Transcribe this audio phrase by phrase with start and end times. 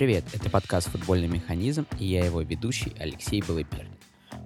[0.00, 0.24] привет!
[0.32, 3.92] Это подкаст «Футбольный механизм» и я его ведущий Алексей Балыпердин.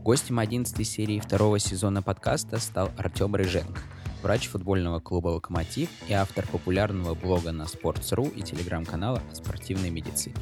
[0.03, 3.81] Гостем 11 серии второго сезона подкаста стал Артем Рыженко,
[4.21, 10.35] врач футбольного клуба «Локомотив» и автор популярного блога на Sports.ru и телеграм-канала о спортивной медицине.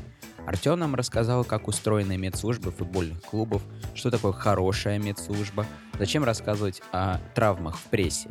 [0.47, 3.63] Артем нам рассказал, как устроены медслужбы футбольных клубов,
[3.95, 5.67] что такое хорошая медслужба,
[5.99, 8.31] зачем рассказывать о травмах в прессе.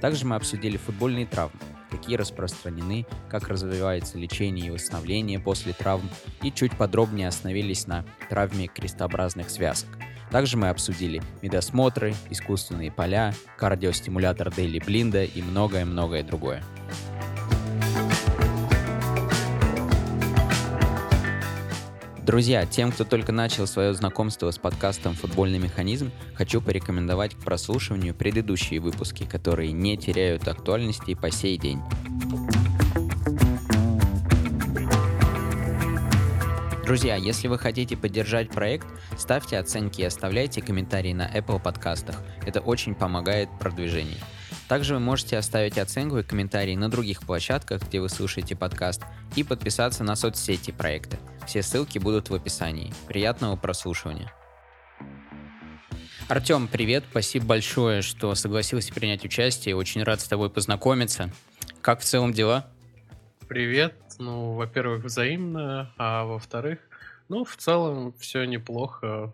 [0.00, 1.58] Также мы обсудили футбольные травмы,
[1.90, 6.08] какие распространены, как развивается лечение и восстановление после травм,
[6.42, 9.88] и чуть подробнее остановились на травме крестообразных связок.
[10.30, 16.62] Также мы обсудили медосмотры, искусственные поля, кардиостимулятор Дейли Блинда и многое-многое другое.
[22.30, 28.14] Друзья, тем, кто только начал свое знакомство с подкастом «Футбольный механизм», хочу порекомендовать к прослушиванию
[28.14, 31.80] предыдущие выпуски, которые не теряют актуальности по сей день.
[36.84, 38.86] Друзья, если вы хотите поддержать проект,
[39.18, 42.22] ставьте оценки и оставляйте комментарии на Apple подкастах.
[42.46, 44.18] Это очень помогает продвижению.
[44.68, 49.02] Также вы можете оставить оценку и комментарии на других площадках, где вы слушаете подкаст,
[49.34, 51.18] и подписаться на соцсети проекта.
[51.50, 52.92] Все ссылки будут в описании.
[53.08, 54.32] Приятного прослушивания.
[56.28, 57.02] Артем, привет.
[57.10, 59.74] Спасибо большое, что согласился принять участие.
[59.74, 61.28] Очень рад с тобой познакомиться.
[61.80, 62.70] Как в целом дела?
[63.48, 63.96] Привет.
[64.20, 66.78] Ну, во-первых, взаимно, а во-вторых,
[67.28, 69.32] ну, в целом все неплохо.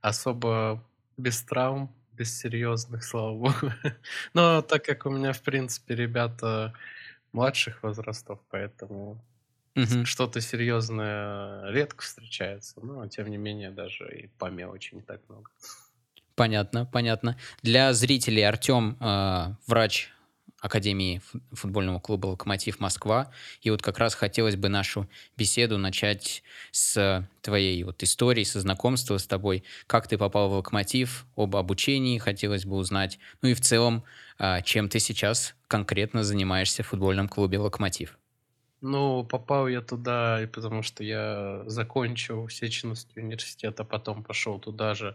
[0.00, 0.82] Особо
[1.18, 3.72] без травм без серьезных, слава богу.
[4.32, 6.72] Но так как у меня, в принципе, ребята
[7.32, 9.22] младших возрастов, поэтому
[9.74, 10.04] угу.
[10.04, 12.80] что-то серьезное редко встречается.
[12.80, 15.50] Но, тем не менее, даже и по мелочи не так много.
[16.34, 17.36] Понятно, понятно.
[17.62, 20.10] Для зрителей Артем э, врач
[20.60, 23.30] Академии футбольного клуба «Локомотив Москва».
[23.62, 29.16] И вот как раз хотелось бы нашу беседу начать с твоей вот истории, со знакомства
[29.16, 29.64] с тобой.
[29.86, 33.18] Как ты попал в «Локомотив», об обучении хотелось бы узнать.
[33.40, 34.04] Ну и в целом,
[34.38, 38.19] а, чем ты сейчас конкретно занимаешься в футбольном клубе «Локомотив».
[38.82, 45.14] Ну, попал я туда, потому что я закончил Сеченовский университет, а потом пошел туда же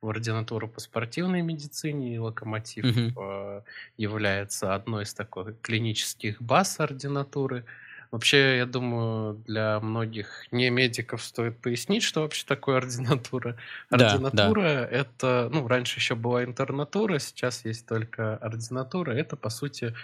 [0.00, 3.62] в ординатуру по спортивной медицине, и локомотив mm-hmm.
[3.96, 7.64] является одной из таких клинических баз ординатуры.
[8.10, 13.56] Вообще, я думаю, для многих не медиков стоит пояснить, что вообще такое ординатура.
[13.90, 14.88] Ординатура да, да.
[14.88, 19.12] это, ну, раньше еще была интернатура, сейчас есть только ординатура.
[19.12, 19.94] Это, по сути,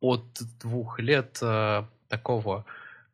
[0.00, 0.24] от
[0.60, 2.64] двух лет э, такого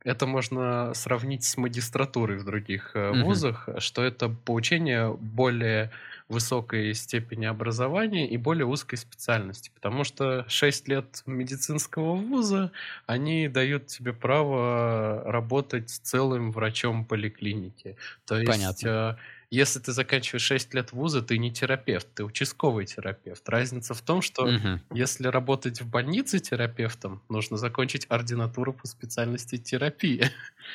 [0.04, 3.80] это можно сравнить с магистратурой в других э, вузах, mm-hmm.
[3.80, 5.90] что это получение более
[6.28, 9.70] высокой степени образования и более узкой специальности.
[9.74, 12.70] Потому что 6 лет медицинского вуза,
[13.06, 17.96] они дают тебе право работать целым врачом поликлиники.
[18.26, 18.88] То есть Понятно.
[18.88, 19.16] Э,
[19.54, 23.48] если ты заканчиваешь 6 лет вуза, ты не терапевт, ты участковый терапевт.
[23.48, 24.80] Разница в том, что угу.
[24.92, 30.30] если работать в больнице терапевтом, нужно закончить ординатуру по специальности терапии.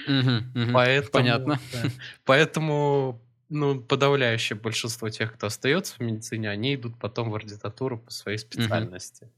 [0.08, 0.72] Угу, угу.
[0.74, 1.60] Поэтому, Понятно.
[1.74, 1.90] Да,
[2.24, 8.12] поэтому ну, подавляющее большинство тех, кто остается в медицине, они идут потом в ординатуру по
[8.12, 9.24] своей специальности.
[9.24, 9.32] Угу.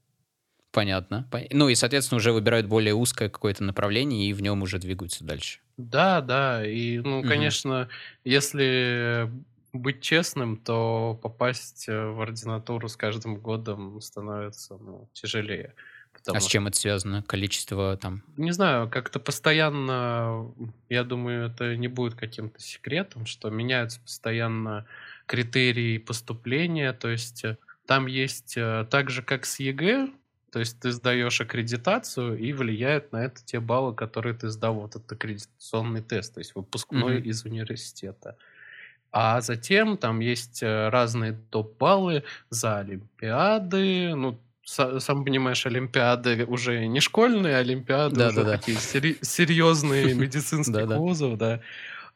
[0.72, 1.28] Понятно.
[1.52, 5.60] Ну и, соответственно, уже выбирают более узкое какое-то направление и в нем уже двигаются дальше.
[5.90, 6.66] Да, да.
[6.66, 7.90] И, ну, конечно,
[8.24, 9.30] если
[9.74, 15.74] быть честным, то попасть э, в ординатуру с каждым годом становится ну, тяжелее.
[16.28, 17.24] а с чем это связано?
[17.24, 18.24] Количество там?
[18.38, 20.52] Не знаю, как-то постоянно,
[20.90, 24.86] я думаю, это не будет каким-то секретом, что меняются постоянно
[25.26, 30.10] критерии поступления, то есть э, там есть э, так же, как с ЕГЭ,
[30.52, 34.96] то есть ты сдаешь аккредитацию, и влияют на это те баллы, которые ты сдал, вот
[34.96, 37.30] этот аккредитационный тест, то есть выпускной mm-hmm.
[37.30, 38.36] из университета.
[39.14, 47.00] А затем там есть э, разные топ-баллы за олимпиады, ну, сам понимаешь, олимпиады уже не
[47.00, 49.10] школьные, олимпиады да, уже да, такие да.
[49.22, 51.62] серьезные медицинских вузов, да.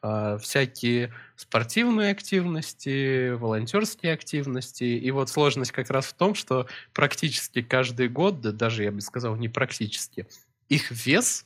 [0.08, 4.84] А, всякие спортивные активности, волонтерские активности.
[4.84, 9.00] И вот сложность как раз в том, что практически каждый год, да даже я бы
[9.00, 10.28] сказал не практически,
[10.68, 11.44] их вес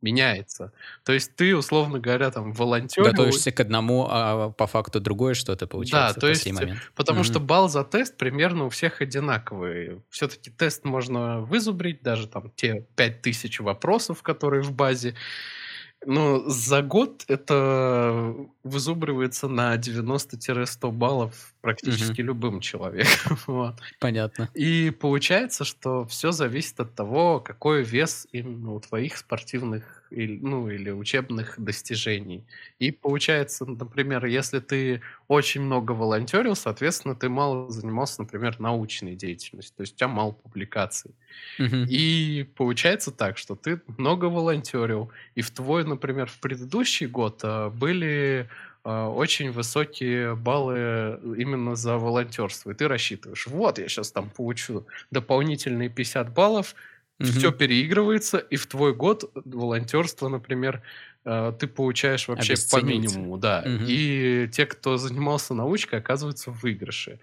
[0.00, 0.72] меняется.
[1.04, 3.04] То есть ты, условно говоря, там волонтер...
[3.04, 6.80] Готовишься к одному, а по факту другое что-то получается да, то есть, момент.
[6.94, 7.24] Потому mm-hmm.
[7.24, 10.00] что балл за тест примерно у всех одинаковый.
[10.08, 15.14] Все-таки тест можно вызубрить, даже там те 5000 вопросов, которые в базе.
[16.06, 22.28] Ну, за год это вызубривается на 90-100 баллов практически угу.
[22.28, 23.36] любым человеком.
[23.46, 23.74] вот.
[24.00, 24.48] Понятно.
[24.54, 30.70] И получается, что все зависит от того, какой вес именно у твоих спортивных или, ну,
[30.70, 32.42] или учебных достижений.
[32.78, 39.76] И получается, например, если ты очень много волонтерил, соответственно, ты мало занимался, например, научной деятельностью,
[39.76, 41.10] то есть у тебя мало публикаций.
[41.58, 41.84] Мгм.
[41.90, 47.68] И получается так, что ты много волонтерил, и в твой, например, в предыдущий год а,
[47.68, 48.48] были
[48.88, 52.70] очень высокие баллы именно за волонтерство.
[52.70, 56.74] И ты рассчитываешь, вот, я сейчас там получу дополнительные 50 баллов,
[57.20, 60.82] все переигрывается, и в твой год волонтерство, например,
[61.24, 63.64] а, ты получаешь вообще по минимуму, да.
[63.66, 63.84] Мгм.
[63.88, 67.18] И те, кто занимался научкой, оказываются в выигрыше.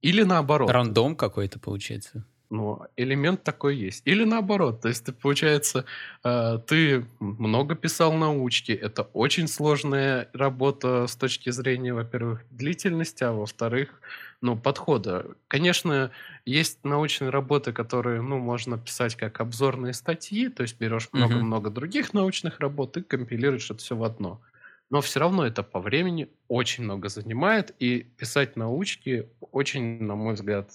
[0.00, 0.70] Или наоборот.
[0.70, 2.24] Рандом какой-то получается.
[2.48, 4.02] Ну, элемент такой есть.
[4.06, 5.84] Или наоборот, то есть ты, получается,
[6.22, 13.32] э, ты много писал научки, это очень сложная работа с точки зрения, во-первых, длительности, а
[13.32, 14.00] во-вторых,
[14.40, 15.26] ну, подхода.
[15.48, 16.12] Конечно,
[16.44, 22.14] есть научные работы, которые, ну, можно писать как обзорные статьи, то есть берешь много-много других
[22.14, 24.40] научных работ и компилируешь это все в одно.
[24.88, 30.34] Но все равно это по времени очень много занимает, и писать научки очень, на мой
[30.34, 30.70] взгляд,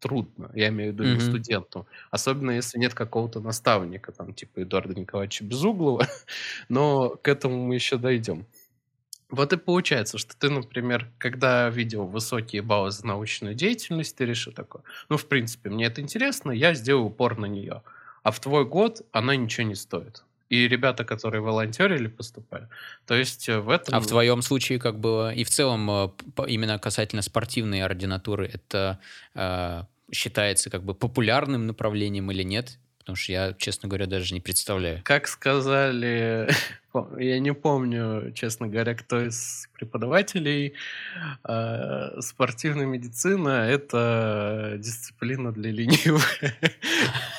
[0.00, 0.50] трудно.
[0.54, 1.20] Я имею в виду Мгм.
[1.20, 1.86] студенту.
[2.10, 6.06] Особенно если нет какого-то наставника, там, типа Эдуарда Николаевича Безуглова.
[6.68, 8.46] Но к этому мы еще дойдем.
[9.30, 14.52] Вот и получается, что ты, например, когда видел высокие баллы за научную деятельность, ты решил
[14.52, 17.82] такое, ну, в принципе, мне это интересно, я сделаю упор на нее.
[18.22, 20.24] А в твой год она ничего не стоит.
[20.48, 22.68] И ребята, которые волонтерили, поступали.
[23.06, 23.94] То есть э, в этом...
[23.94, 25.34] А в твоем случае как было?
[25.34, 26.08] И в целом э,
[26.46, 29.00] именно касательно спортивной ординатуры, это
[29.34, 29.82] э,
[30.12, 32.78] считается как бы популярным направлением или нет?
[33.06, 35.00] Потому что я, честно говоря, даже не представляю.
[35.04, 36.50] Как сказали,
[37.18, 40.74] я не помню, честно говоря, кто из преподавателей,
[41.44, 46.42] э, спортивная медицина– это дисциплина для ленивых.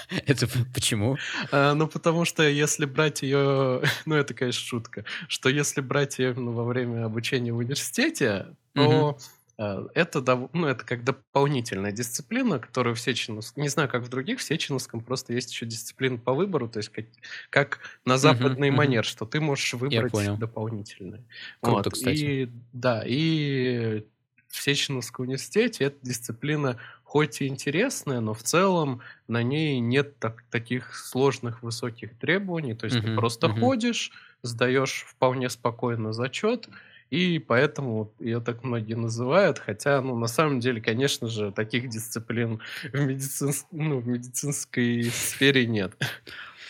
[0.26, 1.18] Это почему?
[1.52, 6.32] А, Ну, потому что если брать ее, ну, это, конечно, шутка, что если брать ее
[6.32, 12.60] именно во время обучения в университете, то а, это, дов- ну, это как дополнительная дисциплина,
[12.60, 16.34] которую в Сеченовском, не знаю, как в других, в Сеченовском просто есть еще дисциплина по
[16.34, 17.06] выбору, то есть как,
[17.50, 18.72] как на западный мгм.
[18.72, 21.26] манер, что ты можешь выбрать дополнительные.
[21.62, 22.34] Круто, Вот, кстати.
[22.34, 24.06] И, да, и
[24.48, 30.44] в Сеченовском университете эта дисциплина хоть и интересная, но в целом на ней нет так-
[30.50, 32.74] таких сложных высоких требований.
[32.76, 33.48] То есть ты Мгм, просто мгм.
[33.50, 34.12] ходишь,
[34.44, 36.70] сдаешь вполне спокойно зачет,
[37.10, 39.60] и поэтому ее так многие называют.
[39.60, 45.66] Хотя, ну, на самом деле, конечно же, таких дисциплин в, медицинс- ну, в медицинской сфере
[45.66, 45.94] нет.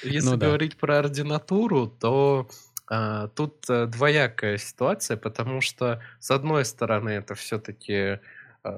[0.03, 0.47] Если Ну да.
[0.47, 2.47] говорить про ординатуру, то
[2.89, 8.19] а, тут э, двоякая ситуация, потому что, с одной стороны, это все-таки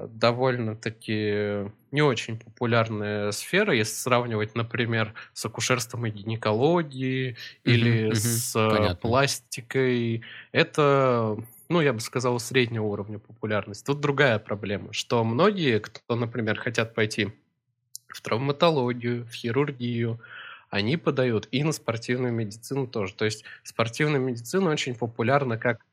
[0.08, 8.70] довольно-таки не очень популярная сфера, если сравнивать, например, с акушерством и гинекологией или с э,
[8.70, 8.96] Понятно.
[8.96, 10.22] пластикой.
[10.52, 11.36] Это,
[11.68, 13.84] ну, я бы сказал, среднего уровня популярности.
[13.84, 17.32] Тут другая проблема, что многие, кто, например, хотят пойти
[18.08, 20.20] в травматологию, в хирургию,
[20.70, 23.14] они подают и на спортивную медицину тоже.
[23.14, 25.84] То есть спортивная медицина очень популярна как,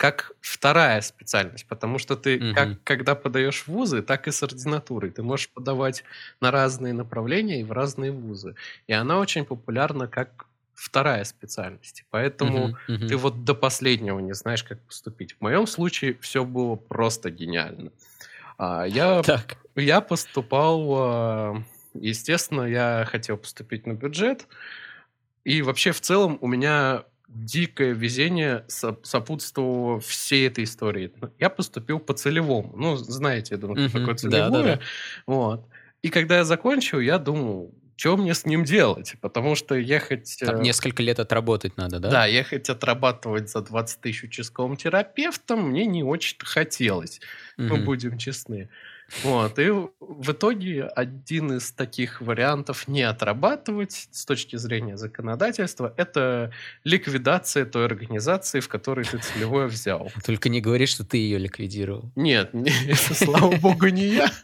[0.00, 2.52] как вторая специальность, потому что ты Мгм.
[2.54, 5.10] как когда подаешь вузы, так и с ординатурой.
[5.10, 6.04] Ты можешь подавать
[6.40, 8.54] на разные направления и в разные вузы.
[8.86, 12.04] И она очень популярна как вторая специальность.
[12.10, 13.08] Поэтому Мгм, мгм.
[13.08, 15.34] ты вот до последнего не знаешь, как поступить.
[15.34, 17.92] В моем случае все было просто гениально.
[18.58, 19.56] А, Я Так.
[19.76, 21.62] я поступал, а,
[21.94, 24.48] естественно, я хотел поступить на бюджет.
[25.44, 31.12] И вообще в целом у меня дикое везение соп- сопутствовало всей этой истории.
[31.20, 32.74] Ну, Я поступил по целевому.
[32.76, 33.90] Ну, знаете, я думаю, Мгм.
[34.06, 34.76] такое Да, да, целевое.
[34.76, 34.80] да.
[35.26, 35.68] Вот.
[36.02, 39.14] И когда я закончил, я думал, что мне с ним делать?
[39.20, 40.38] Потому что ехать...
[40.40, 42.10] Там э, несколько лет отработать надо, да?
[42.10, 47.20] да, ехать отрабатывать за 20 тысяч участковым терапевтом мне не очень хотелось.
[47.58, 47.84] Мы Мгм.
[47.84, 48.70] будем честны.
[49.22, 49.58] Вот.
[49.58, 56.52] И в итоге один из таких вариантов не отрабатывать с точки зрения законодательства– это
[56.84, 60.10] ликвидация той организации, в которой ты целевое взял.
[60.24, 62.10] Только не говори, что ты ее ликвидировал.
[62.16, 64.30] Нет, не- слава богу, не я.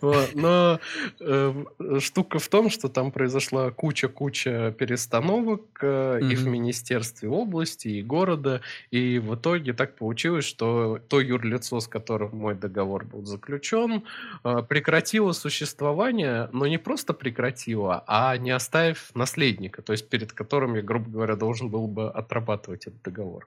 [0.00, 0.80] Вот, Но
[1.20, 1.64] э,
[2.00, 6.44] штука в том, что там произошла куча-куча перестановок э, и в.
[6.54, 8.60] Министерстве области, и города.
[8.90, 14.62] И в итоге так получилось, что то юрлицо, с которым мой договор был заключен, э,
[14.68, 20.82] прекратило существование, но не просто прекратило, а не оставив наследника, то есть перед которым я,
[20.82, 23.46] грубо говоря, должен был бы отрабатывать этот договор.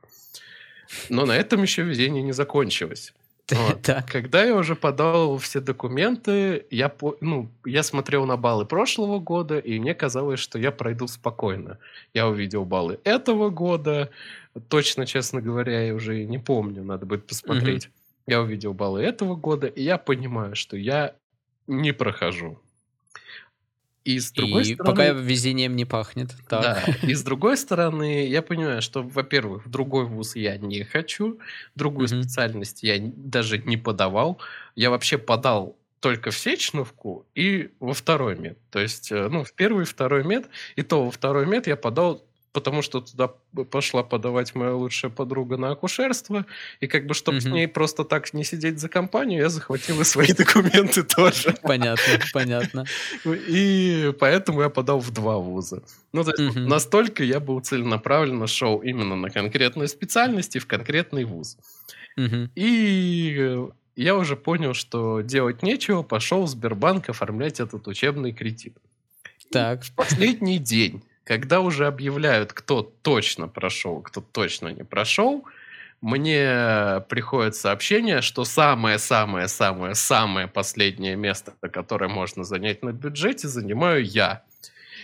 [1.09, 3.13] Но на этом еще везение не закончилось.
[3.49, 3.89] Вот.
[4.11, 9.79] Когда я уже подал все документы, я, ну, я смотрел на баллы прошлого года, и
[9.79, 11.77] мне казалось, что я пройду спокойно.
[12.13, 14.09] Я увидел баллы этого года.
[14.67, 17.85] Точно, честно говоря, я уже не помню, надо будет посмотреть.
[17.85, 17.93] Угу.
[18.27, 21.15] Я увидел баллы этого года, и я понимаю, что я
[21.65, 22.59] не прохожу.
[24.03, 24.95] И с другой и стороны...
[24.95, 26.29] пока везением не пахнет.
[26.47, 26.61] Так.
[26.61, 27.07] Да.
[27.07, 31.39] И с другой стороны, я понимаю, что, во-первых, в другой вуз я не хочу,
[31.75, 32.21] другую mm-hmm.
[32.21, 34.39] специальность я даже не подавал.
[34.75, 38.57] Я вообще подал только в Сечновку и во второй мед.
[38.71, 40.47] То есть, э, ну, в первый и второй мед.
[40.77, 42.23] И то во второй мед я подал
[42.53, 43.29] потому что туда
[43.69, 46.45] пошла подавать моя лучшая подруга на акушерство,
[46.79, 47.41] и как бы, чтобы mm-hmm.
[47.41, 51.55] с ней просто так не сидеть за компанию, я захватил и свои документы тоже.
[51.61, 52.85] Понятно, понятно.
[53.25, 55.83] И поэтому я подал в два вуза.
[56.13, 56.67] Ну, то есть mm-hmm.
[56.67, 61.57] настолько я был целенаправленно шел именно на конкретную специальность и в конкретный вуз.
[62.17, 62.49] Mm-hmm.
[62.55, 68.77] И я уже понял, что делать нечего, пошел в Сбербанк оформлять этот учебный кредит.
[69.51, 69.83] Так.
[69.83, 75.43] И в последний день когда уже объявляют, кто точно прошел, кто точно не прошел,
[75.99, 84.43] мне приходит сообщение, что самое-самое-самое-самое последнее место, которое можно занять на бюджете, занимаю я.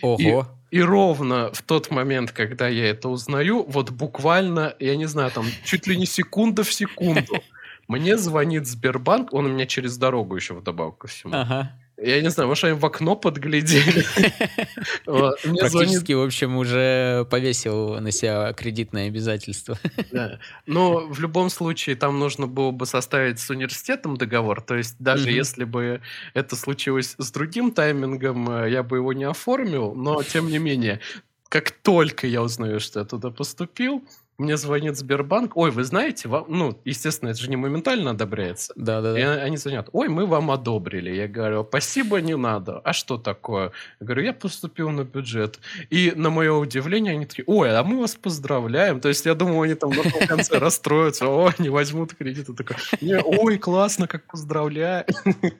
[0.00, 0.48] Ого.
[0.70, 5.30] И, и ровно в тот момент, когда я это узнаю, вот буквально, я не знаю,
[5.30, 7.42] там чуть ли не секунда в секунду,
[7.88, 11.34] мне звонит Сбербанк, он у меня через дорогу еще вдобавок ко всему.
[11.34, 11.76] Ага.
[11.96, 14.04] Я не знаю, может, они в окно подглядели.
[15.04, 19.78] Практически, в общем, уже повесил на себя кредитное обязательство.
[20.66, 24.60] Но в любом случае там нужно было бы составить с университетом договор.
[24.60, 26.00] То есть даже если бы
[26.34, 29.94] это случилось с другим таймингом, э, я бы его не оформил.
[29.94, 31.00] Но, тем не менее,
[31.48, 34.04] как только я узнаю, что я туда поступил,
[34.38, 35.56] мне звонит Сбербанк.
[35.56, 38.72] Ой, вы знаете, вам, ну, естественно, это же не моментально одобряется.
[38.76, 39.18] Да, да, да.
[39.18, 39.88] И они звонят.
[39.92, 41.10] Ой, мы вам одобрили.
[41.10, 42.80] Я говорю, спасибо, не надо.
[42.80, 43.72] А что такое?
[44.00, 45.60] Я говорю, я поступил на бюджет.
[45.90, 49.00] И на мое удивление они такие, ой, а мы вас поздравляем.
[49.00, 51.26] То есть я думал, они там на конце расстроятся.
[51.28, 52.48] О, не возьмут кредит.
[52.56, 52.76] Такой,
[53.22, 55.04] ой, классно, как поздравляю.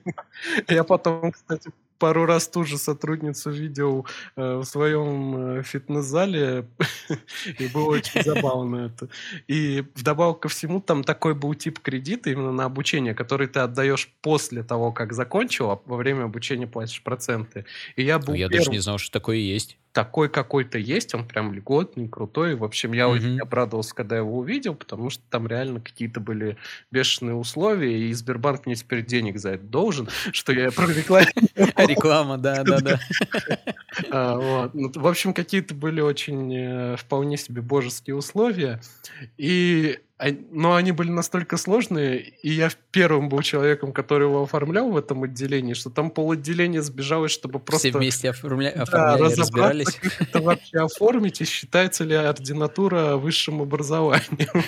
[0.67, 6.67] Я потом, кстати, пару раз ту же сотрудницу видел э, в своем э, фитнес-зале,
[7.59, 9.09] и было очень забавно это.
[9.47, 14.09] И вдобавок ко всему, там такой был тип кредита именно на обучение, который ты отдаешь
[14.21, 17.65] после того, как закончил, а во время обучения платишь проценты.
[17.95, 21.25] И я был ну, Я даже не знал, что такое есть такой какой-то есть, он
[21.25, 22.55] прям льготный, крутой.
[22.55, 23.11] В общем, я mm-hmm.
[23.11, 26.57] очень обрадовался, когда его увидел, потому что там реально какие-то были
[26.91, 31.47] бешеные условия, и Сбербанк мне теперь денег за это должен, что я прорекламировал.
[31.87, 32.99] Реклама, да, да, да.
[34.11, 38.81] А, ну, в общем, какие-то были очень э, вполне себе божеские условия.
[39.37, 39.99] И
[40.51, 45.23] но они были настолько сложные, и я первым был человеком, который его оформлял в этом
[45.23, 47.89] отделении, что там пол отделения сбежалось, чтобы просто...
[47.89, 48.69] Все вместе оформля...
[48.69, 49.95] оформляли, да, разбирались.
[49.95, 54.63] как это вообще оформить, и считается ли ординатура высшим образованием.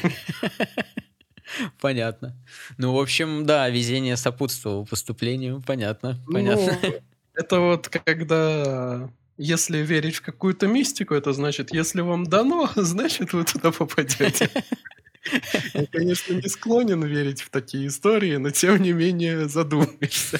[1.79, 2.35] Понятно.
[2.77, 6.77] Ну, в общем, да, везение сопутствовало поступлению, понятно, ну, понятно.
[6.81, 6.93] Ну,
[7.35, 13.43] это вот когда если верить в какую-то мистику, это значит, если вам дано, значит, вы
[13.45, 14.49] туда попадете.
[15.73, 20.39] Я, конечно, не склонен верить в такие истории, но тем не менее задумаешься.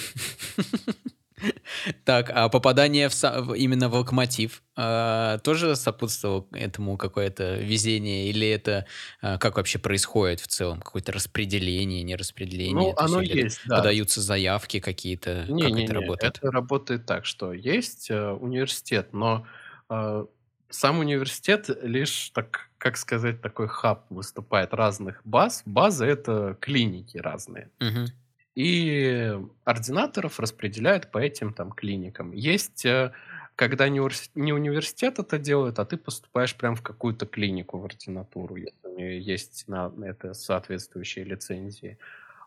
[2.03, 8.29] Так, а попадание в, именно в локомотив а, тоже сопутствовало этому какое-то везение?
[8.29, 8.88] Или это
[9.22, 10.81] а, как вообще происходит в целом?
[10.81, 12.74] Какое-то распределение, не распределение?
[12.74, 13.77] Ну, это оно есть, да.
[13.77, 15.46] Подаются заявки какие-то?
[15.48, 16.38] Не, как не, это не, работает?
[16.38, 19.46] Это работает так, что есть э, университет, но
[19.89, 20.25] э,
[20.69, 25.63] сам университет лишь, так, как сказать, такой хаб выступает разных баз.
[25.65, 27.69] Базы— это клиники разные.
[27.79, 28.07] Угу.
[28.55, 32.31] И ординаторов распределяют по этим там клиникам.
[32.31, 33.12] Есть, э,
[33.55, 34.01] когда не,
[34.36, 39.67] не университет это делает, а ты поступаешь прям в какую-то клинику в ординатуру, если есть
[39.67, 41.97] на это соответствующие лицензии.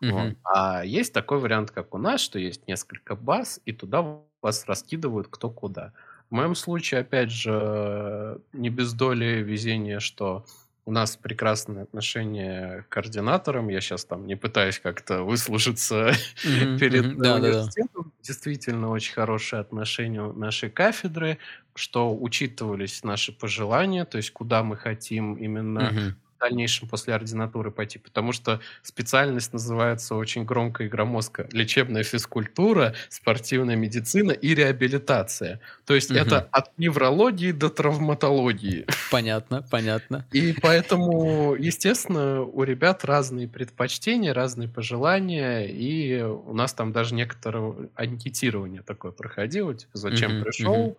[0.01, 0.11] Угу.
[0.11, 0.33] Вот.
[0.43, 5.27] А есть такой вариант, как у нас, что есть несколько баз, и туда вас раскидывают
[5.29, 5.93] кто куда.
[6.31, 10.45] В моем случае, опять же, не без доли везения, что
[10.85, 13.67] у нас прекрасные отношения к координаторам.
[13.67, 16.11] Я сейчас там не пытаюсь как-то выслужиться
[16.43, 17.89] mm-hmm, перед mm-hmm, университетом.
[17.95, 18.11] Да, да.
[18.23, 21.37] Действительно очень хорошие отношения у нашей кафедры,
[21.75, 27.99] что учитывались наши пожелания, то есть куда мы хотим именно mm-hmm дальнейшем после ординатуры пойти,
[27.99, 35.61] потому что специальность называется очень громко и громоздко лечебная физкультура, спортивная медицина и реабилитация.
[35.85, 36.19] То есть угу.
[36.19, 38.85] это от неврологии до травматологии.
[39.11, 40.25] Понятно, понятно.
[40.31, 47.89] И поэтому, естественно, у ребят разные предпочтения, разные пожелания, и у нас там даже некоторое
[47.95, 50.97] анкетирование такое проходило, типа, зачем угу, пришел, угу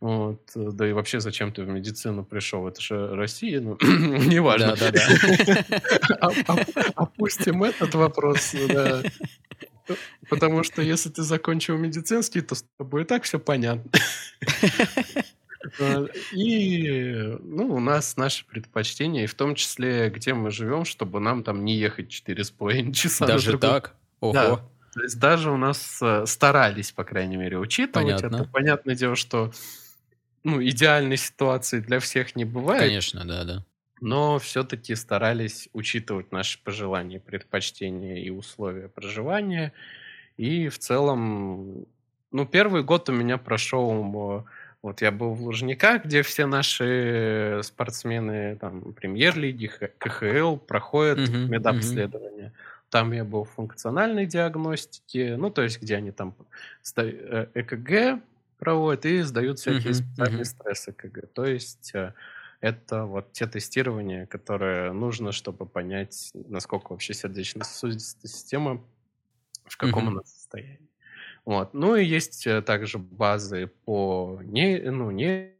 [0.00, 0.40] вот.
[0.54, 2.66] Да и вообще, зачем ты в медицину пришел?
[2.68, 4.76] Это же Россия, ну, неважно.
[4.76, 6.64] Да, да, да.
[6.96, 9.02] Опустим этот вопрос, да.
[10.28, 13.90] Потому что если ты закончил медицинский, то с тобой и так все понятно.
[16.32, 21.42] И ну, у нас наши предпочтения, и в том числе, где мы живем, чтобы нам
[21.42, 23.26] там не ехать 4,5 часа.
[23.26, 23.94] Даже так?
[24.20, 24.32] Ого.
[24.32, 24.60] Да.
[24.92, 28.36] То есть даже у нас э, старались, по крайней мере, учитывать Понятно.
[28.36, 28.44] это.
[28.44, 29.52] Понятное дело, что
[30.44, 32.82] ну, идеальной ситуации для всех не бывает.
[32.82, 33.64] Конечно, да, да.
[34.00, 39.72] Но все-таки старались учитывать наши пожелания, предпочтения и условия проживания.
[40.36, 41.86] И в целом,
[42.30, 44.44] ну, первый год у меня прошел,
[44.82, 52.48] вот я был в Лужниках, где все наши спортсмены, там, премьер-лиги, КХЛ проходят угу, медобследование.
[52.48, 52.54] Угу.
[52.90, 56.34] Там я был в функциональной диагностике, ну, то есть, где они там
[56.96, 58.20] э, ЭКГ,
[58.64, 60.44] проводят и сдают всякие uh-huh, специальные uh-huh.
[60.44, 61.32] стрессы КГ.
[61.32, 62.14] То есть э,
[62.60, 68.82] это вот те тестирования, которые нужно, чтобы понять, насколько вообще сердечно-сосудистая система,
[69.66, 70.12] в каком uh-huh.
[70.12, 70.88] она состоянии.
[71.44, 71.74] Вот.
[71.74, 75.52] Ну и есть э, также базы по не, ну, не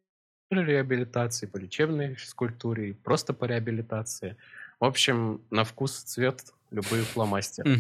[0.51, 4.37] реабилитации, по лечебной физкультуре, просто по реабилитации.
[4.81, 7.79] В общем, на вкус и цвет любые фломастеры.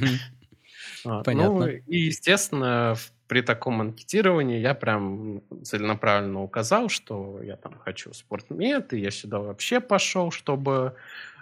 [1.24, 1.66] Понятно.
[1.66, 8.92] Ну и, естественно, при таком анкетировании я прям целенаправленно указал, что я там хочу спортмед,
[8.92, 10.94] и я сюда вообще пошел, чтобы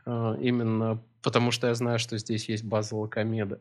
[0.06, 3.61] э, именно потому что я знаю, что здесь есть база лакомеда.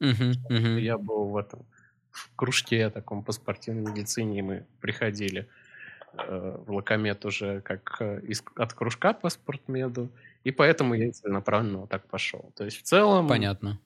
[0.00, 0.80] Uh-huh, uh-huh.
[0.80, 1.64] Я был в этом
[2.10, 5.48] в кружке таком по спортивной медицине, и мы приходили
[6.14, 10.10] э, в лакомед уже как э, из, от кружка по спортмеду,
[10.44, 12.50] и поэтому я целенаправленно вот так пошел.
[12.56, 13.28] То есть в целом...
[13.28, 13.78] Понятно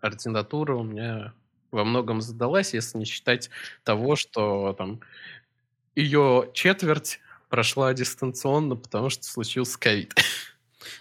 [0.00, 1.32] ординатура у меня
[1.70, 3.50] во многом задалась, если не считать
[3.84, 5.00] того, что там
[5.94, 10.14] ее четверть прошла дистанционно, потому что случился ковид.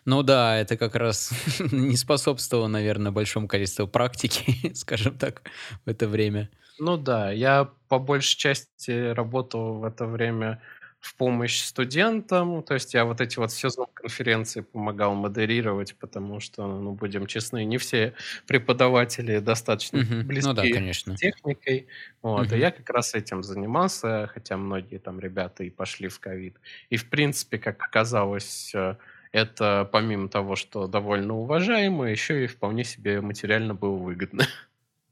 [0.05, 1.31] Ну да, это как раз
[1.71, 5.43] не способствовало, наверное, большому количеству практики, скажем так,
[5.85, 6.49] в это время.
[6.79, 10.61] Ну да, я по большей части работал в это время
[10.99, 12.61] в помощь студентам.
[12.63, 17.63] То есть я вот эти вот все конференции помогал модерировать, потому что, ну, будем честны,
[17.63, 18.13] не все
[18.47, 20.27] преподаватели достаточно угу.
[20.27, 21.15] близки ну, да, конечно.
[21.15, 21.87] с техникой.
[22.21, 22.55] Вот, угу.
[22.55, 26.57] И я как раз этим занимался, хотя многие там ребята и пошли в ковид.
[26.89, 28.95] И, в принципе, как оказалось, э,
[29.31, 34.45] это помимо того, что довольно уважаемо, еще и вполне себе материально было выгодно.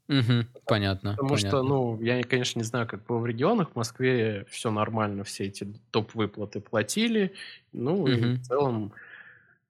[0.08, 1.10] Угу, понятно.
[1.10, 1.48] Потому понятно.
[1.48, 3.70] что, ну, я, конечно, не знаю, как было в регионах.
[3.72, 7.34] В Москве все нормально, все эти топ-выплаты платили.
[7.72, 8.08] Ну, угу.
[8.08, 8.92] и в целом,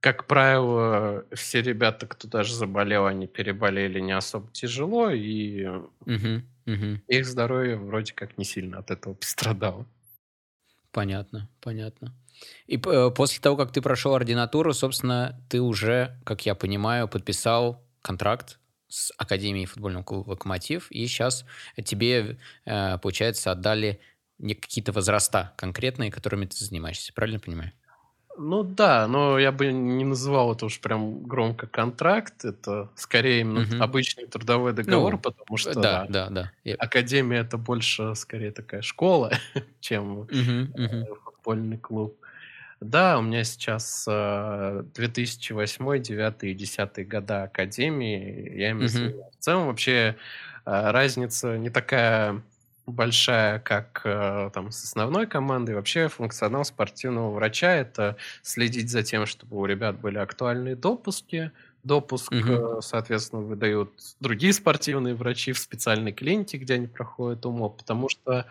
[0.01, 7.01] как правило, все ребята, кто даже заболел, они переболели не особо тяжело, и угу, угу.
[7.09, 9.87] их здоровье вроде как не сильно от этого пострадало.
[10.93, 12.15] Понятно, понятно.
[12.69, 17.83] И э, после того, как ты прошел ординатуру, собственно, ты уже, как я понимаю, подписал
[18.03, 21.45] контракт с Академией футбольного клуба «Локомотив», и сейчас
[21.85, 24.01] тебе, э, получается, отдали
[24.39, 27.13] какие-то возраста конкретные, которыми ты занимаешься.
[27.13, 27.73] Правильно понимаю?
[28.41, 32.45] Ну да, но я бы не называл это уж прям громко контракт.
[32.45, 33.83] Это скорее именно угу.
[33.83, 36.75] обычный трудовой договор, ну, потому что да, да, да, да.
[36.79, 39.33] Академия это больше скорее такая школа,
[39.81, 41.19] чем угу, угу.
[41.25, 42.17] футбольный клуб.
[42.81, 48.57] Да, у меня сейчас э, 2008, 2009 и 2010 года Академии.
[48.57, 49.23] Я ими mm-hmm.
[49.39, 50.17] В целом вообще
[50.65, 52.41] э, разница не такая
[52.87, 55.75] большая, как э, там с основной командой.
[55.75, 61.51] Вообще функционал спортивного врача– это следить за тем, чтобы у ребят были актуальные допуски.
[61.85, 62.83] Допуск, mm-hmm.
[62.83, 68.47] соответственно, выдают другие спортивные врачи в специальной клинике, где они проходят УМО, потому что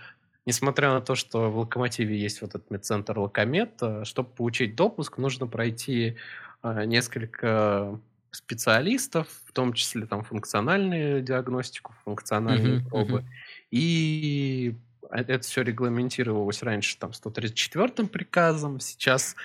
[0.48, 5.18] несмотря на то, что в Локомотиве есть вот этот медцентр Локомед, э, чтобы получить допуск,
[5.18, 6.16] нужно пройти
[6.64, 8.00] э, несколько
[8.32, 13.20] специалистов, в том числе там функциональную диагностику, функциональные uh-huh, пробы.
[13.20, 13.26] Uh-huh.
[13.72, 14.76] И
[15.12, 19.36] это все регламентировалось раньше там 134-м приказом, сейчас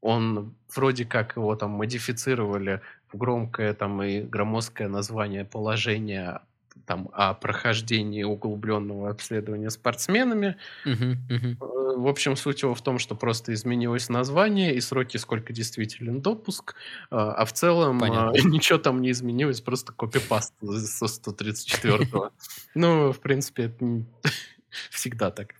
[0.00, 2.80] он вроде как его там модифицировали
[3.12, 6.42] в громкое там и громоздкое название положения
[6.86, 10.56] там, о прохождении углубленного обследования спортсменами.
[10.84, 11.96] Uh-huh, uh-huh.
[11.96, 16.74] в общем, суть его в том, что просто изменилось название и сроки, сколько действителен допуск,
[17.10, 22.30] а, а в целом а, ничего там не изменилось, просто копипаст со 134-го.
[22.74, 24.04] Ну, в принципе, это
[24.90, 25.54] всегда так.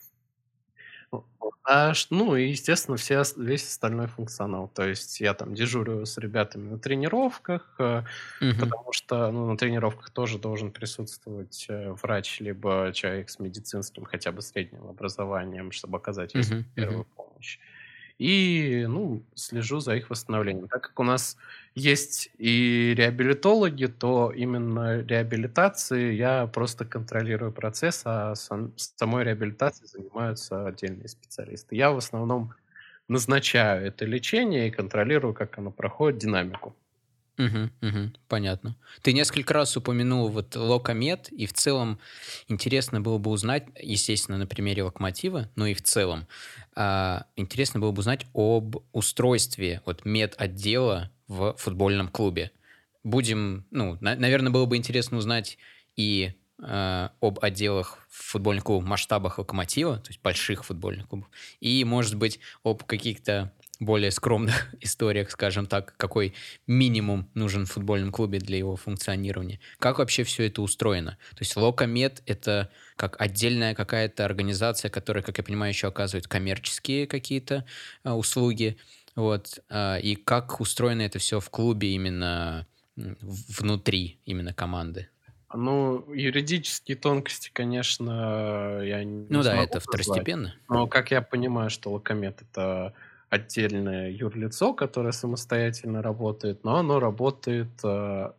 [1.72, 4.66] А, ну и, естественно, все, весь остальной функционал.
[4.66, 8.02] То есть я там дежурю с ребятами на тренировках, э,
[8.40, 14.32] потому что ну, на тренировках тоже должен присутствовать э, врач, либо человек с медицинским хотя
[14.32, 16.32] бы средним образованием, чтобы оказать
[16.74, 17.60] первую помощь
[18.20, 20.68] и ну, слежу за их восстановлением.
[20.68, 21.38] Так как у нас
[21.74, 30.66] есть и реабилитологи, то именно реабилитации я просто контролирую процесс, а сам, самой реабилитацией занимаются
[30.66, 31.76] отдельные специалисты.
[31.76, 32.52] Я в основном
[33.08, 36.76] назначаю это лечение и контролирую, как оно проходит, динамику.
[37.40, 38.76] Угу, угу, понятно.
[39.00, 41.98] Ты несколько раз упомянул вот локомед, и в целом
[42.48, 46.26] интересно было бы узнать, естественно, на примере локомотива, но и в целом,
[46.76, 52.50] а, интересно было бы узнать об устройстве вот медотдела в футбольном клубе.
[53.04, 55.56] Будем, ну, на, наверное, было бы интересно узнать
[55.96, 62.16] и э, об отделах футбольных клубов масштабах локомотива, то есть больших футбольных клубов, и, может
[62.16, 66.34] быть, об каких-то более скромных историях, скажем так, какой
[66.66, 69.58] минимум нужен в футбольном клубе для его функционирования.
[69.78, 71.18] Как вообще все это устроено?
[71.30, 77.06] То есть Локомед— это как отдельная какая-то организация, которая, как я понимаю, еще оказывает коммерческие
[77.06, 77.64] какие-то
[78.04, 78.76] а, услуги.
[79.16, 79.58] Вот.
[79.70, 82.66] А, и как устроено это все в клубе именно
[82.96, 85.08] внутри именно команды?
[85.52, 89.82] Ну, юридические тонкости, конечно, я не Ну да, это назвать.
[89.82, 90.54] второстепенно.
[90.68, 92.94] Но как я понимаю, что Локомед— это
[93.30, 98.32] отдельное юрлицо, которое самостоятельно работает, но оно работает э,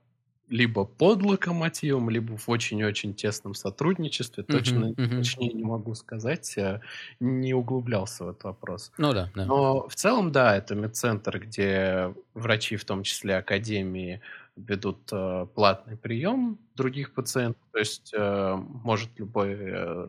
[0.49, 4.43] либо под локомотивом, либо в очень-очень тесном сотрудничестве.
[4.43, 5.17] Uh-huh, Точно, uh-huh.
[5.17, 6.81] точнее не могу сказать, я
[7.21, 8.91] не углублялся в этот вопрос.
[8.97, 9.45] Ну да, да.
[9.45, 14.21] Но в целом, да, это медцентр, где врачи, в том числе академии,
[14.57, 17.61] ведут э, платный прием других пациентов.
[17.71, 20.07] То есть э, может любой э,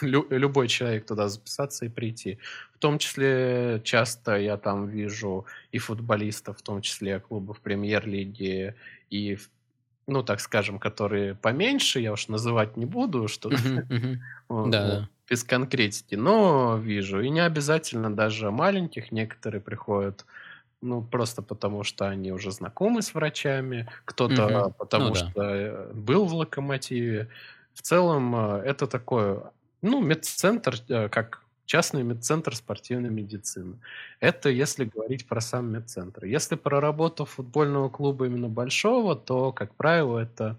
[0.00, 2.38] лю- любой человек туда записаться и прийти.
[2.74, 8.74] В том числе часто я там вижу и футболистов, в том числе клубов премьер-лиги,
[9.10, 9.38] и,
[10.06, 13.50] ну, так скажем, которые поменьше, я уж называть не буду, что
[15.28, 17.20] без конкретики, но вижу.
[17.20, 20.24] И не обязательно даже маленьких, некоторые приходят
[20.82, 26.34] ну, просто потому, что они уже знакомы с врачами, кто-то потому, ну что был в
[26.34, 27.28] локомотиве.
[27.76, 33.76] В целом, э, это такое ну, медцентр, э, как частный медцентр спортивной медицины.
[34.18, 36.24] Это если говорить про сам медцентр.
[36.24, 40.58] Если про работу футбольного клуба именно большого, то, как правило, это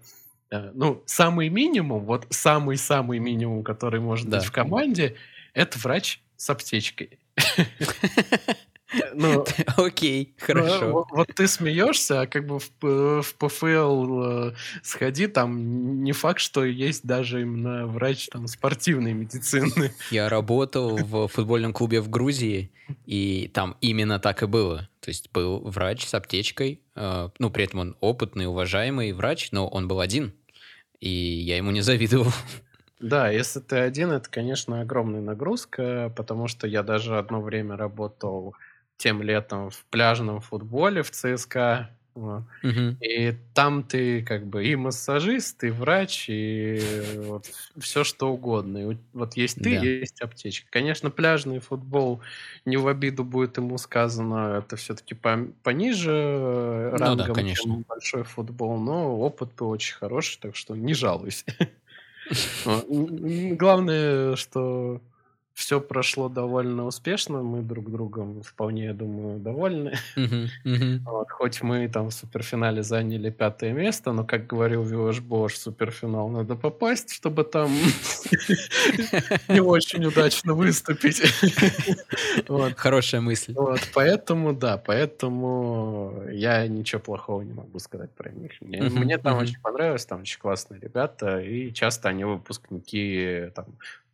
[0.50, 4.38] э, ну, самый минимум, вот самый-самый минимум, который может да.
[4.38, 5.16] быть в команде,
[5.54, 7.18] это врач с аптечкой.
[9.14, 9.44] Ну,
[9.76, 10.92] Окей, ну, хорошо.
[10.92, 16.40] Вот, вот ты смеешься, а как бы в, в ПФЛ э, сходи, там не факт,
[16.40, 19.92] что есть даже именно врач там спортивной медицины.
[20.10, 22.70] Я работал в футбольном клубе в Грузии,
[23.04, 24.88] и там именно так и было.
[25.00, 29.68] То есть был врач с аптечкой, э, ну, при этом он опытный, уважаемый врач, но
[29.68, 30.32] он был один,
[30.98, 32.32] и я ему не завидовал.
[33.00, 38.56] Да, если ты один, это, конечно, огромная нагрузка, потому что я даже одно время работал
[38.98, 41.90] тем летом в пляжном футболе в ЦСКА.
[42.14, 42.42] Вот.
[42.64, 42.96] Угу.
[43.00, 46.80] И там ты как бы и массажист, и врач, и
[47.18, 48.78] вот все что угодно.
[48.90, 49.84] И вот есть ты, да.
[49.84, 50.66] есть аптечка.
[50.68, 52.20] Конечно, пляжный футбол,
[52.64, 57.62] не в обиду будет ему сказано, это все-таки по пониже ну, рангом, да, конечно.
[57.62, 61.44] чем большой футбол, но опыт был очень хороший, так что не жалуйся.
[62.66, 65.00] Главное, что
[65.58, 69.94] все прошло довольно успешно, мы друг другом вполне, я думаю, довольны.
[70.16, 70.98] Uh-huh, uh-huh.
[71.04, 75.58] Вот, хоть мы там в суперфинале заняли пятое место, но, как говорил Вилош Бош, в
[75.58, 77.70] суперфинал надо попасть, чтобы там
[79.48, 81.22] не очень удачно выступить.
[82.76, 83.52] Хорошая мысль.
[83.54, 88.52] Вот, поэтому, да, поэтому я ничего плохого не могу сказать про них.
[88.60, 93.66] Мне там очень понравилось, там очень классные ребята, и часто они выпускники там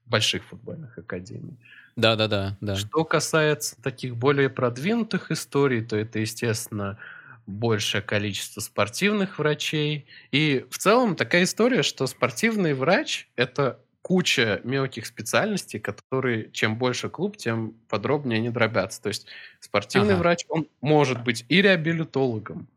[0.06, 1.56] больших футбольных академий.
[1.96, 2.76] Да, да, да, да.
[2.76, 6.98] Что касается таких более продвинутых историй, то это, естественно,
[7.46, 10.06] большее количество спортивных врачей.
[10.32, 17.08] И в целом такая история, что спортивный врач– это куча мелких специальностей, которые чем больше
[17.08, 19.02] клуб, тем подробнее они дробятся.
[19.02, 19.26] То есть
[19.60, 20.20] спортивный ага.
[20.20, 22.68] врач, он может быть и реабилитологом,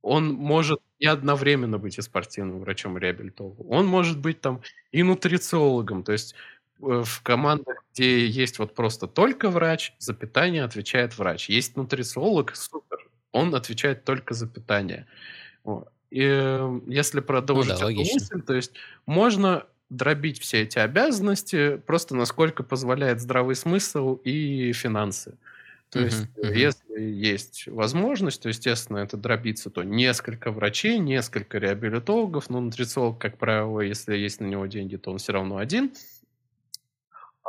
[0.00, 3.70] он может и одновременно быть и спортивным врачом, и реабилитологом.
[3.70, 6.02] Он может быть там и нутрициологом.
[6.02, 6.34] То есть
[6.80, 11.48] в командах, где есть вот просто только врач, за питание отвечает врач.
[11.48, 15.06] Есть нутрициолог, супер, он отвечает только за питание.
[16.10, 18.72] И э, если продолжить ну, да, эту мысль, то есть
[19.06, 25.36] можно дробить все эти обязанности просто насколько позволяет здравый смысл и финансы.
[25.90, 26.56] То uh-huh, есть, uh-huh.
[26.56, 33.38] если есть возможность, то, естественно, это дробиться, то несколько врачей, несколько реабилитологов, но нутрициолог, как
[33.38, 35.92] правило, если есть на него деньги, то он все равно один.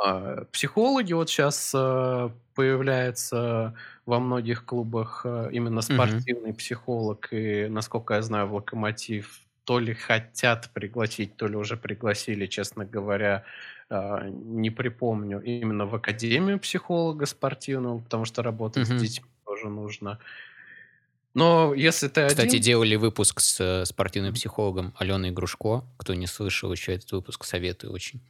[0.04, 6.56] А психологи вот сейчас а, появляется во многих клубах а, именно спортивный uh-huh.
[6.56, 12.46] психолог, и, насколько я знаю, в «Локомотив» то ли хотят пригласить, то ли уже пригласили,
[12.46, 13.44] честно говоря,
[13.88, 18.98] не припомню, именно в Академию психолога спортивного, потому что работать угу.
[18.98, 20.18] с детьми тоже нужно.
[21.34, 22.60] Но если ты Кстати, один...
[22.60, 25.84] делали выпуск с э, спортивным психологом Аленой Грушко.
[25.96, 28.20] Кто не слышал еще этот выпуск, советую очень.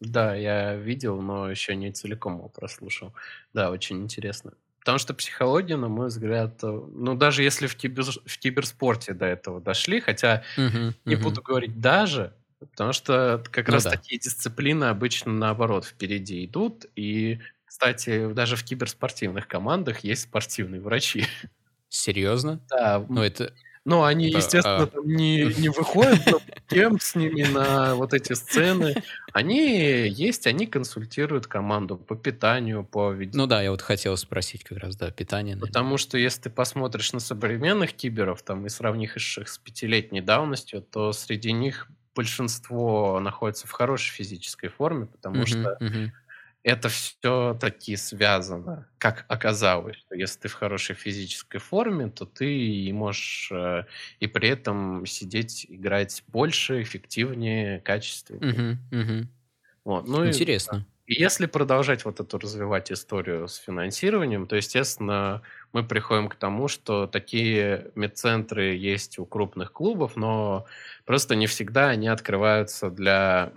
[0.00, 3.12] Да, я видел, но еще не целиком его прослушал.
[3.52, 4.52] Да, очень интересно.
[4.80, 9.26] Потому что психология, на мой взгляд, э, ну, даже если в, кибер, в киберспорте до
[9.26, 11.22] этого дошли, хотя uh-huh, не uh-huh.
[11.22, 13.90] буду говорить даже, потому что как ну, раз да.
[13.90, 16.86] такие дисциплины обычно наоборот впереди идут.
[16.96, 21.26] И, кстати, даже в киберспортивных командах есть спортивные врачи.
[21.88, 22.60] Серьезно?
[22.70, 23.04] Да.
[23.08, 23.52] Ну, это
[23.88, 25.00] но они, естественно, а...
[25.02, 26.20] не, не выходят
[26.68, 29.02] кем с ними на вот эти сцены.
[29.32, 34.78] Они есть, они консультируют команду по питанию, по Ну да, я вот хотел спросить как
[34.78, 35.54] раз, да, питание.
[35.54, 35.68] Наверное.
[35.68, 40.82] Потому что если ты посмотришь на современных киберов там и сравнишь их с пятилетней давностью,
[40.82, 46.10] то среди них большинство находится в хорошей физической форме, потому uh-huh, что uh-huh
[46.62, 53.50] это все-таки связано, как оказалось, что если ты в хорошей физической форме, то ты можешь
[53.52, 53.84] э,
[54.20, 58.78] и при этом сидеть, играть больше, эффективнее, качественнее.
[58.90, 59.28] Угу, угу.
[59.84, 60.08] Вот.
[60.08, 60.84] Ну Интересно.
[61.06, 65.42] И, и если продолжать вот эту развивать историю с финансированием, то, естественно,
[65.72, 70.66] мы приходим к тому, что такие медцентры есть у крупных клубов, но
[71.06, 73.52] просто не всегда они открываются для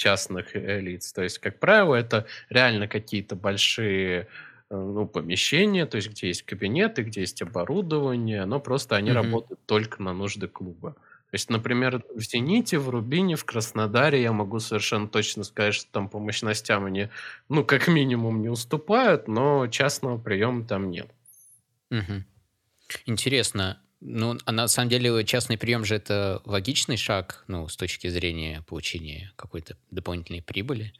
[0.00, 1.12] частных э, лиц.
[1.12, 4.28] То есть, как правило, это реально какие-то большие
[4.70, 9.14] э, ну, помещения, то есть где есть кабинеты, где есть оборудование, но просто они mm-hmm.
[9.14, 10.92] работают только на нужды клуба.
[10.92, 15.92] То есть, например, в «Зените», в «Рубине», в «Краснодаре» я могу совершенно точно сказать, что
[15.92, 17.08] там по мощностям они,
[17.50, 21.10] ну, как минимум не уступают, но частного приема там нет.
[21.90, 22.24] Угу.
[23.04, 28.08] Интересно, ну, а на самом деле частный прием же это логичный шаг, ну, с точки
[28.08, 30.94] зрения получения какой-то дополнительной прибыли.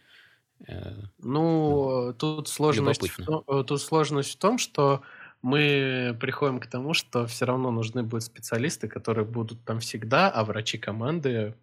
[0.66, 5.02] Э, ну, ну тут сложность, в том, э, тут сложность в том, что
[5.42, 10.44] мы приходим к тому, что все равно нужны будут специалисты, которые будут там всегда, а
[10.44, 11.54] врачи команды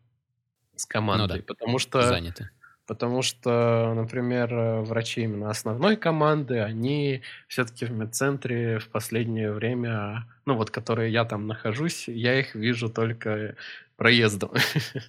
[0.76, 2.50] с командой, ну да, потому что заняты.
[2.88, 10.26] Потому что, например, э, врачи именно основной команды, они все-таки в медцентре в последнее время,
[10.45, 13.56] ну вот, которые я там нахожусь, я их вижу только
[13.97, 14.52] проездом.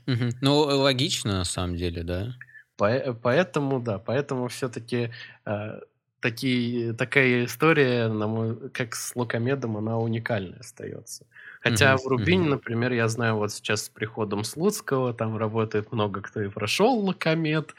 [0.41, 2.35] Ну, логично, на самом деле, да.
[2.77, 5.11] Поэтому, да, поэтому все-таки
[5.47, 5.81] э,
[6.21, 11.27] такие, такая история, на мой, как с Лукомедом, она уникальная остается.
[11.61, 16.41] Хотя в Рубине, например, я знаю, вот сейчас с приходом Слуцкого там работает много кто
[16.41, 17.75] и прошел Локомед,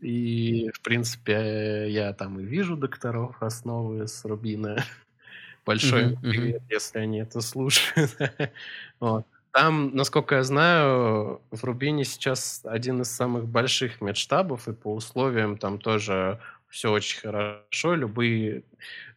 [0.00, 4.84] и, в принципе, я там и вижу докторов основы с Рубина.
[5.66, 8.16] Большой привет, если они это слушают.
[9.00, 9.26] вот.
[9.52, 15.58] Там, насколько я знаю, в Рубине сейчас один из самых больших медштабов, и по условиям
[15.58, 17.94] там тоже все очень хорошо.
[17.94, 18.62] Любые,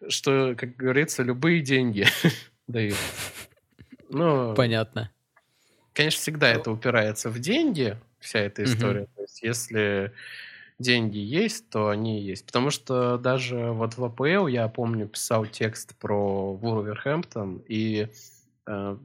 [0.10, 2.06] что, как говорится, любые деньги
[2.68, 2.98] дают.
[4.10, 5.12] Ну, Понятно.
[5.94, 9.04] Конечно, всегда это упирается в деньги, вся эта история.
[9.04, 9.10] Угу.
[9.16, 10.12] То есть, если
[10.78, 12.46] деньги есть, то они есть.
[12.46, 18.10] Потому что даже вот в АПЛ, я помню, писал текст про Вулверхэмптон, и
[18.68, 18.98] э,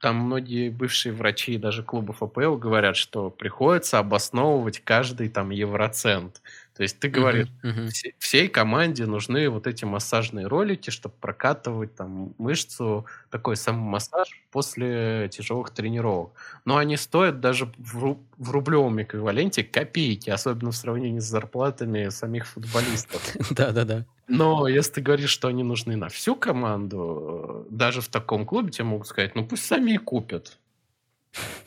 [0.00, 6.42] там многие бывшие врачи даже клубов АПЛ говорят, что приходится обосновывать каждый там евроцент.
[6.76, 8.14] То есть ты говоришь, uh-huh, uh-huh.
[8.18, 15.70] всей команде нужны вот эти массажные ролики, чтобы прокатывать там мышцу, такой самомассаж после тяжелых
[15.70, 16.32] тренировок.
[16.66, 22.10] Но они стоят даже в, ру- в рублевом эквиваленте копейки, особенно в сравнении с зарплатами
[22.10, 23.22] самих футболистов.
[23.50, 24.04] Да-да-да.
[24.28, 28.84] Но если ты говоришь, что они нужны на всю команду, даже в таком клубе тебе
[28.84, 30.58] могут сказать, ну пусть сами и купят.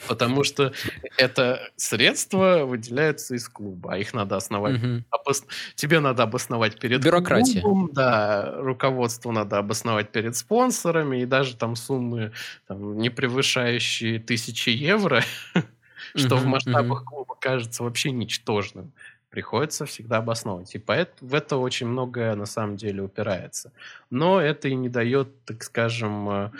[0.07, 0.73] Потому что
[1.17, 4.83] это средства выделяются из клуба, а их надо основать.
[4.83, 5.03] Угу.
[5.11, 5.43] Обос...
[5.75, 7.61] Тебе надо обосновать перед Бюрократия.
[7.61, 12.31] клубом, да, руководству надо обосновать перед спонсорами, и даже там суммы
[12.67, 15.23] там, не превышающие тысячи евро,
[16.15, 18.91] что в масштабах клуба кажется вообще ничтожным.
[19.29, 20.73] приходится всегда обосновывать.
[20.73, 23.71] И поэтому в это очень многое на самом деле упирается.
[24.09, 26.51] Но это и не дает, так скажем, э,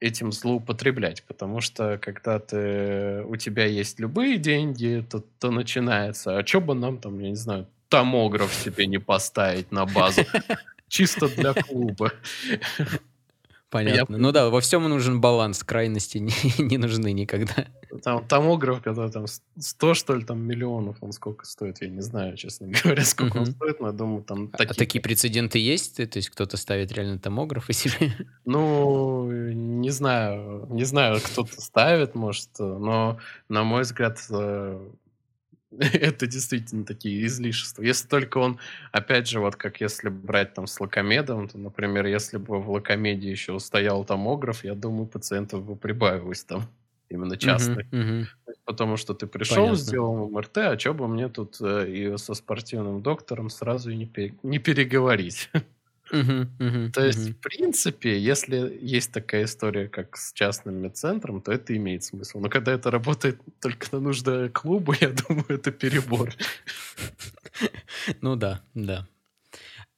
[0.00, 6.46] этим злоупотреблять, потому что когда ты, у тебя есть любые деньги, то, то начинается, а
[6.46, 10.22] что бы нам там, я не знаю, томограф себе не поставить на базу,
[10.88, 12.12] чисто для клуба.
[13.70, 14.14] Понятно.
[14.14, 14.20] Я...
[14.20, 17.66] Ну да, во всем нужен баланс, крайности не, не нужны никогда.
[18.02, 19.26] Там томограф, который там
[19.58, 23.42] 100, что ли, там миллионов, он сколько стоит, я не знаю, честно говоря, сколько uh-huh.
[23.42, 24.70] он стоит, но я думаю, там такие...
[24.70, 25.96] А такие прецеденты есть?
[25.96, 28.12] То есть кто-то ставит реально томограф и себе?
[28.44, 34.88] Ну, не знаю, не знаю, кто-то ставит, может, но, на мой взгляд, э,
[35.92, 37.82] это действительно такие излишества.
[37.82, 38.58] Если только он,
[38.92, 43.30] опять же, вот как если брать там с лакомедом, то, например, если бы в лакомеде
[43.30, 46.62] еще стоял томограф, я думаю, пациентов бы прибавилось там
[47.08, 47.86] именно частных.
[47.92, 48.54] Uh-huh, uh-huh.
[48.64, 49.76] Потому что ты пришел, Понятно.
[49.76, 54.06] сделал МРТ, а что бы мне тут э, и со спортивным доктором сразу и не,
[54.06, 55.50] пере- не переговорить.
[56.10, 62.04] То есть, в принципе, если есть такая история, как с частным медцентром, то это имеет
[62.04, 62.40] смысл.
[62.40, 66.32] Но когда это работает только на нужды клуба, я думаю, это перебор.
[68.20, 69.06] Ну да, да.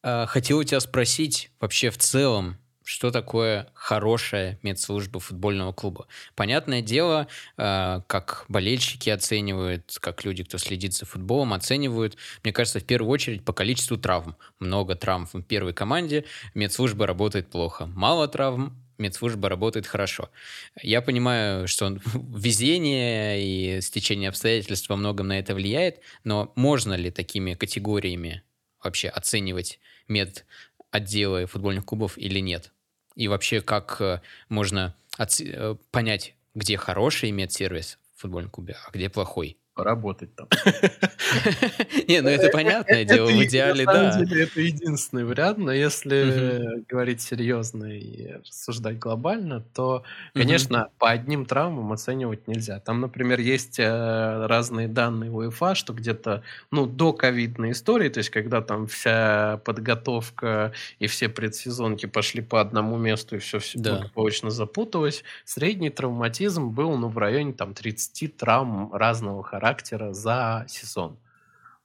[0.02, 2.56] А, хотел у тебя спросить вообще в целом,
[2.88, 6.07] что такое хорошая медслужба футбольного клуба.
[6.35, 12.81] Понятное дело, э, как болельщики оценивают, как люди, кто следит за футболом, оценивают, мне кажется,
[12.81, 14.37] в первую очередь по количеству травм.
[14.59, 16.24] Много травм в первой команде,
[16.55, 17.85] медслужба работает плохо.
[17.85, 20.31] Мало травм, медслужба работает хорошо.
[20.83, 27.11] Я понимаю, что везение и стечение обстоятельств во многом на это влияет, но можно ли
[27.11, 28.44] такими категориями
[28.83, 30.46] вообще оценивать мед
[30.90, 32.72] отделы футбольных клубов или нет?
[33.18, 39.11] И вообще, как э, можно э, понять, где хороший медсервис в футбольном клубе, а где
[39.11, 39.59] плохой?
[39.78, 40.48] Поработать там.
[42.08, 44.20] Не, ну это понятное дело, в идеале, да.
[44.20, 50.02] Это единственный вариант, но если говорить серьезно и рассуждать глобально, то,
[50.34, 52.80] конечно, по одним травмам оценивать нельзя.
[52.80, 58.30] Там, например, есть э, разные данные УЕФА, что где-то, ну, до ковидной истории, то есть
[58.30, 64.50] когда там вся подготовка и все предсезонки пошли по одному месту и все, все благополучно
[64.50, 71.18] запуталось, средний травматизм был, ну, в районе там 30 травм разного характера характера за сезон.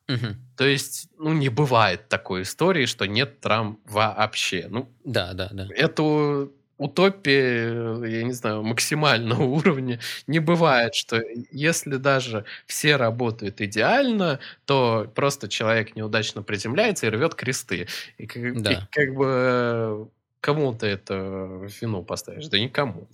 [0.09, 0.35] Угу.
[0.57, 4.67] То есть, ну, не бывает такой истории, что нет травм вообще.
[4.69, 5.67] Ну, да, да, да.
[5.75, 9.99] Это утопия, я не знаю, максимального уровня.
[10.27, 17.35] Не бывает, что если даже все работают идеально, то просто человек неудачно приземляется и рвет
[17.35, 17.87] кресты.
[18.17, 18.71] И как, да.
[18.71, 20.09] и как бы
[20.41, 21.13] кому ты это
[21.81, 22.47] вину поставишь?
[22.47, 23.07] Да никому.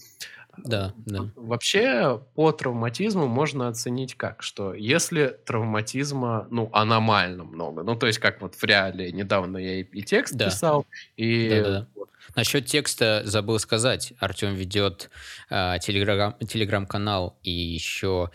[0.66, 1.30] Да, да.
[1.36, 8.20] Вообще по травматизму можно оценить как, что если травматизма, ну, аномально много, ну, то есть
[8.20, 10.46] как вот в реале недавно я и, текст да.
[10.46, 10.86] писал,
[11.18, 11.50] и...
[11.50, 11.88] Да, да.
[12.36, 14.14] Насчет текста забыл сказать.
[14.20, 15.10] Артем ведет
[15.50, 18.30] э, телеграм, телеграм-канал и еще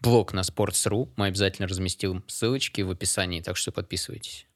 [0.00, 1.08] блог на Sports.ru.
[1.16, 4.46] Мы обязательно разместим ссылочки в описании, так что подписывайтесь.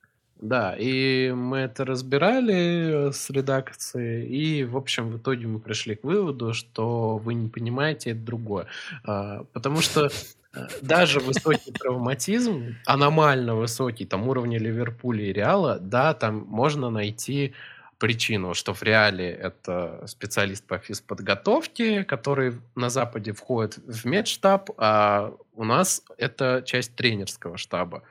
[0.41, 6.05] Да, и мы это разбирали с редакцией, и, в общем, в итоге мы пришли к
[6.05, 8.67] выводу, что вы не понимаете, это другое.
[9.05, 10.11] А, потому что
[10.53, 17.55] э, даже высокий травматизм, аномально высокий, там уровня Ливерпуля и Реала, да, там можно найти
[17.99, 25.33] причину, что в реале это специалист по физподготовке, который на Западе входит в медштаб, а
[25.55, 28.03] у нас это часть тренерского штаба.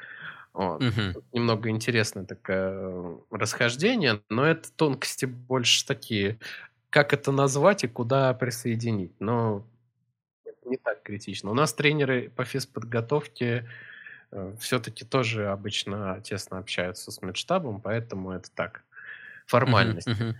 [0.56, 0.82] Вот.
[0.82, 1.24] Угу.
[1.34, 6.40] Немного интересное такое расхождение, но это тонкости больше такие.
[6.90, 9.12] Как это назвать и куда присоединить?
[9.20, 9.68] Но
[10.64, 11.52] не так критично.
[11.52, 13.70] У нас тренеры по физподготовке
[14.32, 18.84] э, все-таки тоже обычно тесно общаются с медштабом, поэтому это так,
[19.46, 20.08] формальность.
[20.08, 20.36] Угу, угу.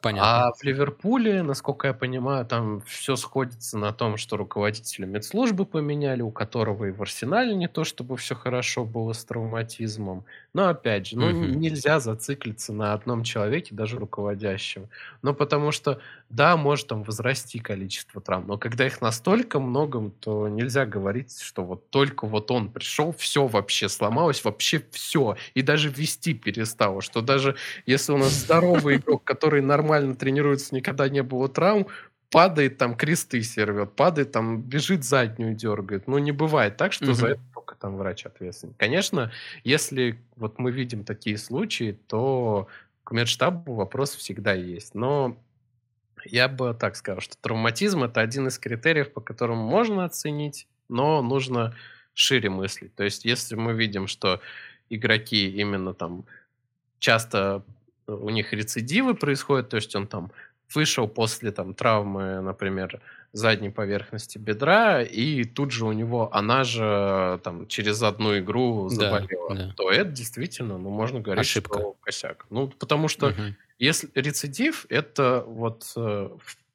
[0.00, 0.46] Понятно.
[0.46, 6.22] А в Ливерпуле, насколько я понимаю, там все сходится на том, что руководителя медслужбы поменяли,
[6.22, 10.24] у которого и в Арсенале не то, чтобы все хорошо было с травматизмом.
[10.54, 11.34] Но опять же, ну угу.
[11.34, 14.88] нельзя зациклиться на одном человеке, даже руководящем.
[15.22, 20.46] Ну потому что, да, может там возрасти количество травм, но когда их настолько много, то
[20.46, 25.36] нельзя говорить, что вот только вот он пришел, все вообще сломалось, вообще все.
[25.54, 30.74] И даже вести перестало, что даже если у нас здоровый игрок, который нормально нормально тренируется,
[30.74, 31.86] никогда не было травм,
[32.30, 36.06] падает там, кресты сервет, падает там, бежит заднюю дергает.
[36.06, 37.14] Ну, не бывает так, что угу.
[37.14, 38.74] за это только там врач ответственен.
[38.76, 39.32] Конечно,
[39.64, 42.68] если вот мы видим такие случаи, то
[43.04, 44.94] к медштабу вопрос всегда есть.
[44.94, 45.38] Но
[46.26, 51.22] я бы так сказал, что травматизм это один из критериев, по которым можно оценить, но
[51.22, 51.74] нужно
[52.12, 52.94] шире мыслить.
[52.94, 54.40] То есть, если мы видим, что
[54.90, 56.24] игроки именно там
[56.98, 57.62] часто
[58.08, 60.32] у них рецидивы происходят, то есть он там
[60.74, 63.00] вышел после там травмы, например,
[63.32, 69.54] задней поверхности бедра, и тут же у него она же там через одну игру заболела,
[69.54, 69.74] да, да.
[69.76, 71.78] то это действительно, ну, можно говорить, Ошибка.
[71.78, 72.46] что косяк.
[72.50, 73.42] Ну, потому что угу.
[73.78, 76.30] если рецидив, это вот э,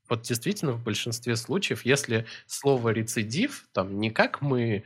[0.10, 4.84] вот действительно в большинстве случаев, если слово рецидив, там не как мы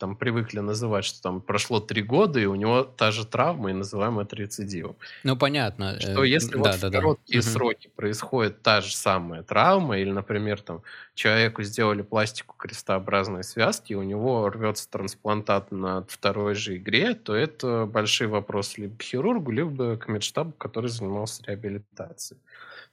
[0.00, 3.74] там привыкли называть, что там прошло три года, и у него та же травма, и
[3.74, 4.96] называем это рецидивом.
[5.24, 6.00] Ну, понятно.
[6.00, 7.48] Что если да, вот да, в короткие да.
[7.48, 7.96] сроки угу.
[7.96, 10.82] происходит та же самая травма, или, например, там
[11.14, 17.34] человеку сделали пластику крестообразной связки, и у него рвется трансплантат на второй же игре, то
[17.34, 22.40] это большой вопрос либо к хирургу, либо к медштабу, который занимался реабилитацией.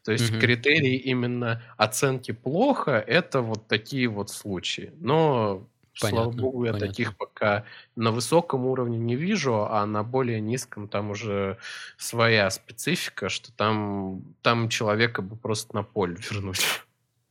[0.03, 0.39] То есть угу.
[0.41, 4.91] критерии именно оценки плохо, это вот такие вот случаи.
[4.99, 5.67] Но
[5.99, 6.87] Понятно, Слава богу, я понятно.
[6.87, 11.57] таких пока на высоком уровне не вижу, а на более низком там уже
[11.97, 16.65] своя специфика, что там, там человека бы просто на поле вернуть.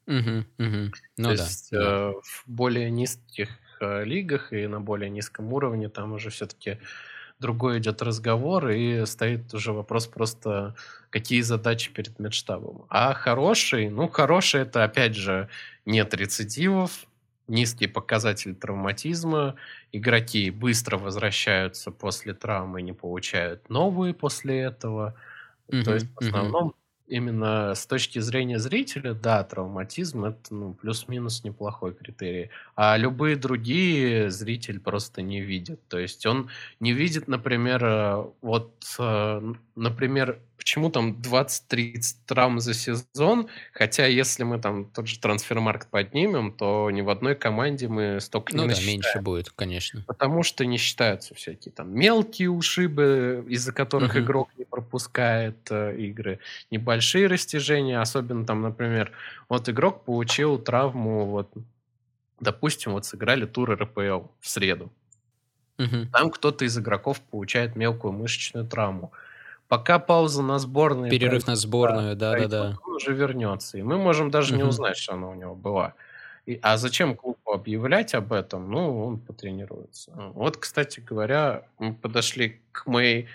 [0.06, 0.92] Угу, угу.
[1.16, 1.42] Ну То да.
[1.42, 1.78] Есть, да.
[1.80, 3.50] Э, в более низких
[3.80, 6.78] э, лигах и на более низком уровне там уже все-таки
[7.38, 10.74] другой идет разговор, и стоит уже вопрос просто,
[11.10, 12.86] какие задачи перед медштабом.
[12.88, 15.48] А хороший, ну, хороший это, опять же,
[15.84, 17.06] нет рецидивов,
[17.48, 19.56] низкий показатель травматизма,
[19.92, 25.14] игроки быстро возвращаются после травмы, не получают новые после этого.
[25.68, 27.04] Mm-hmm, То есть в основном mm-hmm.
[27.08, 32.50] именно с точки зрения зрителя, да, травматизм это ну, плюс-минус неплохой критерий.
[32.74, 35.80] А любые другие зритель просто не видит.
[35.88, 42.74] То есть он не видит, например, э, вот, э, например, почему там 20-30 травм за
[42.74, 48.20] сезон, хотя если мы там тот же трансфермаркт поднимем, то ни в одной команде мы
[48.20, 48.94] столько ну, не да, насчитаем.
[48.94, 50.02] меньше будет, конечно.
[50.08, 54.24] Потому что не считаются всякие там мелкие ушибы, из-за которых uh-huh.
[54.24, 56.40] игрок не пропускает э, игры,
[56.72, 59.12] небольшие растяжения, особенно там, например,
[59.48, 61.48] вот игрок получил травму, вот,
[62.40, 64.90] допустим, вот сыграли тур РПЛ в среду.
[65.78, 66.08] Uh-huh.
[66.10, 69.12] Там кто-то из игроков получает мелкую мышечную травму.
[69.68, 71.10] Пока пауза на сборной...
[71.10, 72.78] Перерыв на сборную, да-да-да.
[72.84, 73.78] Он уже вернется.
[73.78, 74.62] И мы можем даже угу.
[74.62, 75.94] не узнать, что она у него была.
[76.46, 78.70] И, а зачем клубу объявлять об этом?
[78.70, 80.12] Ну, он потренируется.
[80.34, 83.26] Вот, кстати говоря, мы подошли к моей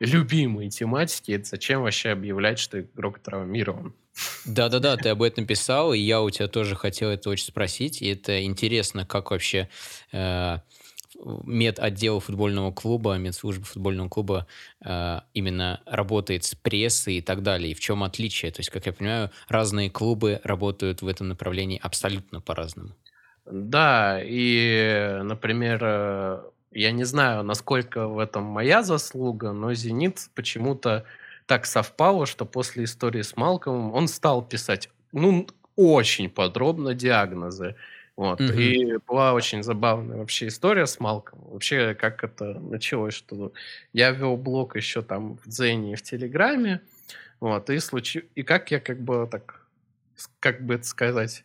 [0.00, 1.34] любимой тематике.
[1.34, 3.94] Это зачем вообще объявлять, что игрок травмирован?
[4.46, 8.00] Да-да-да, ты об этом писал, и я у тебя тоже хотел это очень спросить.
[8.00, 9.68] И это интересно, как вообще...
[10.12, 10.58] Э,
[11.22, 14.46] медотдел футбольного клуба, медслужба футбольного клуба
[14.84, 17.70] э, именно работает с прессой и так далее.
[17.72, 18.50] И в чем отличие?
[18.50, 22.90] То есть, как я понимаю, разные клубы работают в этом направлении абсолютно по-разному.
[23.46, 26.42] Да, и, например, э,
[26.72, 31.04] я не знаю, насколько в этом моя заслуга, но «Зенит» почему-то
[31.46, 35.46] так совпало, что после истории с Малкомом он стал писать, ну,
[35.76, 37.76] очень подробно диагнозы.
[38.16, 38.40] Вот.
[38.40, 38.52] Угу.
[38.52, 41.40] И была очень забавная вообще история с Малком.
[41.50, 43.52] Вообще, как это началось, что
[43.92, 46.80] я вел блог еще там в Дзене и в Телеграме.
[47.40, 48.24] Вот, и случай...
[48.34, 49.66] И как я как бы так,
[50.38, 51.44] как бы это сказать,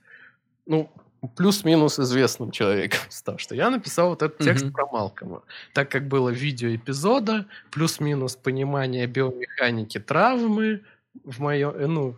[0.67, 0.91] ну,
[1.35, 4.71] плюс-минус известным человеком стал, что я написал вот этот текст mm-hmm.
[4.71, 5.41] про Малкома.
[5.73, 10.83] Так как было видео эпизода, плюс-минус понимание биомеханики травмы
[11.23, 12.15] в моем, э, ну,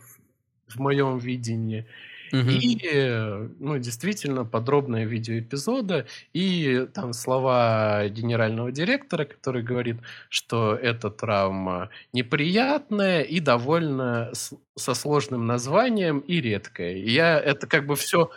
[0.68, 1.86] в моем видении,
[2.34, 2.50] Угу.
[2.50, 9.98] И, ну, действительно, подробное видео эпизода и там слова генерального директора, который говорит,
[10.30, 16.94] что эта травма неприятная и довольно со сложным названием и редкая.
[16.96, 18.32] И я это как бы все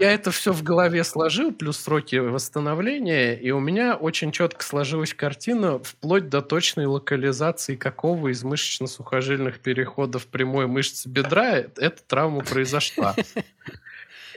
[0.00, 5.12] я это все в голове сложил, плюс сроки восстановления, и у меня очень четко сложилась
[5.12, 13.14] картина вплоть до точной локализации какого из мышечно-сухожильных переходов прямой мышцы бедра эта травма произошла.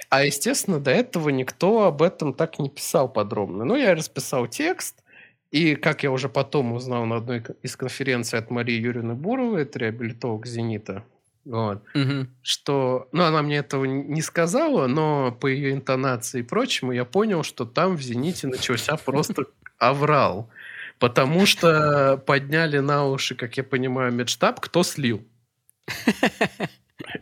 [0.10, 3.66] А, естественно, до этого никто об этом так не писал подробно.
[3.66, 5.02] Ну, я расписал текст,
[5.50, 9.80] и, как я уже потом узнал на одной из конференций от Марии Юрьевны Буровой, это
[9.80, 11.04] реабилитолог «Зенита»,
[11.46, 11.84] вот.
[11.94, 12.28] Угу.
[12.42, 17.44] Что, ну, она мне этого не сказала, но по ее интонации и прочему я понял,
[17.44, 19.46] что там в «Зените» начался просто
[19.78, 20.50] аврал.
[21.00, 25.26] Потому что подняли на уши, как я понимаю, медштаб, кто слил.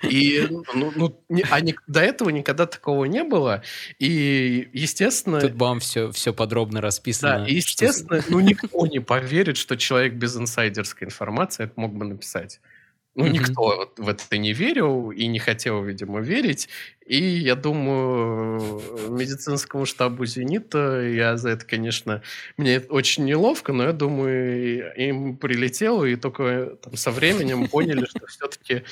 [0.03, 3.63] И ну, ну, не, а не, до этого никогда такого не было.
[3.99, 5.39] И, естественно...
[5.39, 7.39] Тут вам все, все подробно расписано.
[7.39, 8.31] Да, и, естественно, что...
[8.31, 12.59] ну, никто не поверит, что человек без инсайдерской информации это мог бы написать.
[13.13, 13.31] Ну, mm-hmm.
[13.31, 16.69] никто в это не верил и не хотел, видимо, верить.
[17.05, 22.21] И я думаю, медицинскому штабу «Зенита» я за это, конечно,
[22.55, 28.25] мне очень неловко, но я думаю, им прилетело, и только там, со временем поняли, что
[28.27, 28.83] все-таки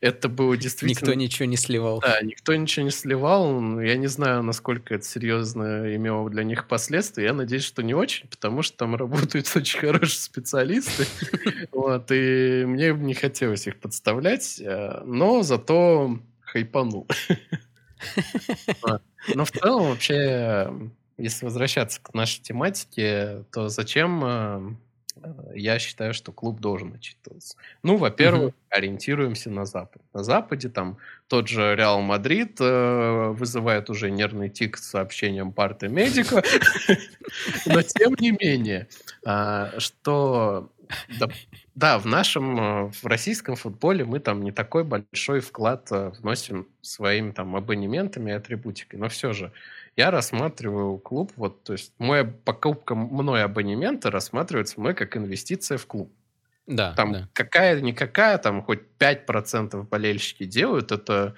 [0.00, 1.08] это было действительно...
[1.08, 2.00] Никто ничего не сливал.
[2.00, 3.80] Да, никто ничего не сливал.
[3.80, 7.24] Я не знаю, насколько это серьезно имело для них последствия.
[7.24, 11.06] Я надеюсь, что не очень, потому что там работают очень хорошие специалисты.
[11.72, 17.06] Вот, и мне не хотелось их подставлять, э, но зато хайпанул.
[19.34, 20.72] Но в целом вообще,
[21.16, 24.74] если возвращаться к нашей тематике, то зачем э,
[25.54, 27.56] я считаю, что клуб должен отчитываться.
[27.82, 28.54] Ну, во-первых, угу.
[28.70, 30.02] ориентируемся на Запад.
[30.12, 35.88] На Западе там тот же Реал Мадрид э, вызывает уже нервный тик с сообщением parte
[35.88, 36.42] médico.
[37.66, 38.88] Но тем не менее,
[39.24, 40.70] а, что
[41.74, 46.66] да, в нашем, э, в российском футболе мы там не такой большой вклад э, вносим
[46.82, 49.52] своими там абонементами и атрибутикой, но все же
[49.98, 55.86] я рассматриваю клуб, вот, то есть моя покупка мной абонемента рассматривается мной как инвестиция в
[55.86, 56.12] клуб.
[56.68, 57.28] Да, там да.
[57.32, 61.34] какая-никакая, там хоть 5% болельщики делают, это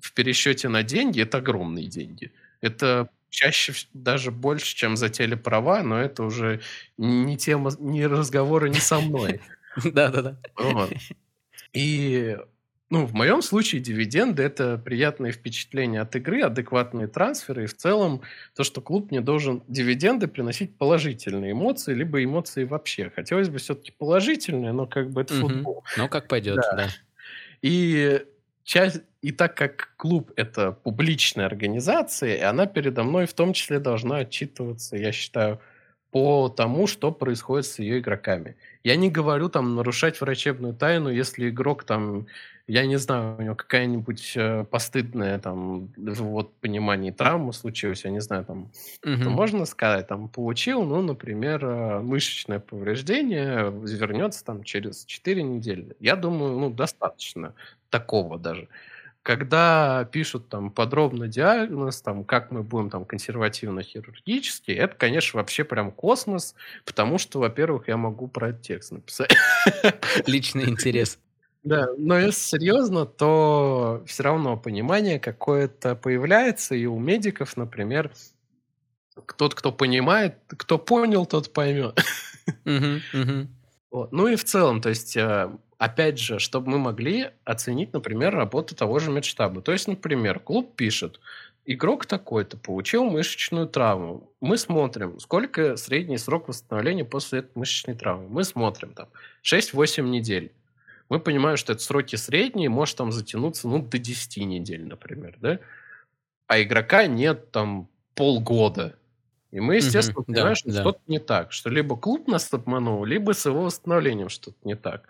[0.00, 2.30] в пересчете на деньги, это огромные деньги.
[2.60, 6.60] Это чаще даже больше, чем за телеправа, но это уже
[6.98, 9.40] не тема, не разговора не со мной.
[9.84, 10.38] Да-да-да.
[11.72, 12.36] И
[12.90, 18.22] ну, в моем случае дивиденды– это приятные впечатления от игры, адекватные трансферы, и в целом
[18.56, 23.10] то, что клуб не должен дивиденды приносить положительные эмоции, либо эмоции вообще.
[23.10, 25.48] Хотелось бы все-таки положительные, но как бы это угу.
[25.48, 25.84] футбол.
[25.98, 26.76] Ну, как пойдет, да.
[26.76, 26.88] да.
[27.60, 28.24] И
[28.64, 33.80] часть, и так как клуб это публичная организация, и она передо мной в том числе
[33.80, 35.60] должна отчитываться, я считаю,
[36.10, 38.56] по тому, что происходит с ее игроками.
[38.84, 42.26] Я не говорю там нарушать врачебную тайну, если игрок там
[42.68, 48.20] я не знаю, у него какая-нибудь э, постыдная там вот понимание травма случилась, я не
[48.20, 48.70] знаю, там,
[49.02, 49.24] угу.
[49.24, 55.96] то можно сказать, там, получил, ну, например, э, мышечное повреждение, вернется там через 4 недели.
[55.98, 57.54] Я думаю, ну, достаточно
[57.88, 58.68] такого даже.
[59.28, 65.92] Когда пишут там подробно диагноз, там, как мы будем там консервативно-хирургически, это, конечно, вообще прям
[65.92, 66.54] космос,
[66.86, 69.36] потому что, во-первых, я могу про текст написать.
[70.26, 71.18] Личный интерес.
[71.62, 78.10] Да, но если серьезно, то все равно понимание какое-то появляется, и у медиков, например,
[79.36, 82.00] тот, кто понимает, кто понял, тот поймет.
[83.90, 84.12] Вот.
[84.12, 88.74] Ну и в целом, то есть, э, опять же, чтобы мы могли оценить, например, работу
[88.74, 89.62] того же медштаба.
[89.62, 91.20] То есть, например, клуб пишет,
[91.64, 94.30] игрок такой-то получил мышечную травму.
[94.40, 98.28] Мы смотрим, сколько средний срок восстановления после этой мышечной травмы.
[98.28, 99.08] Мы смотрим там
[99.42, 100.52] 6-8 недель
[101.08, 105.58] мы понимаем, что это сроки средние, может там затянуться, ну, до 10 недель, например, да?
[106.46, 108.94] А игрока нет там полгода.
[109.50, 110.80] И мы, естественно, угу, понимаем, да, что да.
[110.80, 111.52] что-то не так.
[111.52, 115.08] Что либо клуб нас обманул, либо с его восстановлением что-то не так.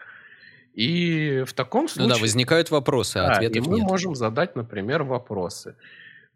[0.79, 2.09] И в таком случае...
[2.09, 3.89] Ну да, возникают вопросы, а да, ответов и мы нет.
[3.89, 5.75] можем задать, например, вопросы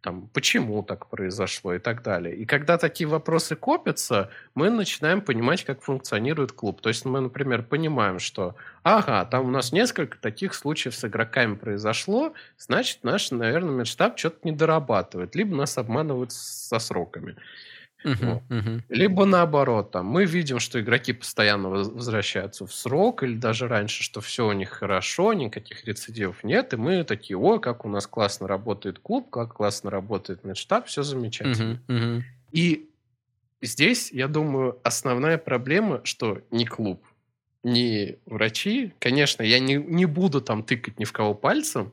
[0.03, 2.35] там, почему так произошло и так далее.
[2.35, 6.81] И когда такие вопросы копятся, мы начинаем понимать, как функционирует клуб.
[6.81, 11.55] То есть мы, например, понимаем, что, ага, там у нас несколько таких случаев с игроками
[11.55, 17.37] произошло, значит, наш, наверное, медштаб что-то не дорабатывает, либо нас обманывают со сроками.
[18.05, 18.83] Uh-huh, uh-huh.
[18.89, 24.21] Либо наоборот, там, мы видим, что игроки постоянно возвращаются в срок, или даже раньше, что
[24.21, 28.49] все у них хорошо, никаких рецидивов нет, и мы такие, о, как у нас классно
[28.49, 31.81] работает клуб, как классно работает медштаб, все замечательно.
[31.87, 32.23] Uh-huh, uh-huh.
[32.53, 32.91] И
[33.61, 37.05] здесь, я думаю, основная проблема, что не клуб,
[37.63, 41.93] не врачи, конечно, я не, не буду там тыкать ни в кого пальцем,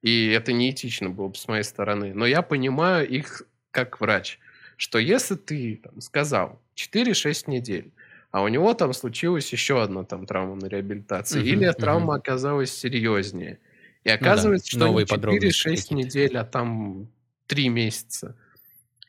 [0.00, 4.38] и это неэтично было бы с моей стороны, но я понимаю их как врач–
[4.80, 7.92] что если ты там, сказал 4-6 недель,
[8.30, 11.74] а у него там случилась еще одна там травма на реабилитации, uh-huh, или uh-huh.
[11.74, 13.58] травма оказалась серьезнее,
[14.04, 17.08] и оказывается, ну да, что не 4-6 недель, а там
[17.46, 18.36] 3 месяца,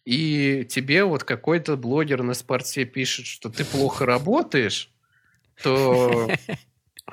[0.03, 4.91] и тебе вот какой-то блогер на спорте пишет, что ты плохо работаешь,
[5.63, 6.30] то,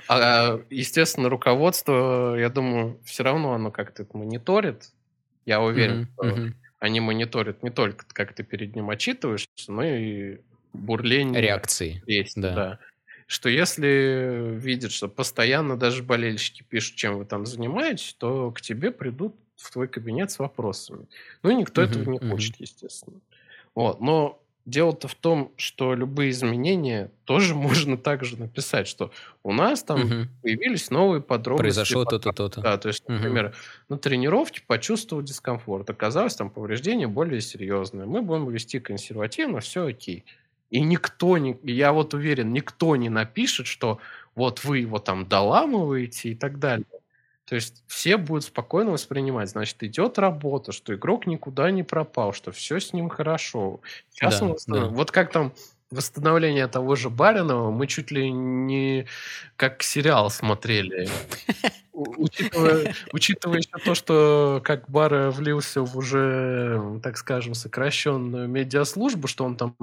[0.09, 4.91] а, естественно, руководство, я думаю, все равно оно как-то мониторит.
[5.47, 10.39] Я уверен, что они мониторят не только, как ты перед ним отчитываешься, но и
[10.73, 11.41] бурление.
[11.41, 12.03] Реакции.
[12.07, 12.55] Есть, да.
[12.55, 12.79] да.
[13.27, 18.91] Что если видят, что постоянно даже болельщики пишут, чем вы там занимаетесь, то к тебе
[18.91, 21.07] придут в твой кабинет с вопросами.
[21.43, 22.31] Ну, никто uh-huh, этого не uh-huh.
[22.31, 23.21] хочет, естественно.
[23.75, 24.01] Вот.
[24.01, 29.11] Но дело-то в том, что любые изменения тоже можно также написать, что
[29.43, 30.29] у нас там угу.
[30.43, 31.77] появились новые подробности.
[31.77, 32.61] Произошло то-то, то-то.
[32.61, 33.55] Да, то есть, например, угу.
[33.89, 38.07] на тренировке почувствовал дискомфорт, оказалось там повреждение более серьезное.
[38.07, 40.25] Мы будем вести консервативно, все окей.
[40.71, 43.99] И никто не, я вот уверен, никто не напишет, что
[44.35, 46.87] вот вы его там доламываете и так далее.
[47.49, 52.53] То есть все будут спокойно воспринимать, значит, идет работа, что игрок никуда не пропал, что
[52.53, 53.81] все с ним хорошо.
[54.11, 54.85] Сейчас да, он да.
[54.87, 55.53] Вот как там
[55.91, 59.07] восстановление того же Баринова мы чуть ли не
[59.57, 61.09] как сериал смотрели.
[61.93, 69.45] Учитывая, учитывая еще то, что как Бара влился в уже, так скажем, сокращенную медиаслужбу, что
[69.45, 69.75] он там,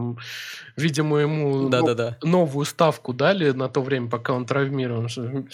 [0.78, 2.18] видимо, ему да, да, да.
[2.22, 5.10] новую ставку дали на то время, пока он травмирован,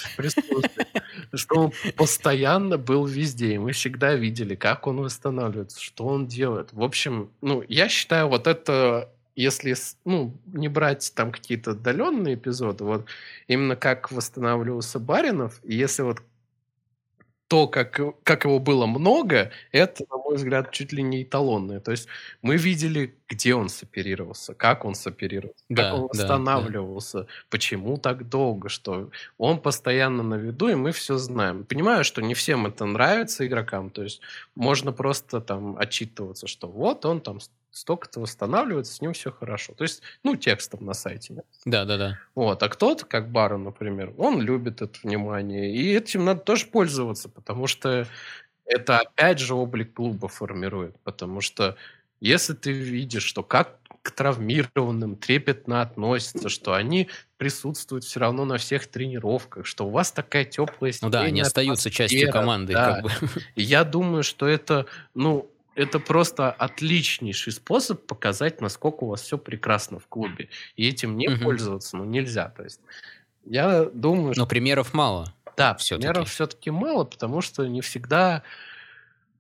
[1.38, 6.74] что он постоянно был везде, и мы всегда видели, как он восстанавливается, что он делает.
[6.74, 9.76] В общем, ну, я считаю, вот это если
[10.06, 13.06] ну, не брать там какие-то отдаленные эпизоды, вот
[13.48, 16.22] именно как восстанавливался Баринов, и если вот
[17.52, 21.82] то, как, как его было много, это, на мой взгляд, чуть ли не эталонное.
[21.82, 22.08] То есть
[22.42, 27.30] мы видели, где он соперировался, как он соперировался, да, как он восстанавливался, да, да.
[27.50, 31.66] почему так долго, что он постоянно на виду, и мы все знаем.
[31.66, 34.22] Понимаю, что не всем это нравится игрокам, то есть
[34.56, 37.42] можно просто там отчитываться, что вот он там
[37.72, 39.74] столько-то восстанавливается, с ним все хорошо.
[39.74, 41.44] То есть, ну, текстом на сайте.
[41.66, 42.20] Да, да, да.
[42.36, 47.30] Вот, а кто-то, как Барон, например, он любит это внимание, и этим надо тоже пользоваться,
[47.30, 48.08] потому что
[48.66, 51.78] это опять же облик клуба формирует, потому что
[52.20, 58.58] если ты видишь, что как к травмированным трепетно относятся, что они присутствуют все равно на
[58.58, 62.74] всех тренировках, что у вас такая теплая Ну да, они остаются частью команды.
[62.74, 62.96] Да.
[62.96, 63.12] Как бы.
[63.56, 65.50] Я думаю, что это, ну,
[65.82, 70.50] это просто отличнейший способ показать, насколько у вас все прекрасно в клубе.
[70.76, 71.44] И этим не угу.
[71.44, 72.50] пользоваться, ну, нельзя.
[72.50, 72.80] То есть,
[73.46, 74.34] я думаю...
[74.38, 75.34] Но примеров мало.
[75.58, 76.08] Да, все-таки.
[76.08, 78.44] примеров все-таки мало, потому что не всегда,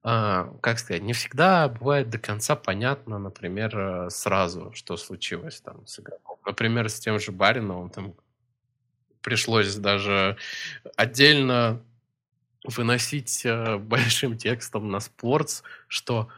[0.03, 5.85] э, как сказать, не всегда бывает до конца понятно, например, э, сразу, что случилось там
[5.87, 6.37] с игроком.
[6.45, 8.15] Например, с тем же Бариновым там
[9.21, 10.37] пришлось даже
[10.95, 11.81] отдельно
[12.63, 16.29] выносить э, большим текстом на спортс, что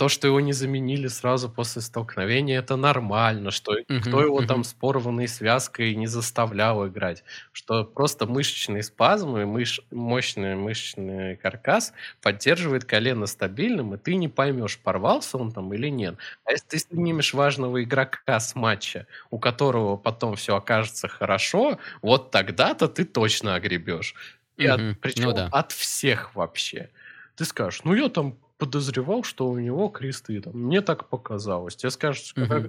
[0.00, 4.46] то, что его не заменили сразу после столкновения, это нормально, что uh-huh, кто его uh-huh.
[4.46, 7.22] там с порванной связкой не заставлял играть,
[7.52, 9.82] что просто мышечные спазмы, мыш...
[9.90, 16.16] мощный мышечный каркас поддерживает колено стабильным, и ты не поймешь, порвался он там или нет.
[16.46, 22.30] А если ты снимешь важного игрока с матча, у которого потом все окажется хорошо, вот
[22.30, 24.14] тогда-то ты точно огребешь.
[24.60, 25.48] И от, причем ну, да.
[25.50, 26.90] от всех вообще.
[27.36, 30.40] Ты скажешь, ну я там подозревал, что у него кресты.
[30.40, 31.76] Там, мне так показалось.
[31.76, 32.46] Тебе скажут, угу.
[32.46, 32.68] когда,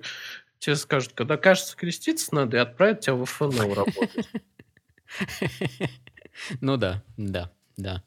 [0.59, 4.29] тебе скажут, когда кажется креститься надо, и отправить тебя в ФНЛ работать.
[6.61, 8.03] Ну да, да, да.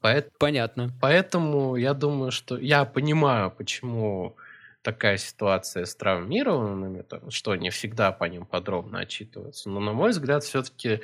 [0.00, 0.30] Поэт...
[0.38, 0.90] Понятно.
[1.00, 4.36] Поэтому я думаю, что я понимаю, почему
[4.82, 9.70] такая ситуация с травмированными, что не всегда по ним подробно отчитываются.
[9.70, 11.00] Но, на мой взгляд, все-таки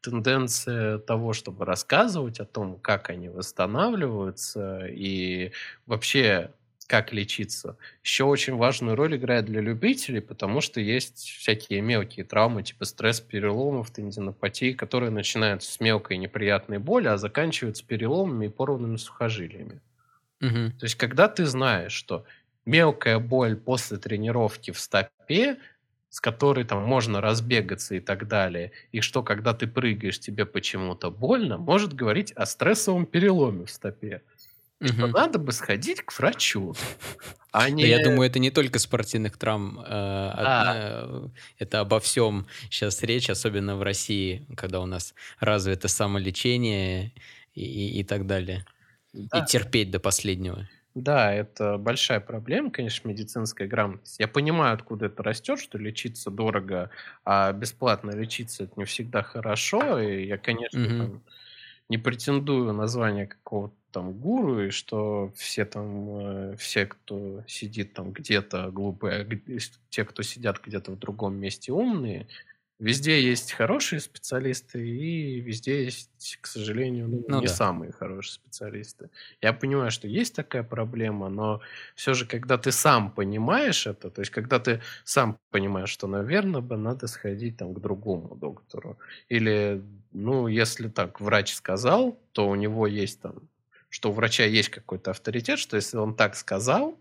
[0.00, 5.52] тенденция того, чтобы рассказывать о том, как они восстанавливаются и
[5.86, 6.50] вообще
[6.88, 7.76] как лечиться.
[8.02, 13.20] Еще очень важную роль играет для любителей, потому что есть всякие мелкие травмы, типа стресс
[13.20, 19.82] переломов, тендинопатии, которые начинаются с мелкой неприятной боли, а заканчиваются переломами и порванными сухожилиями.
[20.40, 20.78] Угу.
[20.78, 22.24] То есть, когда ты знаешь, что
[22.64, 25.58] мелкая боль после тренировки в стопе
[26.10, 31.10] с которой там можно разбегаться и так далее, и что, когда ты прыгаешь, тебе почему-то
[31.10, 34.22] больно, может говорить о стрессовом переломе в стопе.
[34.80, 34.88] Угу.
[34.88, 36.74] Что надо бы сходить к врачу.
[37.50, 37.82] А не...
[37.82, 40.74] да, я думаю, это не только спортивных травм, э, а.
[40.76, 41.28] э,
[41.58, 47.12] это обо всем сейчас речь, особенно в России, когда у нас развито самолечение
[47.54, 48.64] и, и, и так далее.
[49.12, 49.38] Да.
[49.38, 50.68] И терпеть до последнего.
[50.94, 54.18] Да, это большая проблема, конечно, медицинская грамотность.
[54.18, 56.90] Я понимаю, откуда это растет, что лечиться дорого,
[57.24, 60.00] а бесплатно лечиться это не всегда хорошо.
[60.00, 60.96] И я, конечно, Мгм.
[60.96, 61.22] там
[61.88, 67.94] не претендую на звание какого-то там гуру, и что все там, э, все, кто сидит
[67.94, 69.58] там где-то глупые, а
[69.90, 72.28] те, кто сидят где-то в другом месте умные,
[72.78, 77.52] Везде есть хорошие специалисты, и везде есть, к сожалению, ну, ну, не да.
[77.52, 79.10] самые хорошие специалисты.
[79.42, 81.60] Я понимаю, что есть такая проблема, но
[81.96, 86.60] все же, когда ты сам понимаешь это, то есть когда ты сам понимаешь, что, наверное,
[86.60, 88.96] бы надо сходить там к другому доктору.
[89.28, 93.48] Или, ну, если так врач сказал, то у него есть там,
[93.88, 96.96] что у врача есть какой-то авторитет, что если он так сказал,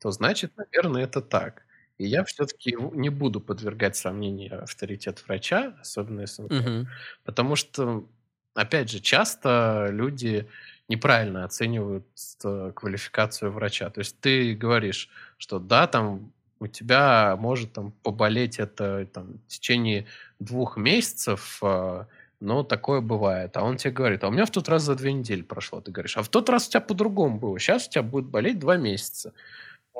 [0.00, 1.64] то значит, наверное, это так.
[2.00, 6.44] И я все-таки не буду подвергать сомнению авторитет врача, особенно если...
[6.44, 6.88] Угу.
[7.24, 8.06] Потому что,
[8.54, 10.48] опять же, часто люди
[10.88, 12.06] неправильно оценивают
[12.42, 13.90] э, квалификацию врача.
[13.90, 19.48] То есть ты говоришь, что да, там у тебя может там поболеть это там, в
[19.48, 20.06] течение
[20.38, 22.06] двух месяцев, а,
[22.40, 23.58] но такое бывает.
[23.58, 25.82] А он тебе говорит, а у меня в тот раз за две недели прошло.
[25.82, 27.58] Ты говоришь, а в тот раз у тебя по-другому было.
[27.58, 29.34] Сейчас у тебя будет болеть два месяца.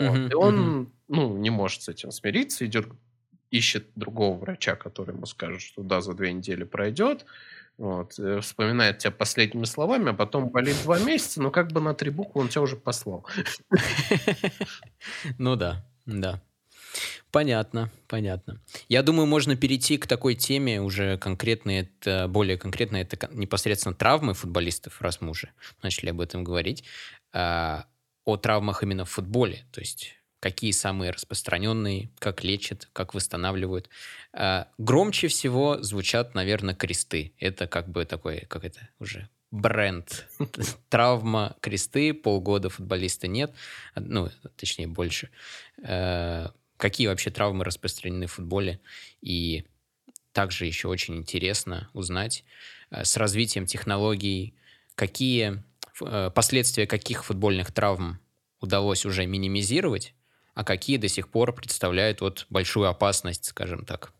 [0.00, 0.30] Вот.
[0.30, 2.88] И он ну, не может с этим смириться, идет,
[3.50, 7.26] ищет другого врача, который ему скажет, что да, за две недели пройдет.
[7.76, 11.94] Вот, э, вспоминает тебя последними словами, а потом болит два месяца, но как бы на
[11.94, 13.26] три буквы он тебя уже послал.
[15.38, 16.42] Ну да, да.
[17.30, 18.60] Понятно, понятно.
[18.88, 24.34] Я думаю, можно перейти к такой теме уже конкретно, это более конкретно, это непосредственно травмы
[24.34, 25.50] футболистов, раз мы уже
[25.82, 26.84] начали об этом говорить.
[28.24, 33.88] А, о травмах именно в футболе, то есть какие самые распространенные, как лечат, как восстанавливают.
[34.32, 37.34] А, громче всего звучат, наверное, кресты.
[37.38, 40.26] Это как бы такой, как это уже бренд.
[40.88, 43.52] Травма, кресты, полгода футболиста нет,
[43.94, 45.30] ну, точнее, больше.
[45.82, 48.80] А, какие вообще травмы распространены в футболе?
[49.20, 49.64] И
[50.32, 52.44] также еще очень интересно узнать
[52.90, 54.54] а, с развитием технологий,
[54.94, 55.62] какие
[56.34, 58.20] последствия каких футбольных травм
[58.60, 60.14] удалось уже минимизировать,
[60.54, 64.12] а какие до сих пор представляют вот большую опасность, скажем так?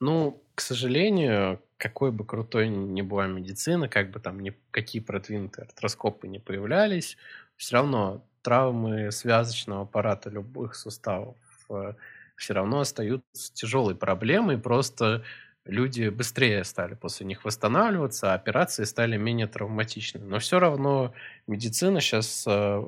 [0.00, 5.66] Ну, к сожалению, какой бы крутой ни была медицина, как бы там ни, какие продвинутые
[5.66, 7.16] артроскопы не появлялись,
[7.56, 11.36] все равно травмы связочного аппарата любых суставов
[11.70, 11.94] э,
[12.36, 15.22] все равно остаются тяжелой проблемой, просто
[15.64, 20.24] люди быстрее стали после них восстанавливаться, а операции стали менее травматичными.
[20.24, 21.14] Но все равно
[21.46, 22.82] медицина сейчас э,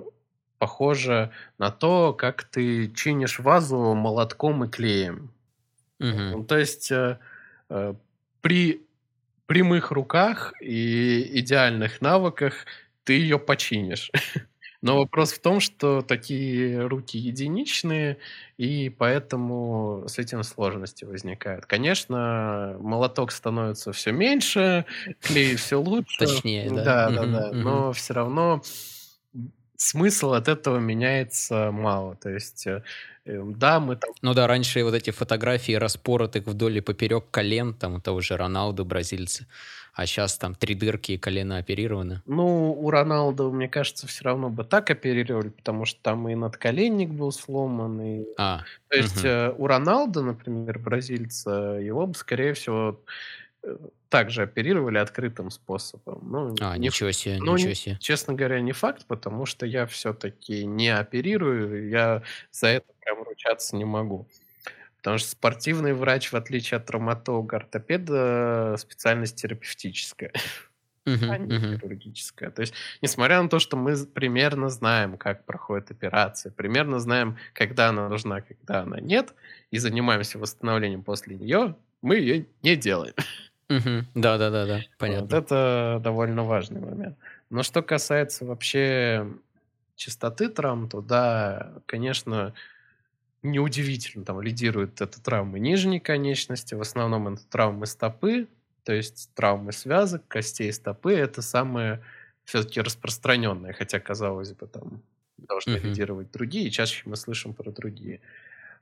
[0.59, 5.33] похожа на то, как ты чинишь вазу молотком и клеем.
[6.01, 6.09] Угу.
[6.09, 7.19] Ну, то есть э,
[7.71, 7.95] э,
[8.41, 8.83] при
[9.47, 12.67] прямых руках и идеальных навыках
[13.05, 14.11] ты ее починишь.
[14.85, 18.19] Но вопрос в том, что такие руки единичные,
[18.59, 21.65] и поэтому с этим сложности возникают.
[21.65, 24.85] Конечно, молоток становится все меньше,
[25.21, 26.19] клей все лучше.
[26.19, 26.85] Точнее, да.
[26.85, 27.53] Да, да, да.
[27.53, 28.63] Но все равно
[29.77, 32.17] смысл от этого меняется мало.
[32.17, 32.83] То есть, э,
[33.25, 34.11] эм, да, мы там...
[34.23, 38.85] Ну да, раньше вот эти фотографии распоротых вдоль и поперек колен, там того же Роналду,
[38.85, 39.47] бразильцы,
[39.95, 42.23] а сейчас там три дырки и колено оперированы.
[42.27, 47.11] Ну, у Роналду, мне кажется, все равно бы так оперировали, потому что там и надколенник
[47.11, 48.01] был сломан.
[48.01, 48.25] И...
[48.37, 49.65] А, То есть угу.
[49.65, 53.01] у Роналда, например, бразильца, его бы, скорее всего,
[54.09, 56.21] также оперировали открытым способом.
[56.31, 57.99] Ну, а, не, ничего себе, ну, ничего себе.
[58.01, 63.77] Честно говоря, не факт, потому что я все-таки не оперирую, я за это прям ручаться
[63.77, 64.29] не могу.
[64.99, 70.33] Потому что спортивный врач, в отличие от травматолога, ортопеда, специальность терапевтическая,
[71.05, 72.51] а не хирургическая.
[72.51, 77.89] То есть, несмотря на то, что мы примерно знаем, как проходит операция, примерно знаем, когда
[77.89, 79.35] она нужна, когда она нет,
[79.71, 83.15] и занимаемся восстановлением после нее, мы ее не делаем.
[83.69, 85.27] Да, да, да, да, понятно.
[85.27, 87.17] Вот это довольно важный момент.
[87.51, 89.27] Но что касается вообще
[89.97, 92.55] частоты травм, то да, конечно,
[93.43, 98.49] неудивительно, там лидируют это травмы нижней конечности, в основном это травмы стопы,
[98.85, 102.03] то есть травмы связок, костей стопы, это самые
[102.45, 105.03] все-таки распространенные, хотя, казалось бы, там
[105.39, 105.89] должны uh-huh.
[105.89, 108.21] лидировать другие, чаще мы слышим про другие.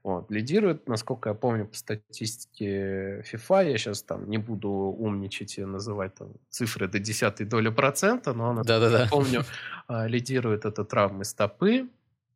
[0.02, 0.30] Вот.
[0.30, 6.14] Лидирует, насколько я помню, по статистике FIFA, я сейчас там не буду умничать и называть
[6.16, 9.44] там цифры до десятой доли процента, но, насколько я помню,
[9.86, 11.88] а, лидирует это травмы стопы,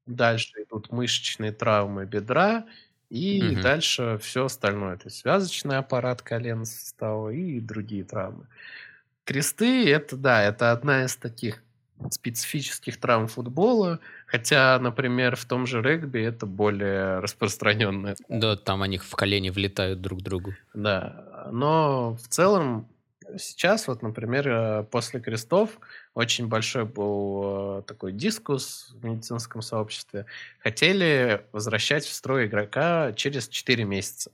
[0.06, 2.64] Дальше идут мышечные травмы бедра,
[3.10, 3.62] и угу.
[3.62, 4.96] дальше все остальное.
[4.96, 8.46] То есть связочный аппарат колен сустава и другие травмы.
[9.24, 11.62] Кресты, это да, это одна из таких
[12.10, 18.16] специфических травм футбола, хотя, например, в том же регби это более распространенная.
[18.28, 20.54] Да, там они в колени влетают друг к другу.
[20.74, 22.88] Да, но в целом
[23.38, 25.78] сейчас, вот, например, э, после крестов
[26.14, 30.26] очень большой был э, такой дискус в медицинском сообществе.
[30.60, 34.30] Хотели возвращать в строй игрока через 4 месяца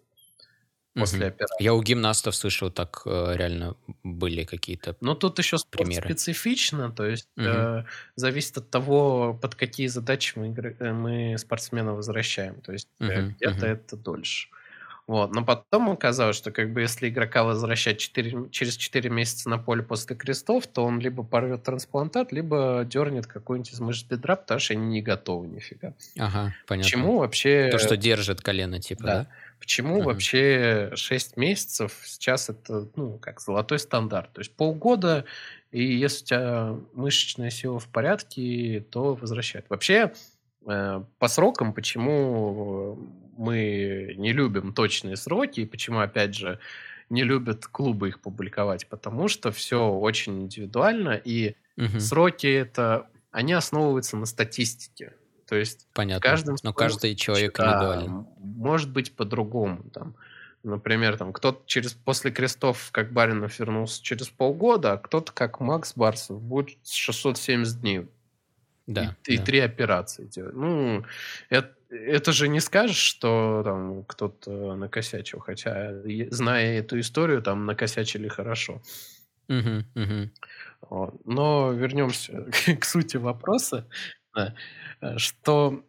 [0.95, 1.28] после угу.
[1.28, 1.62] операции.
[1.62, 6.05] Я у гимнастов слышал, так э, реально были какие-то Ну, тут еще примеры.
[6.05, 7.47] специфично, то есть угу.
[7.47, 7.84] э,
[8.16, 10.55] зависит от того, под какие задачи мы,
[10.93, 12.61] мы спортсмена возвращаем.
[12.61, 13.34] То есть угу.
[13.36, 13.66] где-то угу.
[13.66, 14.49] это дольше.
[15.09, 15.34] Вот.
[15.34, 19.82] Но потом оказалось, что как бы если игрока возвращать 4, через 4 месяца на поле
[19.82, 24.74] после крестов, то он либо порвет трансплантат, либо дернет какой-нибудь из мышц бедра, потому что
[24.74, 25.95] они не готовы нифига.
[26.18, 26.84] Ага, понятно.
[26.84, 27.68] Почему вообще...
[27.70, 29.18] То, что держит колено, типа, да?
[29.18, 29.26] да?
[29.63, 30.07] Почему ага.
[30.07, 34.33] вообще 6 месяцев сейчас это, ну, как золотой стандарт?
[34.33, 35.25] То есть полгода,
[35.71, 39.67] и если у тебя мышечная сила в порядке, то возвращают.
[39.69, 40.15] Вообще,
[40.67, 42.99] э, по срокам, почему
[43.39, 46.59] мы не любим точные сроки, и почему, опять же,
[47.09, 52.01] не любят клубы их публиковать, потому что все очень индивидуально, и угу.
[52.01, 55.13] сроки это, они основываются на статистике.
[55.53, 56.30] То есть Понятно.
[56.30, 58.26] каждым Но каждый человек да, индивидуален.
[58.38, 59.82] Может быть по-другому.
[59.92, 60.14] Там,
[60.62, 65.92] например, там кто-то через после крестов, как Баринов, вернулся через полгода, а кто-то, как Макс
[65.94, 68.07] Барсов, будет 670 дней.
[68.86, 69.42] Да, и, да.
[69.42, 70.55] и три операции делать.
[70.55, 71.05] Ну,
[71.50, 75.92] это, это же не скажешь, что там кто-то накосячил, хотя,
[76.30, 78.80] зная эту историю, там накосячили хорошо.
[79.50, 81.20] Угу, угу.
[81.26, 82.46] Но вернемся
[82.80, 83.86] к сути вопроса,
[84.35, 84.55] да,
[85.18, 85.85] что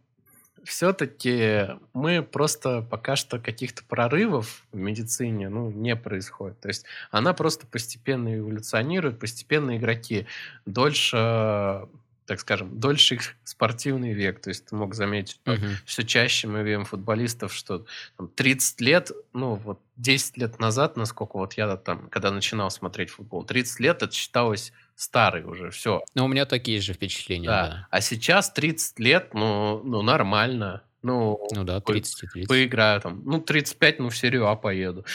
[0.64, 6.60] все-таки мы просто пока что каких-то прорывов в медицине ну, не происходит.
[6.62, 10.26] То есть она просто постепенно эволюционирует, постепенно игроки
[10.66, 11.88] дольше
[12.26, 14.40] так скажем, дольше их спортивный век.
[14.40, 15.76] То есть ты мог заметить, что uh-huh.
[15.86, 17.86] все чаще мы видим футболистов, что
[18.18, 23.10] там, 30 лет, ну вот 10 лет назад, насколько вот я там, когда начинал смотреть
[23.10, 26.02] футбол, 30 лет это считалось старый уже, все.
[26.14, 27.68] Ну, у меня такие же впечатления, да.
[27.68, 27.88] да.
[27.90, 30.84] А сейчас 30 лет, ну, ну нормально.
[31.04, 32.48] Ну, ну да, 30 30.
[32.48, 33.22] Поиграю там.
[33.26, 35.06] Ну, 35, ну, в серию А поеду.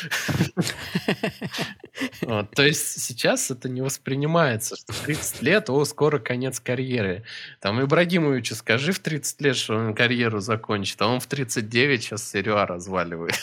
[2.21, 7.25] То есть сейчас это не воспринимается, что 30 лет, о, скоро конец карьеры.
[7.61, 12.31] Там Ибрагимовичу скажи в 30 лет, что он карьеру закончит, а он в 39 сейчас
[12.31, 13.35] серию А разваливает.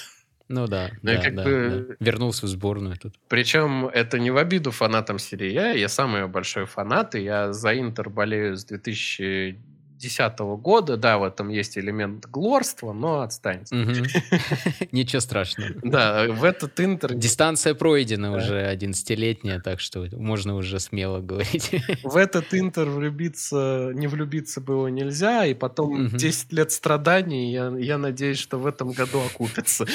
[0.48, 1.86] Ну да, ну, да, как да, бы...
[1.90, 1.96] да.
[2.00, 3.16] Вернулся в сборную тут.
[3.28, 5.72] Причем это не в обиду фанатам серии А.
[5.72, 9.58] Я самый большой фанат, и я за Интер болею с 2000
[10.06, 13.76] 2010 года, да, в этом есть элемент глорства, но отстаньте.
[14.92, 15.72] Ничего страшного.
[15.84, 17.14] Да, в этот интер...
[17.14, 21.72] Дистанция пройдена уже 11-летняя, так что можно уже смело говорить.
[22.04, 28.40] В этот интер влюбиться, не влюбиться было нельзя, и потом 10 лет страданий, я, надеюсь,
[28.40, 29.86] что в этом году окупится.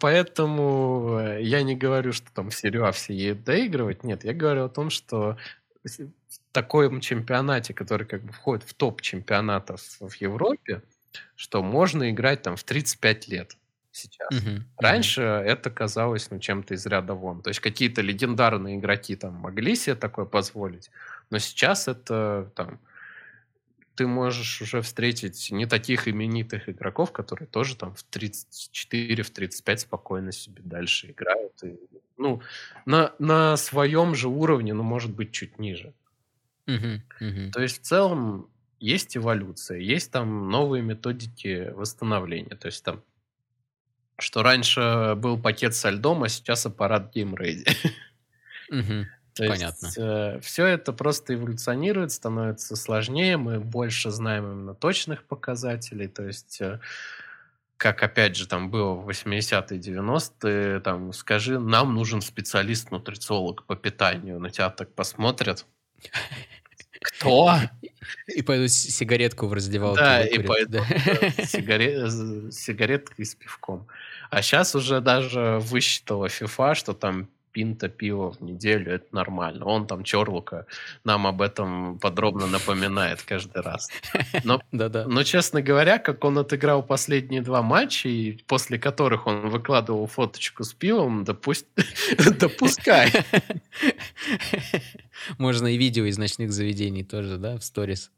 [0.00, 4.04] Поэтому э, я не говорю, что там все едут доигрывать.
[4.04, 5.36] Нет, я говорю о том, что
[6.52, 10.82] таком чемпионате, который как бы входит в топ чемпионатов в Европе,
[11.36, 13.56] что можно играть там в 35 лет
[13.92, 14.28] сейчас.
[14.32, 14.62] Uh-huh.
[14.78, 15.42] Раньше uh-huh.
[15.42, 17.42] это казалось ну, чем-то из ряда вон.
[17.42, 20.90] То есть какие-то легендарные игроки там могли себе такое позволить,
[21.30, 22.78] но сейчас это там
[24.00, 29.80] ты можешь уже встретить не таких именитых игроков, которые тоже там в 34, в 35
[29.80, 31.62] спокойно себе дальше играют.
[31.62, 31.78] И,
[32.16, 32.40] ну,
[32.86, 35.92] на, на своем же уровне, но может быть чуть ниже.
[37.50, 38.48] То есть в целом
[38.78, 42.56] есть эволюция, есть там новые методики восстановления.
[42.56, 43.02] То есть там,
[44.18, 47.68] что раньше был пакет со льдом, а сейчас аппарат Game Ready.
[49.40, 49.86] То Понятно.
[49.86, 56.08] есть э, все это просто эволюционирует, становится сложнее, мы больше знаем именно точных показателей.
[56.08, 56.78] То есть э,
[57.78, 64.38] как опять же там было в 80-е, 90-е, там, скажи, нам нужен специалист-нутрициолог по питанию,
[64.38, 65.64] на тебя так посмотрят.
[67.00, 67.56] Кто?
[68.26, 71.44] И пойдут сигаретку в раздевалку Да, и пойдут да.
[71.46, 73.88] сигарет, сигареткой с пивком.
[74.28, 79.64] А сейчас уже даже высчитала FIFA, что там пинта пива в неделю, это нормально.
[79.64, 80.66] Он там, Чорлука,
[81.04, 83.88] нам об этом подробно напоминает каждый раз.
[84.44, 90.06] Но, но, честно говоря, как он отыграл последние два матча, и после которых он выкладывал
[90.06, 91.66] фоточку с пивом, да пусть,
[92.38, 93.12] да пускай.
[95.38, 98.10] Можно и видео из ночных заведений тоже, да, в сторис.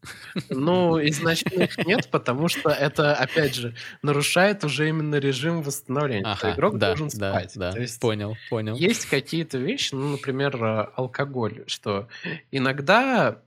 [0.49, 6.25] Ну, из ночных нет, потому что это, опять же, нарушает уже именно режим восстановления.
[6.27, 7.53] Ага, игрок да, должен спать.
[7.55, 7.79] Да, да.
[7.79, 8.77] есть понял, понял.
[8.77, 12.09] Есть какие-то вещи, ну, например, э, алкоголь, что
[12.51, 13.39] иногда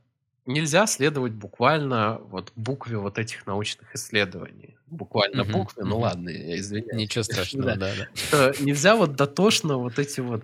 [0.46, 4.78] нельзя следовать буквально вот букве вот этих научных исследований.
[4.88, 5.90] Буквально угу, букве, угу.
[5.90, 6.94] ну ладно, я извиняюсь.
[6.94, 8.08] Ничего страшного, да, да.
[8.14, 10.44] Что нельзя вот дотошно вот эти вот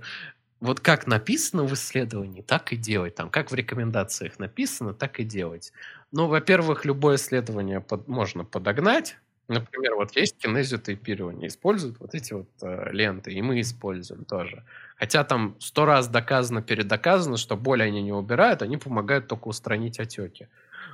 [0.62, 3.16] вот как написано в исследовании, так и делать.
[3.16, 5.74] Там, как в рекомендациях написано, так и делать.
[6.12, 9.18] Ну, во-первых, любое исследование под, можно подогнать.
[9.48, 14.64] Например, вот есть кинезиотейпирование, используют вот эти вот э, ленты, и мы используем тоже.
[14.96, 20.00] Хотя там сто раз доказано, передоказано, что боль они не убирают, они помогают только устранить
[20.00, 20.48] отеки.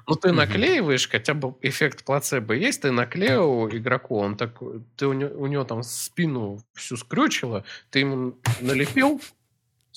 [0.07, 4.57] Ну, ты наклеиваешь, хотя бы эффект плацебо есть, ты наклеил игроку, он так,
[4.95, 9.21] ты у него, у него там спину всю скрючило, ты ему налепил,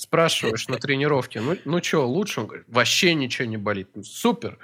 [0.00, 2.40] спрашиваешь на тренировке, ну, ну что, лучше?
[2.40, 3.88] Он говорит, вообще ничего не болит.
[3.94, 4.58] Ну, супер.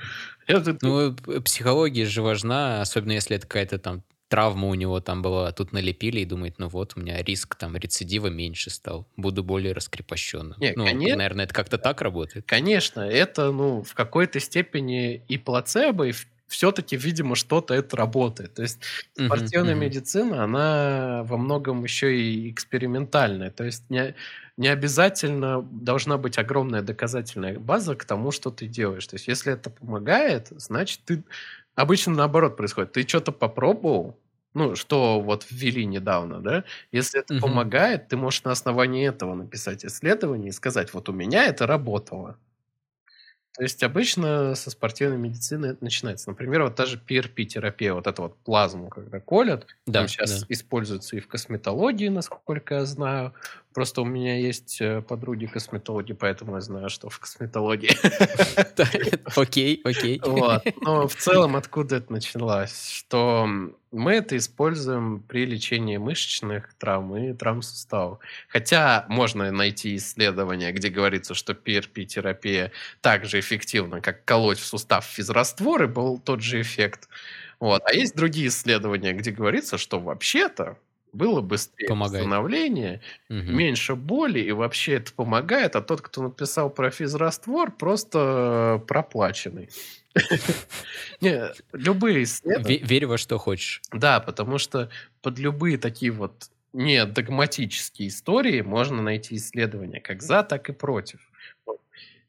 [0.47, 0.77] Это...
[0.81, 5.53] Ну, психология же важна, особенно если это какая-то там травма у него там была, а
[5.53, 9.73] тут налепили и думает, ну вот, у меня риск там рецидива меньше стал, буду более
[9.73, 10.59] раскрепощенным.
[10.59, 12.45] Нет, ну, конечно, наверное, это как-то так работает.
[12.47, 16.13] Конечно, это, ну, в какой-то степени и плацебо, и
[16.47, 18.55] все-таки, видимо, что-то это работает.
[18.55, 18.81] То есть
[19.15, 19.81] спортивная uh-huh, uh-huh.
[19.81, 23.51] медицина, она во многом еще и экспериментальная.
[23.51, 24.15] То есть не,
[24.57, 29.07] не обязательно должна быть огромная доказательная база к тому, что ты делаешь.
[29.07, 31.23] То есть если это помогает, значит, ты
[31.77, 32.93] Обычно наоборот происходит.
[32.93, 34.19] Ты что-то попробовал,
[34.55, 36.65] ну, что вот ввели недавно, да?
[36.91, 37.43] Если это угу.
[37.43, 42.39] помогает, ты можешь на основании этого написать исследование и сказать, вот у меня это работало.
[43.57, 46.29] То есть обычно со спортивной медицины это начинается.
[46.29, 50.47] Например, вот та же PRP-терапия, вот эту вот плазму, когда колят, да, там сейчас да.
[50.51, 53.33] используется и в косметологии, насколько я знаю.
[53.73, 57.91] Просто у меня есть э, подруги косметологи, поэтому я знаю, что в косметологии.
[59.37, 60.21] Окей, окей.
[60.81, 62.91] Но в целом откуда это началось?
[62.91, 63.49] Что
[63.97, 68.19] мы это используем при лечении мышечных травм и травм суставов.
[68.49, 75.05] Хотя можно найти исследования, где говорится, что PRP-терапия так же эффективна, как колоть в сустав
[75.05, 77.09] физраствор, и был тот же эффект.
[77.59, 77.83] Вот.
[77.87, 80.77] А есть другие исследования, где говорится, что вообще-то
[81.13, 82.25] было быстрее помогает.
[82.25, 83.39] восстановление, угу.
[83.39, 89.71] меньше боли, и вообще это помогает, а тот, кто написал про физраствор, просто проплаченный.
[91.21, 92.79] Не, любые исследования...
[92.79, 93.83] Верь во что хочешь.
[93.93, 94.91] Да, потому что
[95.23, 101.21] под любые такие вот не догматические истории можно найти исследования как за, так и против.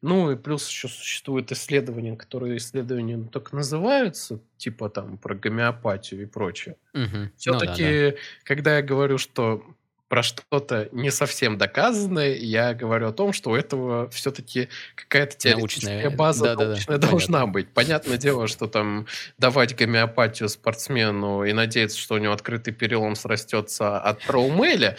[0.02, 6.26] Ну и плюс еще существуют исследования, которые исследования только называются, типа там про гомеопатию и
[6.26, 6.78] прочее.
[6.94, 7.32] Угу.
[7.36, 8.18] Все-таки, ну, да, да.
[8.44, 9.64] когда я говорю, что
[10.08, 16.02] про что-то не совсем доказанное, я говорю о том, что у этого все-таки какая-то теоретическая
[16.04, 16.18] научная.
[16.18, 17.08] база да, научная да, да.
[17.10, 17.54] должна Понятно.
[17.54, 17.70] быть.
[17.74, 19.06] Понятное дело, что там
[19.38, 24.98] давать гомеопатию спортсмену и надеяться, что у него открытый перелом срастется от траумеля,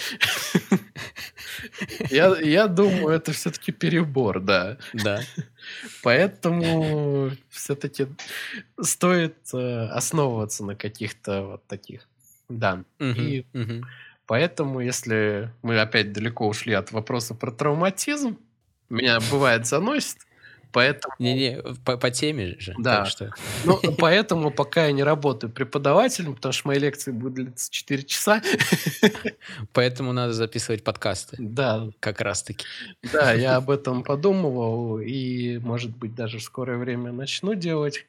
[2.11, 4.77] я, думаю, это все-таки перебор, да.
[4.93, 5.21] Да.
[6.03, 8.09] Поэтому все-таки
[8.81, 12.09] стоит э, основываться на каких-то вот таких.
[12.49, 12.85] Да.
[13.01, 13.45] И
[14.29, 18.39] поэтому, если мы опять далеко ушли от вопроса про травматизм,
[18.89, 20.19] меня бывает заносит,
[20.73, 21.15] Поэтому...
[21.19, 22.75] Не-не, по, по теме же.
[22.79, 23.07] Да.
[23.07, 23.33] что...
[23.65, 28.43] Ну, поэтому пока я не работаю преподавателем, потому что мои лекции будут длиться 4 часа.
[29.73, 31.37] Поэтому надо записывать подкасты.
[31.39, 31.89] Да.
[32.01, 32.67] Как раз-таки.
[33.13, 38.07] Да, я об этом подумывал, и, может быть, даже в скорое время начну делать.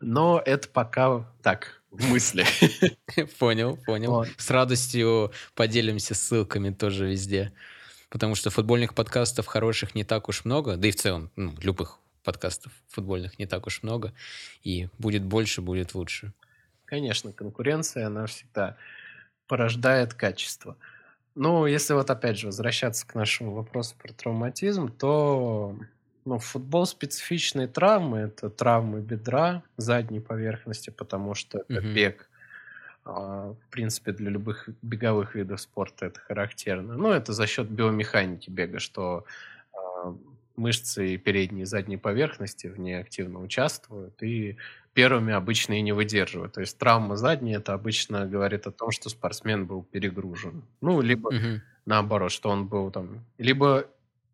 [0.00, 2.44] Но это пока так, мысли.
[3.38, 4.10] Понял, понял.
[4.10, 4.28] Вот.
[4.36, 7.52] С радостью поделимся ссылками тоже везде
[8.10, 11.98] потому что футбольных подкастов хороших не так уж много, да и в целом ну, любых
[12.24, 14.12] подкастов футбольных не так уж много,
[14.62, 16.32] и будет больше, будет лучше.
[16.84, 18.76] Конечно, конкуренция, она всегда
[19.46, 20.76] порождает качество.
[21.34, 25.76] Ну, если вот опять же возвращаться к нашему вопросу про травматизм, то
[26.28, 28.18] ну, футбол специфичные травмы.
[28.18, 31.94] Это травмы бедра, задней поверхности, потому что это угу.
[31.94, 32.28] бег
[33.04, 36.96] а, в принципе, для любых беговых видов спорта это характерно.
[36.96, 39.24] Но это за счет биомеханики бега, что
[39.72, 40.14] а,
[40.56, 44.58] мышцы передней и задней поверхности в ней активно участвуют и
[44.92, 46.52] первыми обычно и не выдерживают.
[46.52, 50.64] То есть травма задней это обычно говорит о том, что спортсмен был перегружен.
[50.82, 51.62] Ну, либо угу.
[51.86, 53.24] наоборот, что он был там...
[53.38, 53.86] Либо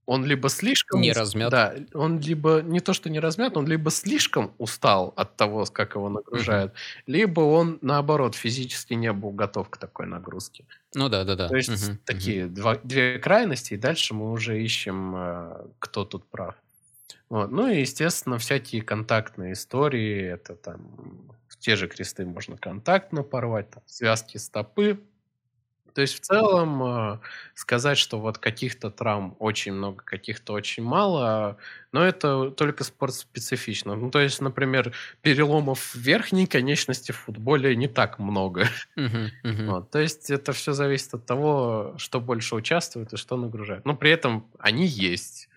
[0.06, 1.00] он либо слишком...
[1.00, 1.50] Не размят.
[1.50, 5.94] Да, он либо не то, что не размят, он либо слишком устал от того, как
[5.94, 7.02] его нагружают, uh-huh.
[7.06, 10.64] либо он, наоборот, физически не был готов к такой нагрузке.
[10.94, 11.48] Ну да, да, да.
[11.48, 11.98] То есть uh-huh.
[12.04, 12.48] такие uh-huh.
[12.48, 16.54] Два, две крайности, и дальше мы уже ищем, э, кто тут прав.
[17.28, 17.50] Вот.
[17.50, 20.80] Ну и, естественно, всякие контактные истории, это там
[21.48, 25.00] в те же кресты можно контактно порвать, там, связки стопы,
[25.94, 27.18] то есть в целом э,
[27.54, 31.56] сказать, что вот каких-то травм очень много, каких-то очень мало,
[31.92, 33.94] но это только спортспецифично.
[33.94, 34.92] Ну, то есть, например,
[35.22, 38.66] переломов верхней конечности в футболе не так много.
[38.96, 39.66] Uh-huh, uh-huh.
[39.66, 43.84] Вот, то есть это все зависит от того, что больше участвует и что нагружает.
[43.84, 45.48] Но при этом они есть.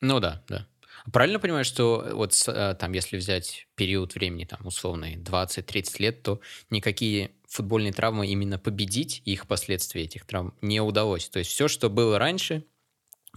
[0.00, 0.66] Ну да, да.
[1.12, 6.40] Правильно понимаю, что вот э, там, если взять период времени, там, условный, 20-30 лет, то
[6.70, 11.28] никакие футбольные травмы, именно победить их последствия этих травм не удалось.
[11.28, 12.64] То есть все, что было раньше,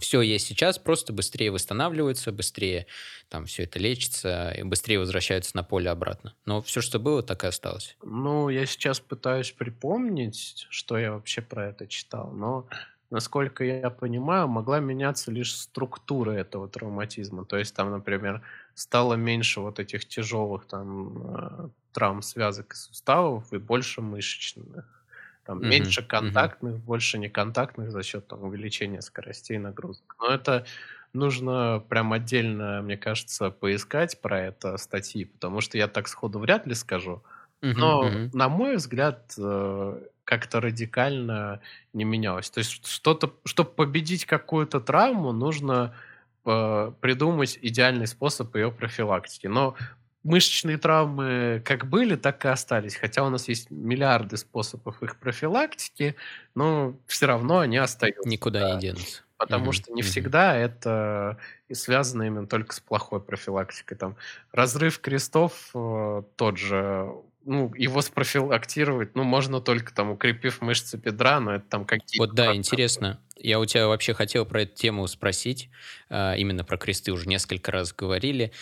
[0.00, 2.86] все есть сейчас, просто быстрее восстанавливаются, быстрее
[3.28, 6.34] там все это лечится, и быстрее возвращаются на поле обратно.
[6.46, 7.96] Но все, что было, так и осталось.
[8.02, 12.68] Ну, я сейчас пытаюсь припомнить, что я вообще про это читал, но
[13.10, 17.44] насколько я понимаю, могла меняться лишь структура этого травматизма.
[17.44, 18.42] То есть там, например,
[18.74, 24.84] стало меньше вот этих тяжелых там э, травм связок и суставов и больше мышечных.
[25.44, 25.68] Там mm-hmm.
[25.68, 26.84] меньше контактных, mm-hmm.
[26.84, 30.16] больше неконтактных за счет там, увеличения скоростей нагрузок.
[30.20, 30.66] Но это
[31.12, 36.66] нужно прям отдельно, мне кажется, поискать про это статьи, потому что я так сходу вряд
[36.66, 37.22] ли скажу.
[37.60, 38.30] Но, mm-hmm.
[38.34, 41.60] на мой взгляд, э, как-то радикально
[41.92, 42.50] не менялось.
[42.50, 45.94] То есть что-то, чтобы победить какую-то травму, нужно
[46.44, 49.46] э, придумать идеальный способ ее профилактики.
[49.46, 49.74] Но
[50.22, 52.96] мышечные травмы как были, так и остались.
[52.96, 56.16] Хотя у нас есть миллиарды способов их профилактики,
[56.54, 58.28] но все равно они остаются.
[58.28, 58.74] Никуда да.
[58.74, 59.22] не денутся.
[59.36, 59.72] Потому mm-hmm.
[59.72, 60.04] что не mm-hmm.
[60.04, 61.38] всегда это
[61.68, 63.96] и связано именно только с плохой профилактикой.
[63.96, 64.16] Там
[64.52, 67.12] разрыв крестов э, тот же
[67.48, 72.26] ну, его спрофилактировать, ну, можно только там укрепив мышцы бедра, но это там какие-то...
[72.26, 73.20] Вот да, интересно.
[73.40, 75.68] Я у тебя вообще хотел про эту тему спросить,
[76.10, 78.52] а, именно про кресты уже несколько раз говорили.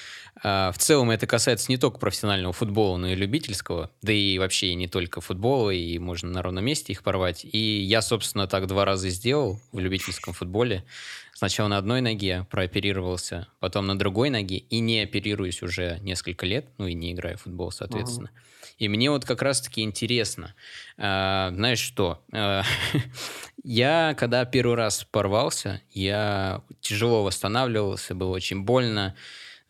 [0.42, 4.74] А, в целом это касается не только профессионального футбола, но и любительского, да и вообще
[4.74, 7.44] не только футбола, и можно на ровном месте их порвать.
[7.44, 10.84] И я, собственно, так два раза сделал в любительском футболе.
[11.32, 16.66] Сначала на одной ноге прооперировался, потом на другой ноге, и не оперируюсь уже несколько лет,
[16.78, 18.30] ну и не играю в футбол, соответственно.
[18.32, 18.56] Uh-huh.
[18.78, 20.54] И мне вот как раз-таки интересно,
[20.98, 22.62] э, знаешь что, э,
[23.66, 29.16] я когда первый раз порвался, я тяжело восстанавливался, было очень больно,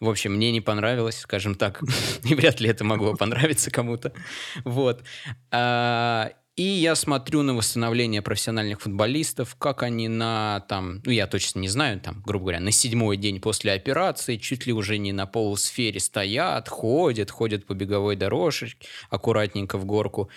[0.00, 1.82] в общем, мне не понравилось, скажем так,
[2.22, 4.12] и вряд ли это могло понравиться кому-то.
[4.64, 5.02] Вот.
[5.50, 11.60] А, и я смотрю на восстановление профессиональных футболистов, как они на там, ну я точно
[11.60, 15.24] не знаю, там, грубо говоря, на седьмой день после операции чуть ли уже не на
[15.24, 18.76] полусфере стоят, ходят, ходят по беговой дорожке,
[19.08, 20.28] аккуратненько в горку.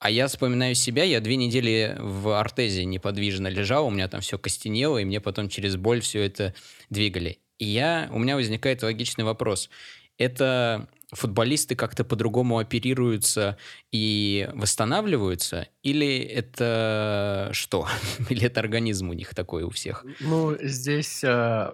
[0.00, 4.38] А я вспоминаю себя, я две недели в артезе неподвижно лежал, у меня там все
[4.38, 6.54] костенело, и мне потом через боль все это
[6.88, 7.38] двигали.
[7.58, 9.68] И я, у меня возникает логичный вопрос.
[10.16, 13.58] Это футболисты как-то по-другому оперируются
[13.92, 15.68] и восстанавливаются?
[15.82, 17.86] Или это что?
[18.30, 20.06] Или это организм у них такой у всех?
[20.20, 21.72] Ну, здесь э,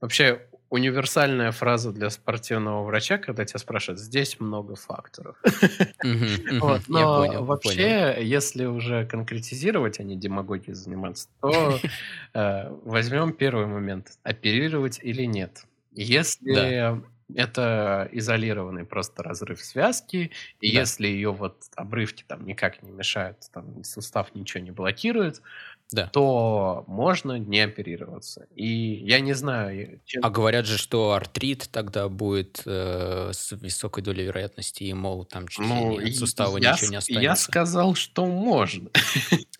[0.00, 5.36] вообще универсальная фраза для спортивного врача, когда тебя спрашивают, здесь много факторов.
[6.88, 11.78] Но вообще, если уже конкретизировать, а не демагогией заниматься, то
[12.34, 14.18] э, возьмем первый момент.
[14.22, 15.64] Оперировать или нет?
[15.92, 17.00] Если
[17.34, 20.80] это изолированный просто разрыв связки, и да.
[20.80, 25.42] если ее вот обрывки там никак не мешают, там сустав ничего не блокирует,
[25.90, 26.06] да.
[26.08, 28.46] то можно не оперироваться.
[28.54, 30.00] И я не знаю...
[30.04, 30.24] Чем...
[30.24, 35.48] А говорят же, что артрит тогда будет э, с высокой долей вероятности, и, мол, там
[35.48, 37.22] чуть ну, от сустава я, ничего не останется.
[37.22, 38.90] Я сказал, что можно.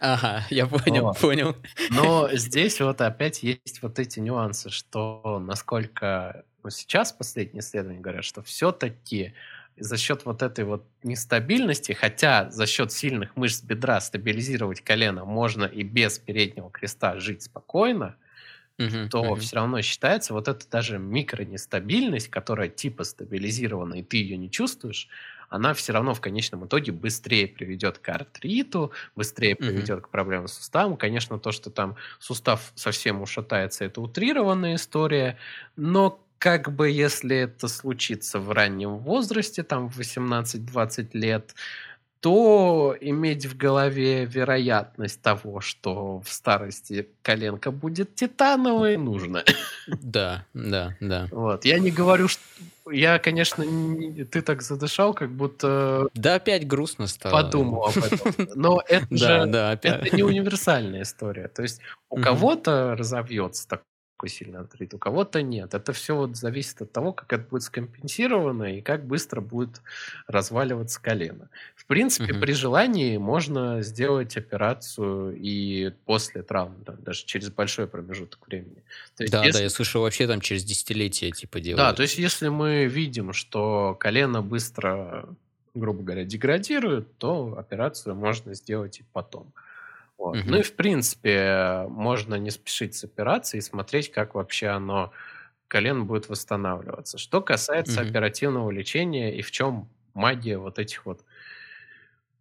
[0.01, 1.57] Ага, я понял, понял.
[1.91, 8.24] Но здесь вот опять есть вот эти нюансы, что насколько но сейчас последние исследования говорят,
[8.24, 9.33] что все-таки
[9.81, 15.64] за счет вот этой вот нестабильности, хотя за счет сильных мышц бедра стабилизировать колено можно
[15.64, 18.16] и без переднего креста жить спокойно,
[18.79, 19.41] uh-huh, то uh-huh.
[19.41, 25.09] все равно считается вот эта даже микронестабильность, которая типа стабилизирована, и ты ее не чувствуешь,
[25.49, 29.66] она все равно в конечном итоге быстрее приведет к артриту, быстрее uh-huh.
[29.66, 30.97] приведет к проблемам с суставом.
[30.97, 35.39] Конечно, то, что там сустав совсем ушатается, это утрированная история,
[35.76, 41.55] но как бы если это случится в раннем возрасте, там в 18-20 лет,
[42.20, 49.45] то иметь в голове вероятность того, что в старости коленка будет титановой, нужно.
[50.03, 51.28] Да, да, да.
[51.30, 51.64] Вот.
[51.64, 52.43] Я не говорю, что...
[52.91, 54.24] Я, конечно, не...
[54.24, 56.09] ты так задышал, как будто...
[56.12, 57.43] Да, опять грустно стало.
[57.43, 58.49] Подумал об этом.
[58.55, 60.09] Но это же да, опять.
[60.09, 61.49] это не универсальная история.
[61.49, 61.80] То есть
[62.11, 63.82] у кого-то разовьется так
[64.19, 65.75] такой сильный артрит, у кого-то нет.
[65.75, 69.81] Это все вот зависит от того, как это будет скомпенсировано и как быстро будет
[70.27, 71.49] разваливаться колено.
[71.77, 72.41] В принципе, угу.
[72.41, 78.82] при желании можно сделать операцию и после травмы, да, даже через большой промежуток времени.
[79.16, 79.59] То есть, да, если...
[79.59, 81.78] да, я слышал, вообще там через десятилетия типа делают.
[81.78, 85.28] Да, то есть если мы видим, что колено быстро,
[85.77, 89.53] грубо говоря, деградирует, то операцию можно сделать и потом.
[90.19, 90.36] Вот.
[90.36, 90.51] Угу.
[90.51, 95.12] Ну и в принципе можно не спешить с операцией и смотреть, как вообще оно
[95.69, 97.19] колено будет восстанавливаться.
[97.19, 98.11] Что касается угу.
[98.11, 101.23] оперативного лечения и в чем магия вот этих вот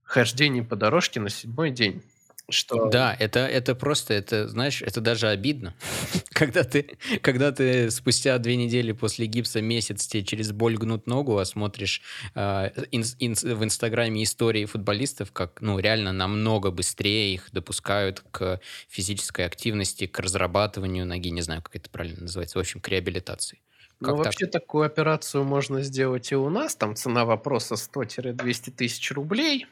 [0.04, 2.02] хождений по дорожке на седьмой день.
[2.50, 2.90] Что...
[2.90, 5.76] Да, это, это просто, это, знаешь, это даже обидно,
[6.30, 11.38] когда ты, когда ты спустя две недели после гипса месяц тебе через боль гнут ногу,
[11.40, 12.02] а смотришь
[12.36, 18.62] э, ин, ин, в Инстаграме истории футболистов, как, ну, реально намного быстрее их допускают к
[18.88, 23.60] физической активности, к разрабатыванию ноги, не знаю, как это правильно называется, в общем, к реабилитации.
[24.00, 24.26] Как ну, так?
[24.26, 26.76] вообще такую операцию можно сделать и у нас.
[26.76, 29.66] Там цена вопроса 100-200 тысяч рублей.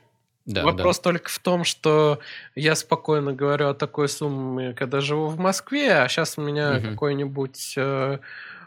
[0.45, 1.03] Да, Вопрос да.
[1.03, 2.19] только в том, что
[2.53, 6.89] я спокойно говорю о такой сумме, когда живу в Москве, а сейчас у меня угу.
[6.89, 8.19] какой-нибудь э, э,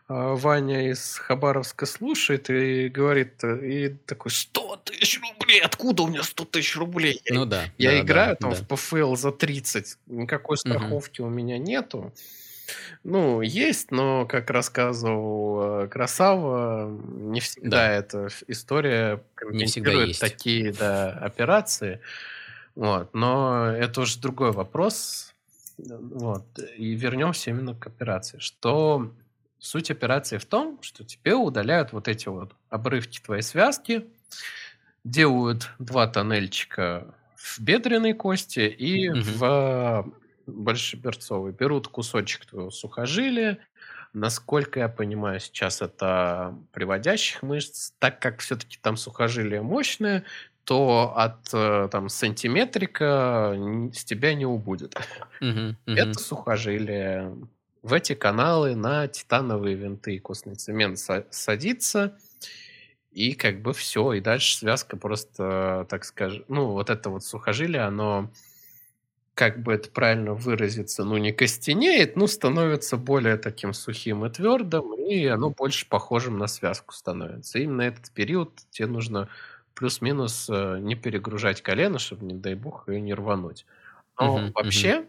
[0.08, 6.24] Ваня из Хабаровска слушает и говорит, э, и такой, 100 тысяч рублей, откуда у меня
[6.24, 7.22] 100 тысяч рублей?
[7.30, 7.66] Ну да.
[7.78, 8.56] Я да, играю да, там да.
[8.56, 11.30] в ПФЛ за 30, никакой страховки угу.
[11.30, 12.12] у меня нету.
[13.04, 17.92] Ну, есть, но, как рассказывал э, Красава, не всегда Да.
[17.92, 19.22] эта история
[20.08, 20.20] есть.
[20.20, 22.00] такие да, операции.
[22.74, 23.14] Вот.
[23.14, 25.34] Но это уже другой вопрос.
[25.78, 26.44] Вот.
[26.76, 28.38] И вернемся именно к операции.
[28.40, 29.12] Что
[29.58, 34.06] суть операции в том, что тебе удаляют вот эти вот обрывки твоей связки,
[35.04, 39.22] делают два тоннельчика в бедренной кости и Мгм.
[39.22, 40.12] в
[40.48, 41.52] большеперцовый.
[41.52, 43.58] Берут кусочек твоего сухожилия.
[44.12, 47.92] Насколько я понимаю, сейчас это приводящих мышц.
[47.98, 50.24] Так как все-таки там сухожилие мощное,
[50.64, 53.54] то от э, там сантиметрика
[53.92, 54.96] с тебя не убудет.
[55.40, 55.94] Uh-huh, uh-huh.
[55.94, 57.36] Это сухожилие.
[57.82, 60.98] В эти каналы на титановые винты и костный цемент
[61.30, 62.18] садится,
[63.12, 67.82] и как бы все, и дальше связка просто, так скажем, ну вот это вот сухожилие,
[67.82, 68.30] оно
[69.38, 74.94] как бы это правильно выразиться, ну, не костенеет, ну, становится более таким сухим и твердым,
[74.94, 77.60] и оно больше похожим на связку становится.
[77.60, 79.28] И именно этот период тебе нужно
[79.74, 83.64] плюс-минус э, не перегружать колено, чтобы, не дай бог, ее не рвануть.
[84.18, 85.08] Но uh-huh, вообще, uh-huh.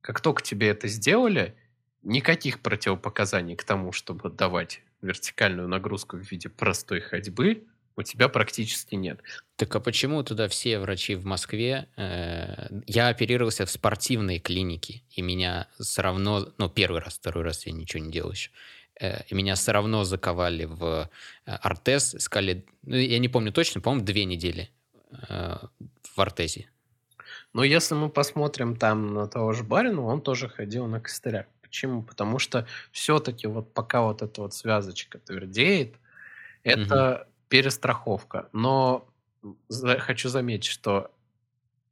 [0.00, 1.54] как только тебе это сделали,
[2.02, 7.62] никаких противопоказаний к тому, чтобы давать вертикальную нагрузку в виде простой ходьбы,
[7.96, 9.20] у тебя практически нет.
[9.56, 11.88] Так а почему туда все врачи в Москве?
[11.96, 17.66] Э, я оперировался в спортивной клинике, и меня все равно, ну, первый раз, второй раз
[17.66, 18.50] я ничего не делал еще,
[19.00, 21.10] э, и меня все равно заковали в
[21.46, 24.70] э, ортез, сказали, ну, я не помню точно, по-моему, две недели
[25.28, 25.56] э,
[26.14, 26.68] в ортезе.
[27.52, 31.46] Но если мы посмотрим там на того же Барина, он тоже ходил на костырях.
[31.60, 32.02] Почему?
[32.02, 35.96] Потому что все-таки вот пока вот эта вот связочка твердеет,
[36.64, 38.48] это перестраховка.
[38.54, 39.06] Но
[39.98, 41.10] хочу заметить, что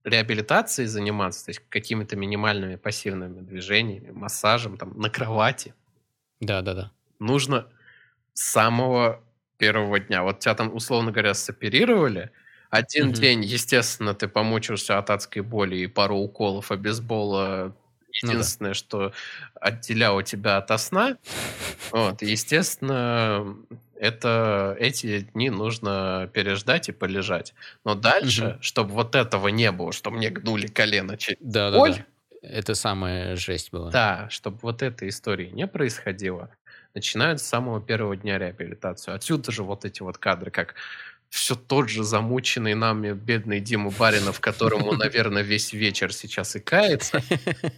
[0.04, 5.74] реабилитацией заниматься, то есть какими-то минимальными пассивными движениями, массажем там на кровати.
[6.40, 6.92] Да, да, да.
[7.18, 7.66] Нужно
[8.32, 9.22] с самого
[9.58, 10.22] первого дня.
[10.22, 12.30] Вот тебя там, условно говоря, соперировали.
[12.70, 13.16] Один угу.
[13.16, 17.76] день, естественно, ты помучился от адской боли и пару уколов обезбола.
[18.22, 18.78] Единственное, ну, да.
[18.78, 19.12] что
[19.60, 21.18] отделяло тебя от сна.
[21.90, 23.58] Вот, естественно,
[24.00, 27.54] это эти дни нужно переждать и полежать.
[27.84, 28.62] Но дальше, угу.
[28.62, 31.92] чтобы вот этого не было, что мне гнули колено через да, боль.
[31.92, 32.48] Да, да.
[32.48, 33.90] Это самая жесть была.
[33.90, 36.50] Да, чтобы вот этой истории не происходило,
[36.94, 39.14] начинают с самого первого дня реабилитацию.
[39.14, 40.76] Отсюда же вот эти вот кадры, как
[41.30, 47.22] все тот же замученный нами бедный Дима Баринов, которому, наверное, весь вечер сейчас и кается,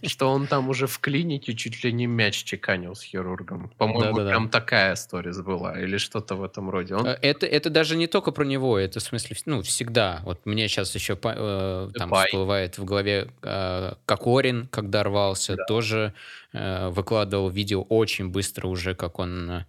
[0.03, 3.71] что он там уже в клинике чуть ли не мяч чеканил с хирургом.
[3.77, 4.59] По-моему, да, да, прям да.
[4.59, 6.95] такая история была или что-то в этом роде.
[6.95, 7.05] Он...
[7.05, 10.21] Э, это, это даже не только про него, это в смысле, ну, всегда.
[10.23, 12.25] Вот мне сейчас еще э, там Бай.
[12.25, 15.65] всплывает в голове э, Кокорин, когда рвался, да.
[15.65, 16.13] тоже
[16.53, 19.65] э, выкладывал видео очень быстро уже, как он э,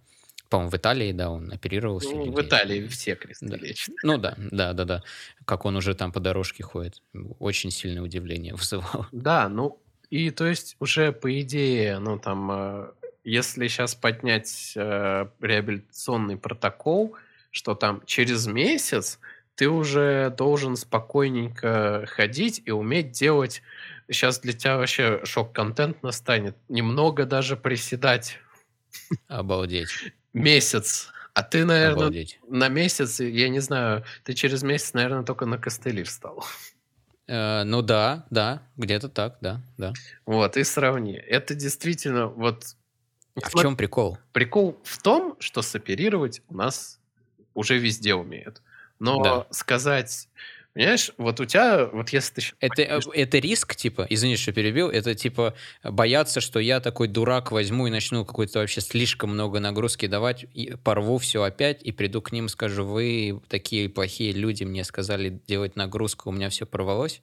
[0.49, 2.09] по-моему, в Италии, да, он оперировался.
[2.11, 3.57] Ну, в Италии все кресты да.
[3.57, 3.95] лечат.
[4.03, 5.03] Ну да, да, да, да.
[5.45, 7.01] Как он уже там по дорожке ходит.
[7.39, 9.07] Очень сильное удивление вызывало.
[9.11, 12.91] Да, ну и то есть уже по идее, ну там, э,
[13.23, 17.15] если сейчас поднять э, реабилитационный протокол,
[17.51, 19.19] что там через месяц
[19.55, 23.61] ты уже должен спокойненько ходить и уметь делать
[24.09, 26.55] сейчас для тебя вообще шок-контент настанет.
[26.69, 28.37] Немного даже приседать.
[29.27, 29.89] Обалдеть
[30.35, 31.11] месяц.
[31.33, 32.39] А ты, наверное, Обалдеть.
[32.47, 36.45] на месяц, я не знаю, ты через месяц, наверное, только на костыли встал.
[37.27, 39.93] Э, ну да, да, где-то так, да, да.
[40.25, 41.13] Вот, и сравни.
[41.13, 42.75] Это действительно вот...
[43.35, 44.17] А в чем прикол?
[44.31, 46.99] Прикол в том, что соперировать у нас
[47.53, 48.61] уже везде умеют.
[48.99, 49.47] Но да.
[49.49, 50.29] сказать
[50.75, 52.41] Понимаешь, вот у тебя, вот если ты...
[52.59, 57.53] Это, э, это риск, типа, извини, что перебил, это, типа, бояться, что я такой дурак
[57.53, 62.21] возьму и начну какой-то вообще слишком много нагрузки давать, и порву все опять, и приду
[62.21, 67.21] к ним, скажу, вы такие плохие люди, мне сказали делать нагрузку, у меня все порвалось?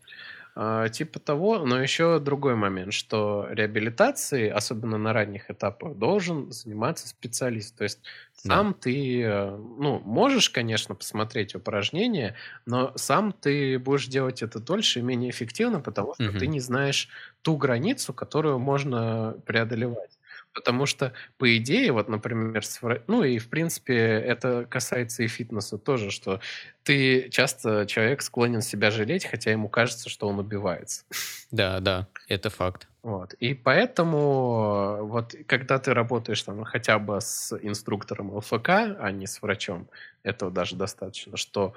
[0.54, 7.08] А, типа того, но еще другой момент, что реабилитацией, особенно на ранних этапах, должен заниматься
[7.08, 7.74] специалист.
[7.76, 8.00] То есть
[8.34, 8.78] сам да.
[8.80, 12.34] ты, э, ну, можешь, конечно, посмотреть упражнения,
[12.66, 16.38] но сам ты будешь делать это дольше и менее эффективно, потому что угу.
[16.38, 17.08] ты не знаешь
[17.40, 20.18] ту границу, которую можно преодолевать.
[20.54, 25.78] Потому что, по идее, вот, например, с ну и, в принципе, это касается и фитнеса
[25.78, 26.40] тоже, что
[26.82, 31.04] ты часто, человек склонен себя жалеть, хотя ему кажется, что он убивается.
[31.50, 32.88] Да, да, это факт.
[33.02, 33.34] Вот.
[33.34, 39.42] И поэтому, вот, когда ты работаешь там хотя бы с инструктором ЛФК, а не с
[39.42, 39.88] врачом,
[40.22, 41.74] этого даже достаточно, что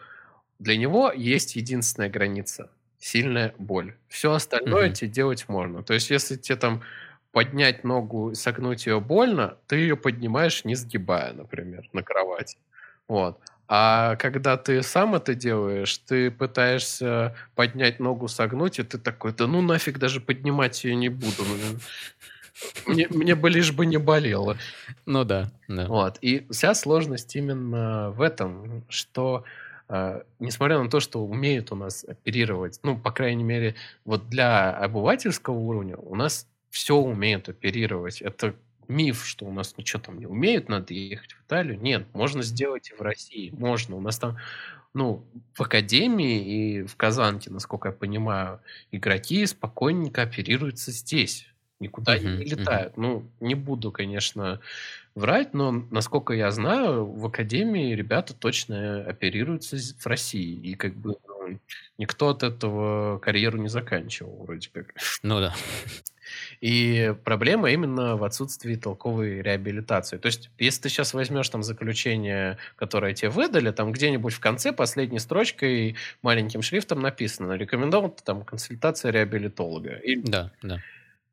[0.59, 2.69] для него есть единственная граница–
[2.99, 3.95] сильная боль.
[4.07, 4.93] Все остальное mm-hmm.
[4.93, 5.83] тебе делать можно.
[5.83, 6.81] То есть, если тебе там
[7.35, 12.57] поднять ногу и согнуть ее больно, ты ее поднимаешь, не сгибая, например, на кровати.
[13.09, 13.37] Вот.
[13.67, 19.47] А когда ты сам это делаешь, ты пытаешься поднять ногу, согнуть, и ты такой, да
[19.47, 21.43] ну нафиг даже поднимать ее не буду.
[22.85, 24.55] Мне, мне бы лишь бы не болело.
[25.05, 25.87] Ну да, да.
[25.87, 26.17] Вот.
[26.21, 29.43] И вся сложность именно в этом, что
[29.89, 33.75] э, несмотря на то, что умеют у нас оперировать, ну, по крайней мере,
[34.05, 38.21] вот для обывательского уровня у нас все умеют оперировать.
[38.21, 38.53] Это
[38.89, 41.79] миф, что у нас ничего там не умеют, надо ехать в Италию.
[41.79, 43.49] Нет, можно сделать и в России.
[43.57, 43.95] Можно.
[43.95, 44.37] У нас там,
[44.93, 48.59] ну, в Академии и в Казанке, насколько я понимаю,
[48.91, 51.47] игроки спокойненько оперируются здесь.
[51.79, 52.93] Никуда uh-huh, не летают.
[52.95, 53.01] Uh-huh.
[53.01, 54.59] Ну, не буду, конечно,
[55.13, 60.55] врать, но, насколько я знаю, в Академии ребята точно оперируются в России.
[60.55, 61.57] И как бы ну,
[61.97, 64.93] никто от этого карьеру не заканчивал, вроде как.
[65.23, 65.55] Ну да.
[66.61, 70.17] И проблема именно в отсутствии толковой реабилитации.
[70.17, 74.71] То есть, если ты сейчас возьмешь там заключение, которое тебе выдали, там где-нибудь в конце
[74.71, 79.95] последней строчкой маленьким шрифтом написано «Рекомендован там консультация реабилитолога».
[79.97, 80.15] И...
[80.15, 80.81] Да, да.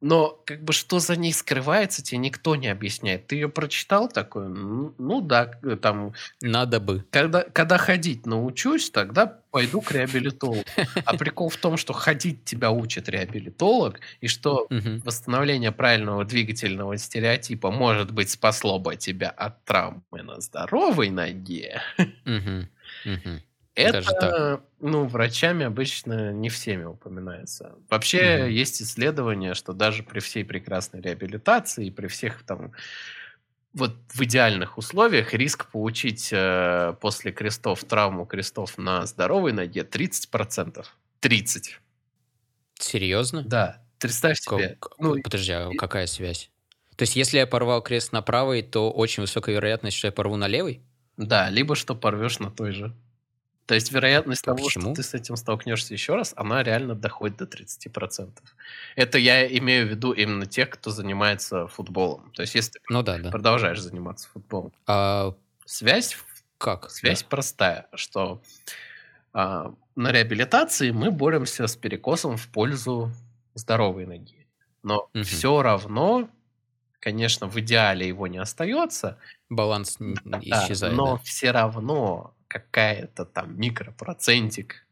[0.02, 3.28] Но как бы что за ней скрывается, тебе никто не объясняет.
[3.28, 5.46] Ты ее прочитал такой, ну да,
[5.80, 6.12] там...
[6.40, 7.04] Надо бы.
[7.10, 10.64] Когда, когда ходить научусь, тогда пойду к реабилитологу.
[11.04, 14.66] А прикол в том, что ходить тебя учит реабилитолог, и что
[15.04, 21.80] восстановление правильного двигательного стереотипа, может быть, спасло бы тебя от травмы на здоровой ноге.
[23.74, 27.74] Это, ну, врачами обычно не всеми упоминается.
[27.88, 28.50] Вообще угу.
[28.50, 32.72] есть исследование, что даже при всей прекрасной реабилитации, при всех там
[33.72, 40.84] вот в идеальных условиях риск получить э, после крестов травму крестов на здоровой ноге 30%.
[41.20, 41.80] 30.
[42.78, 43.42] Серьезно?
[43.42, 43.82] Да.
[43.98, 44.76] Представь себе.
[44.80, 46.50] Как, ну, подожди, а какая связь?
[46.96, 50.36] То есть, если я порвал крест на правой, то очень высокая вероятность, что я порву
[50.36, 50.82] на левой?
[51.16, 52.94] Да, либо что порвешь на той же.
[53.66, 54.94] То есть вероятность а того, почему?
[54.94, 58.30] что ты с этим столкнешься еще раз, она реально доходит до 30%.
[58.96, 62.30] Это я имею в виду именно тех, кто занимается футболом.
[62.34, 63.30] То есть если ты ну, да, да.
[63.30, 64.72] продолжаешь заниматься футболом.
[64.86, 65.34] А...
[65.64, 66.16] Связь
[66.58, 66.90] как?
[66.90, 67.28] Связь да.
[67.28, 68.40] простая, что
[69.32, 73.10] а, на реабилитации мы боремся с перекосом в пользу
[73.54, 74.46] здоровой ноги.
[74.82, 75.24] Но угу.
[75.24, 76.28] все равно,
[77.00, 79.18] конечно, в идеале его не остается.
[79.48, 79.98] Баланс
[80.40, 80.94] исчезает.
[80.94, 81.22] но да.
[81.24, 84.86] все равно какая-то там микропроцентик,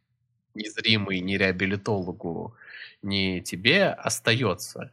[0.55, 2.55] незримый ни реабилитологу,
[3.03, 4.91] ни тебе, остается.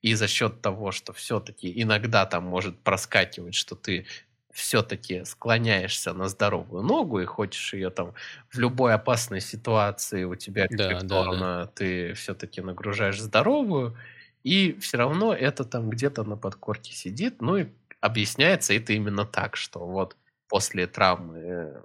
[0.00, 4.06] И за счет того, что все-таки иногда там может проскакивать, что ты
[4.52, 8.14] все-таки склоняешься на здоровую ногу и хочешь ее там
[8.50, 11.66] в любой опасной ситуации у тебя да, да, да.
[11.74, 13.96] ты все-таки нагружаешь здоровую,
[14.44, 17.66] и все равно это там где-то на подкорке сидит, ну и
[18.00, 20.16] объясняется это именно так, что вот
[20.48, 21.82] после травмы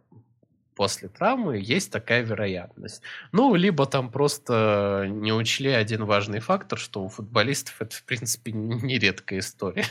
[0.80, 3.02] после травмы есть такая вероятность.
[3.34, 8.52] Ну, либо там просто не учли один важный фактор, что у футболистов это, в принципе,
[8.54, 9.84] нередкая история.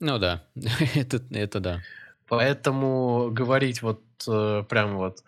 [0.00, 0.46] Ну да,
[0.94, 1.82] это, это да.
[2.26, 5.22] Поэтому говорить вот э, прям вот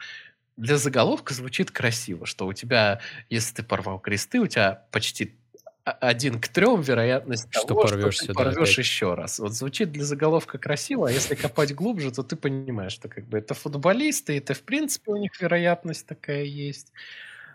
[0.57, 5.37] для заголовка звучит красиво, что у тебя, если ты порвал кресты, у тебя почти
[5.85, 9.39] один к трем вероятность что того, порвешься, что ты порвешь да, еще раз.
[9.39, 13.39] Вот звучит для заголовка красиво, а если копать глубже, то ты понимаешь, что как бы
[13.39, 16.93] это футболисты, это в принципе у них вероятность такая есть.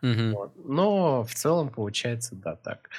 [0.02, 0.32] Угу.
[0.34, 0.54] Вот.
[0.66, 2.90] Но в целом получается, да, так.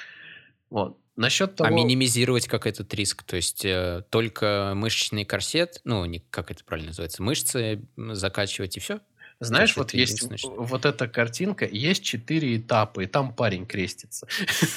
[0.69, 0.97] Вот.
[1.15, 1.69] Насчет а того...
[1.69, 3.23] А минимизировать как этот риск?
[3.23, 8.79] То есть э, только мышечный корсет, ну, не, как это правильно называется, мышцы закачивать и
[8.79, 8.99] все?
[9.39, 14.27] Знаешь, вот есть вот эта картинка, есть четыре этапа, и там парень крестится.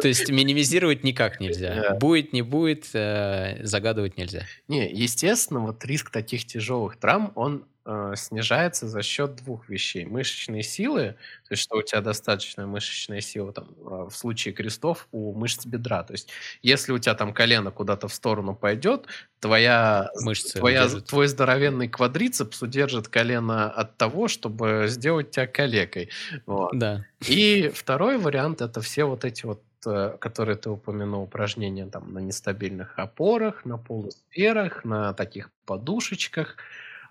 [0.00, 1.96] То есть минимизировать никак нельзя.
[1.98, 4.42] Будет, не будет, э, загадывать нельзя.
[4.68, 10.04] Не, естественно, вот риск таких тяжелых травм, он э, снижается за счет двух вещей.
[10.04, 11.16] Мышечной силы,
[11.48, 15.66] то есть что у тебя достаточная мышечная сила там, э, в случае крестов у мышц
[15.66, 16.02] бедра.
[16.02, 16.30] То есть
[16.62, 19.06] если у тебя там колено куда-то в сторону пойдет,
[19.40, 26.10] твоя, Мышцы твоя, твой здоровенный квадрицепс удержит колено от того, чтобы сделать тебя калекой.
[26.46, 26.78] Вот.
[26.78, 27.04] Да.
[27.26, 32.18] И второй вариант это все вот эти вот, э, которые ты упомянул, упражнения там на
[32.20, 36.56] нестабильных опорах, на полусферах, на таких подушечках.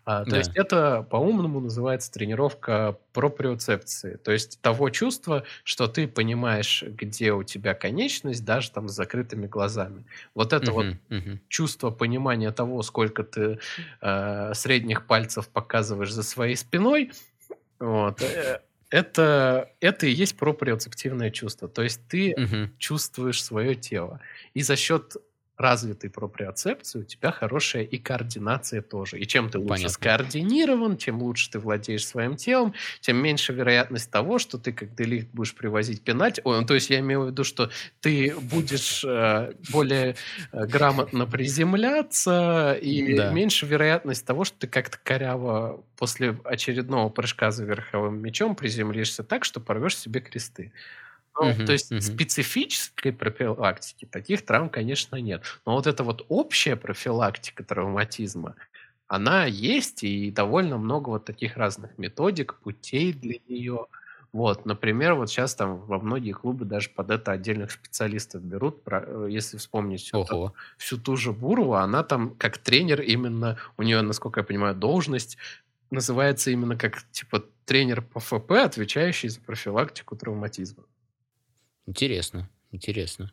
[0.05, 0.37] А, То Да.
[0.37, 7.43] есть это по-умному называется тренировка проприоцепции, то есть того чувства, что ты понимаешь, где у
[7.43, 10.05] тебя конечность, даже там с закрытыми глазами.
[10.35, 11.39] Вот это вот Мгм, мгм.
[11.49, 13.59] чувство понимания того, сколько ты
[14.01, 17.11] э, средних пальцев показываешь за своей спиной,
[17.79, 18.59] вот, э,
[18.91, 21.67] это, это и есть проприоцептивное чувство.
[21.69, 22.73] То есть ты Мгм.
[22.77, 24.21] чувствуешь свое тело.
[24.53, 25.15] И за счет
[25.57, 29.19] развитой проприоцепции у тебя хорошая и координация тоже.
[29.19, 29.89] И чем ты лучше Понятно.
[29.89, 35.29] скоординирован, чем лучше ты владеешь своим телом, тем меньше вероятность того, что ты, когда лифт
[35.33, 37.69] будешь привозить пинать, ой, ну, то есть я имею в виду, что
[38.01, 40.17] ты будешь э, более
[40.51, 43.29] э, грамотно приземляться, и Да.
[43.29, 49.45] меньше вероятность того, что ты как-то коряво после очередного прыжка за верховым мечом приземлишься так,
[49.45, 50.73] что порвешь себе кресты.
[51.39, 52.23] Ну, Мгм, то есть мгм.
[52.37, 55.43] специфической профилактики таких травм, конечно, нет.
[55.65, 58.55] Но вот эта вот общая профилактика травматизма,
[59.07, 63.87] она есть, и довольно много вот таких разных методик, путей для нее.
[64.31, 68.81] Вот, например, вот сейчас там во многие клубы даже под это отдельных специалистов берут.
[68.87, 70.53] Э, Если вспомнить всю, Ого.
[70.77, 75.37] всю ту же Буру, она там как тренер именно, у нее, насколько я понимаю, должность
[75.91, 80.85] называется именно как типа тренер по ФП, отвечающий за профилактику травматизма.
[81.85, 83.31] Интересно, интересно.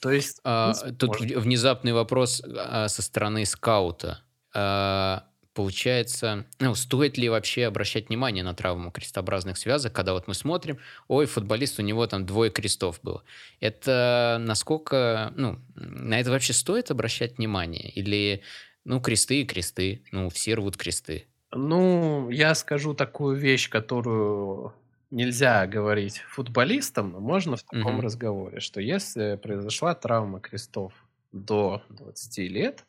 [0.00, 1.38] То есть, А, принципе, тут можно.
[1.38, 4.20] в- внезапный вопрос а, со стороны скаута.
[4.54, 10.34] А, получается, ну, стоит ли вообще обращать внимание на травму крестообразных связок, когда вот мы
[10.34, 10.78] смотрим,
[11.08, 13.22] ой, футболист, у него там двое крестов было.
[13.60, 17.88] Это насколько, ну, на это вообще стоит обращать внимание?
[17.90, 18.42] Или,
[18.84, 21.26] ну, кресты и кресты, ну, все рвут кресты.
[21.52, 24.74] Ну, я скажу такую вещь, которую
[25.14, 28.00] нельзя говорить футболистам, но можно в таком Мгм.
[28.00, 30.94] разговоре, что если произошла травма крестов
[31.32, 32.86] до 20 лет,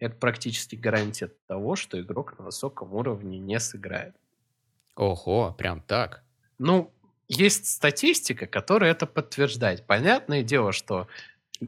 [0.00, 4.16] это практически гарантия того, что игрок на высоком уровне не сыграет.
[4.96, 6.24] Ого, прям так?
[6.58, 6.92] Ну,
[7.28, 9.86] есть статистика, которая это подтверждает.
[9.86, 11.08] Понятное дело, что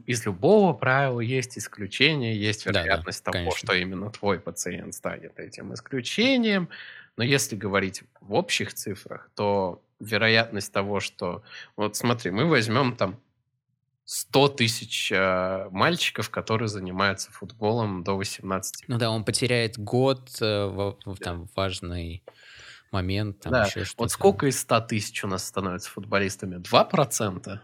[0.05, 3.55] из любого правила есть исключение, есть вероятность того, конечно.
[3.55, 6.69] что именно твой пациент станет этим исключением.
[7.17, 11.43] Но если говорить в общих цифрах, то вероятность того, что...
[11.75, 13.19] Вот смотри, мы возьмем там
[14.05, 20.65] 100 тысяч э, мальчиков, которые занимаются футболом до 18 Ну да, он потеряет год, э,
[20.65, 22.23] в, в там важный
[22.91, 24.03] момент, там Да, еще что-то.
[24.03, 26.55] вот сколько из 100 тысяч у нас становятся футболистами?
[26.55, 27.59] 2%?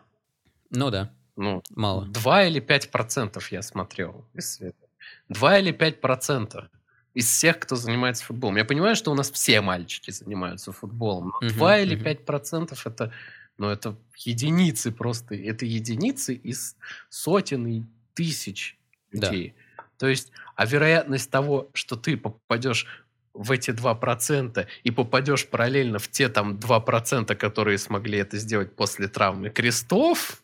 [0.72, 2.08] Ну да, Ну, мало.
[2.08, 4.90] 2 или 5 процентов я смотрел исследования.
[5.30, 6.66] 2 или 5 процентов
[7.14, 8.58] из всех, кто занимается футболом.
[8.58, 12.04] Я понимаю, что у нас все мальчики занимаются футболом, но Мгм, 2 или мгм.
[12.04, 13.12] 5 процентов это,
[13.58, 15.36] ну, это единицы просто.
[15.36, 16.76] Это единицы из
[17.10, 17.84] сотен и
[18.16, 18.78] тысяч
[19.16, 19.32] Да.
[19.32, 19.56] людей.
[19.98, 22.88] То есть, а вероятность того, что ты попадешь
[23.34, 29.08] в эти 2% и попадешь параллельно в те там 2%, которые смогли это сделать после
[29.08, 30.44] травмы крестов,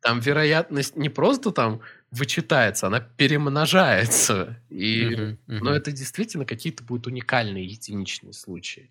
[0.00, 1.80] там вероятность не просто там
[2.14, 4.60] вычитается, она перемножается.
[4.70, 5.68] И, Мгм, но мгм.
[5.70, 8.90] это действительно какие-то будут уникальные единичные случаи.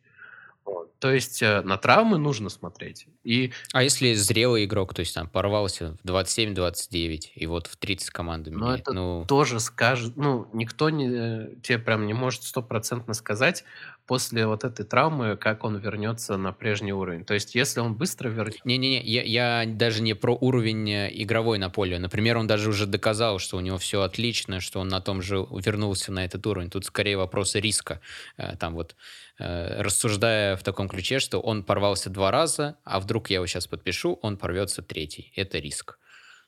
[0.66, 0.98] Вот.
[1.00, 3.08] То есть э, на травмы нужно смотреть.
[3.24, 8.10] И А если зрелый игрок, то есть там порвался в 27-29, и вот в 30
[8.12, 12.44] команду Но меняет, это ну, тоже скажет, ну, никто не, э, тебе прям не может
[12.44, 13.66] стопроцентно сказать
[14.06, 17.26] после вот этой травмы, как он вернется на прежний уровень.
[17.26, 18.62] То есть, если он быстро вернется...
[18.66, 22.00] не-не-не, я, я даже не про уровень э, игровой на поле.
[22.00, 25.38] Например, он даже уже доказал, что у него все отлично, что он на том же
[25.52, 26.70] вернулся на этот уровень.
[26.70, 28.02] Тут скорее вопросы риска.
[28.38, 28.96] Э, Там вот
[29.40, 33.68] э, рассуждая в таком ключе, что он порвался два раза, а вдруг я его сейчас
[33.68, 35.32] подпишу, он порвется третий.
[35.36, 35.98] Это риск.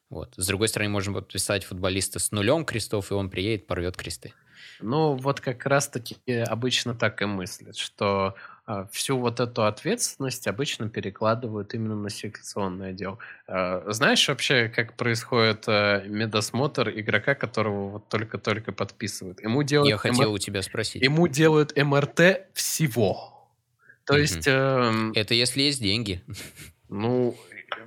[0.09, 0.33] Вот.
[0.37, 4.33] С другой стороны, можем подписать футболиста с нулем крестов, и он приедет, порвет кресты.
[4.79, 8.35] Ну, вот как раз-таки обычно так и мыслят, что
[8.65, 13.19] а, всю вот эту ответственность обычно перекладывают именно на селекционный отдел.
[13.47, 19.41] А, знаешь вообще, как происходит а, медосмотр игрока, которого вот только-только подписывают?
[19.41, 21.03] Ему делают Я хотел МР у тебя спросить.
[21.03, 23.49] Ему делают МРТ всего.
[24.05, 24.17] То Мгм.
[24.17, 26.23] есть, эм, Это если есть деньги.
[26.89, 27.35] ну,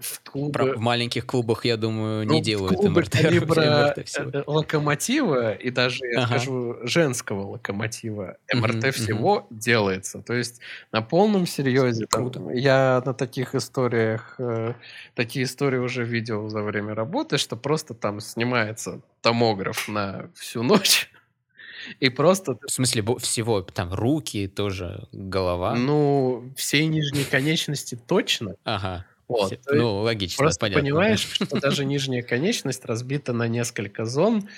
[0.01, 0.75] в, клубы...
[0.75, 3.11] в маленьких клубах, я думаю, не ну, делают МРТ.
[3.11, 4.31] Калибра МРТ всего.
[4.33, 6.39] Э, локомотива и даже, я ага.
[6.39, 9.47] скажу, женского локомотива МРТ угу, всего угу.
[9.51, 10.23] делается.
[10.23, 10.61] То есть
[10.93, 12.07] на полном серьезе.
[12.07, 14.75] Там, я на таких историях, э,
[15.15, 21.11] такие истории уже видел за время работы, что просто там снимается томограф на всю ночь
[22.01, 22.59] и просто...
[22.67, 25.75] В смысле, всего, там, руки тоже, голова?
[25.75, 28.55] Ну, все нижние конечности точно.
[28.65, 29.07] Ага.
[29.29, 29.49] Вот.
[29.61, 30.83] Все, ну, логично, Просто понятно.
[30.83, 34.49] понимаешь, что даже нижняя конечность разбита на несколько зон,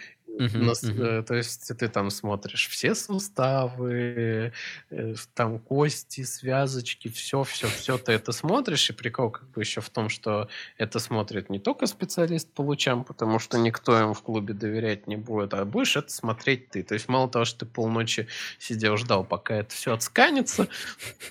[0.41, 1.23] Uh-huh, uh-huh.
[1.23, 4.53] То есть ты там смотришь все суставы,
[4.91, 8.89] э, там кости, связочки, все, все, все ты это смотришь.
[8.89, 10.49] И прикол как бы еще в том, что
[10.79, 15.17] это смотрит не только специалист по лучам, потому что никто им в клубе доверять не
[15.17, 16.83] будет, а будешь это смотреть ты.
[16.83, 18.27] То есть мало того, что ты полночи
[18.59, 20.69] сидел, ждал, пока это все отсканится,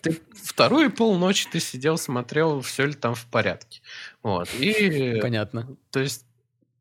[0.01, 3.81] ты вторую полночи ты сидел, смотрел, все ли там в порядке.
[4.21, 4.49] Вот.
[4.59, 5.75] И, Понятно.
[5.89, 6.25] То есть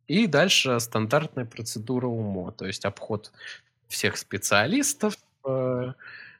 [0.08, 3.30] и дальше стандартная процедура УМО, то есть обход
[3.88, 5.16] всех специалистов,
[5.46, 5.92] э,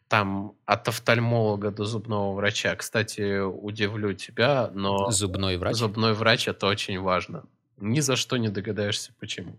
[0.08, 2.74] там от офтальмолога до зубного врача.
[2.76, 5.76] Кстати, удивлю тебя, но зубной врач.
[5.76, 7.44] Зубной врач это очень важно.
[7.76, 9.56] Ни за что не догадаешься, почему.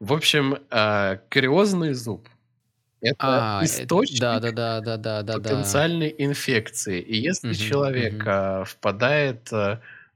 [0.00, 2.28] В общем, э, кариозный зуб
[3.00, 6.24] это а, источник да, да, да, да, да, да, потенциальной да.
[6.24, 7.00] инфекции.
[7.00, 8.64] И если угу, человек угу.
[8.64, 9.48] впадает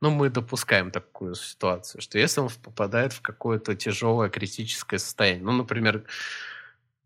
[0.02, 5.52] ну, мы допускаем такую ситуацию, что если он попадает в какое-то тяжелое критическое состояние, ну,
[5.52, 6.02] например,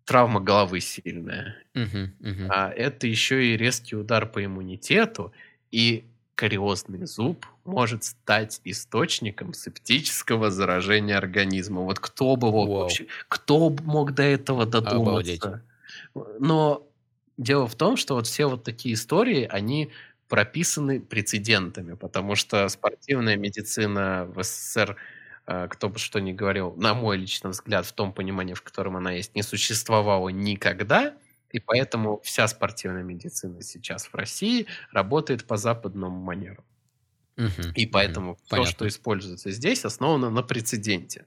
[0.07, 2.47] травма головы сильная, uh-huh, uh-huh.
[2.49, 5.33] а это еще и резкий удар по иммунитету,
[5.71, 6.07] и
[6.37, 11.83] кариозный зуб может стать источником септического заражения организма.
[11.83, 12.79] Вот кто бы мог wow.
[12.79, 15.63] вообще, кто мог до этого додуматься?
[16.15, 16.41] Обалдеть.
[16.41, 16.87] Но
[17.37, 19.91] дело в том, что вот все вот такие истории, они
[20.29, 24.97] прописаны прецедентами, потому что спортивная медицина в СССР,
[25.47, 28.97] э, кто бы что ни говорил, на мой личный взгляд, в том понимании, в котором
[28.97, 31.15] она есть, не существовала никогда,
[31.51, 36.65] и поэтому вся спортивная медицина сейчас в России работает по западному манеру.
[37.39, 41.27] Угу, и поэтому угу, все, что используется здесь, основано на прецеденте.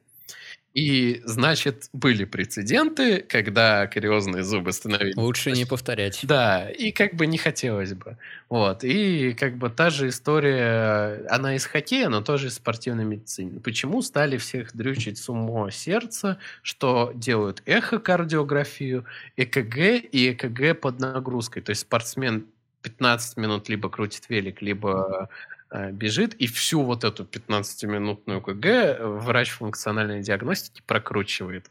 [0.76, 5.16] И, значит, были прецеденты, когда кариозные зубы становились...
[5.16, 6.20] Лучше не повторять.
[6.24, 8.18] Да, и как бы не хотелось бы.
[8.50, 8.84] Вот.
[8.84, 13.60] И как бы та же история, она из хоккея, но тоже из спортивной медицины.
[13.60, 19.06] Почему стали всех дрючить с умо сердца, что делают эхокардиографию,
[19.38, 19.78] ЭКГ
[20.12, 21.64] и ЭКГ под нагрузкой.
[21.64, 22.46] То есть спортсмен
[22.84, 25.30] 15 минут либо крутит велик, либо
[25.72, 31.70] бежит, и всю вот эту 15-минутную КГ врач функциональной диагностики прокручивает.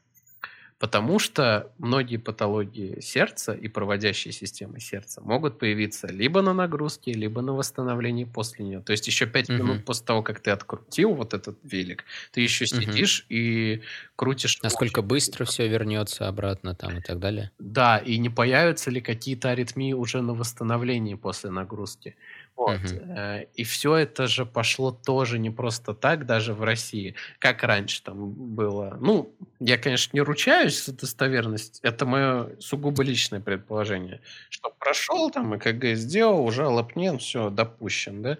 [0.78, 7.42] Потому что многие патологии сердца и проводящие системы сердца могут появиться либо на нагрузке, либо
[7.42, 8.80] на восстановлении после нее.
[8.80, 9.56] То есть еще 5 uh-huh.
[9.56, 13.34] минут после того, как ты открутил вот этот велик, ты еще сидишь uh-huh.
[13.34, 13.82] и
[14.14, 14.60] крутишь.
[14.62, 17.50] Насколько быстро все вернется обратно там и так далее?
[17.58, 22.14] Да, и не появятся ли какие-то аритмии уже на восстановлении после нагрузки.
[22.58, 22.80] Вот.
[22.80, 23.46] Угу.
[23.54, 28.32] И все это же пошло тоже не просто так, даже в России, как раньше там
[28.32, 28.98] было.
[29.00, 34.20] Ну, я, конечно, не ручаюсь за достоверность, это мое сугубо личное предположение,
[34.50, 38.38] что прошел там ЭКГ сделал, уже нет, все, допущен, да?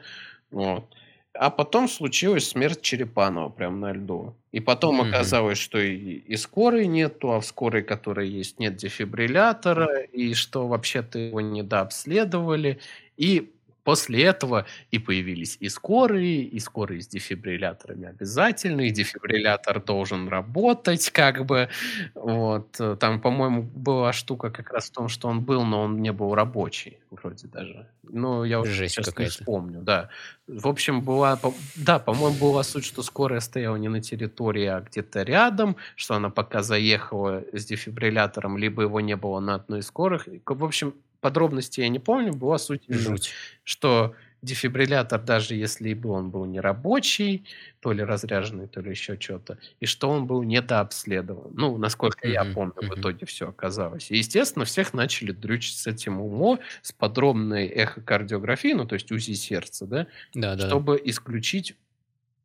[0.50, 0.84] Вот.
[1.32, 4.34] А потом случилась смерть Черепанова прям на льду.
[4.50, 5.08] И потом mm-hmm.
[5.10, 10.66] оказалось, что и, и скорой нету, а в скорой, которая есть, нет дефибриллятора, и что
[10.66, 12.80] вообще-то его недообследовали.
[13.16, 13.52] И
[13.88, 21.08] После этого и появились и скорые, и скорые с дефибрилляторами обязательно, и дефибриллятор должен работать,
[21.08, 21.70] как бы.
[22.14, 22.78] Вот.
[23.00, 26.34] Там, по-моему, была штука как раз в том, что он был, но он не был
[26.34, 27.86] рабочий, вроде даже.
[28.02, 30.10] Ну, я уже Жесть сейчас не вспомню, да.
[30.46, 31.38] В общем, была,
[31.76, 36.28] да, по-моему, была суть, что скорая стояла не на территории, а где-то рядом, что она
[36.28, 40.28] пока заехала с дефибриллятором, либо его не было на одной из скорых.
[40.44, 43.32] В общем, подробностей я не помню, была суть, Жуть.
[43.64, 47.44] что дефибриллятор, даже если бы он был не рабочий,
[47.80, 51.50] то ли разряженный, то ли еще что-то, и что он был недообследован.
[51.54, 52.32] Ну, насколько mm-hmm.
[52.32, 52.94] я помню, mm-hmm.
[52.94, 54.10] в итоге все оказалось.
[54.10, 59.32] И, естественно, всех начали дрючить с этим умо, с подробной эхокардиографией, ну, то есть УЗИ
[59.32, 60.68] сердца, да, да, да.
[60.68, 61.74] чтобы исключить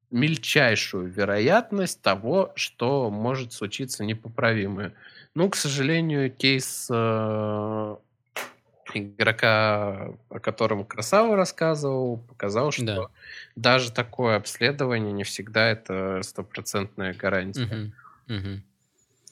[0.10, 4.94] мельчайшую вероятность того, что может случиться непоправимое.
[5.34, 7.96] Ну, к сожалению, кейс э,
[8.98, 13.08] игрока, о котором Красава рассказывал, показал, что да.
[13.56, 17.92] даже такое обследование не всегда это стопроцентная гарантия.
[18.28, 18.38] Угу.
[18.38, 18.62] Угу.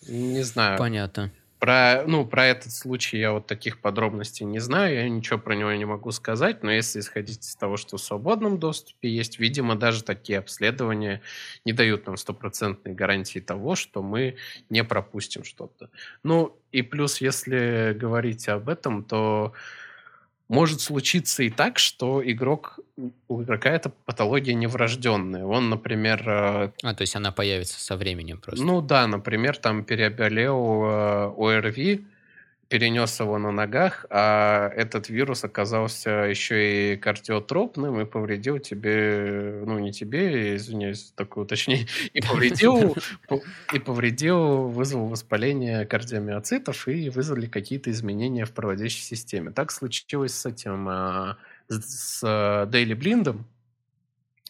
[0.09, 0.77] Не знаю.
[0.77, 1.31] Понятно.
[1.61, 5.71] Про, ну, про этот случай я вот таких подробностей не знаю, я ничего про него
[5.73, 10.03] не могу сказать, но если исходить из того, что в свободном доступе есть, видимо, даже
[10.03, 11.21] такие обследования
[11.63, 14.37] не дают нам стопроцентной гарантии того, что мы
[14.71, 15.91] не пропустим что-то.
[16.23, 19.53] Ну, и плюс, если говорить об этом, то
[20.51, 22.79] может случиться и так, что игрок
[23.27, 25.45] у игрока эта патология неврожденная.
[25.45, 26.23] Он, например...
[26.27, 28.63] Э, а, то есть она появится со временем просто.
[28.63, 32.05] Ну да, например, там переболел э, ОРВИ,
[32.71, 39.77] перенес его на ногах, а этот вирус оказался еще и кардиотропным и повредил тебе, ну
[39.77, 42.95] не тебе, извиняюсь, такое уточнение, и повредил,
[43.73, 49.51] и повредил, вызвал воспаление кардиомиоцитов и вызвали какие-то изменения в проводящей системе.
[49.51, 51.37] Так случилось с этим, а,
[51.67, 53.45] с Дейли Блиндом,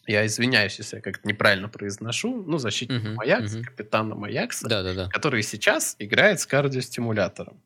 [0.05, 3.63] я извиняюсь, если я как-то неправильно произношу, ну, защитник uh-huh, Аякса, uh-huh.
[3.63, 5.09] капитана Аякса, да, да, да.
[5.09, 7.59] который сейчас играет с кардиостимулятором.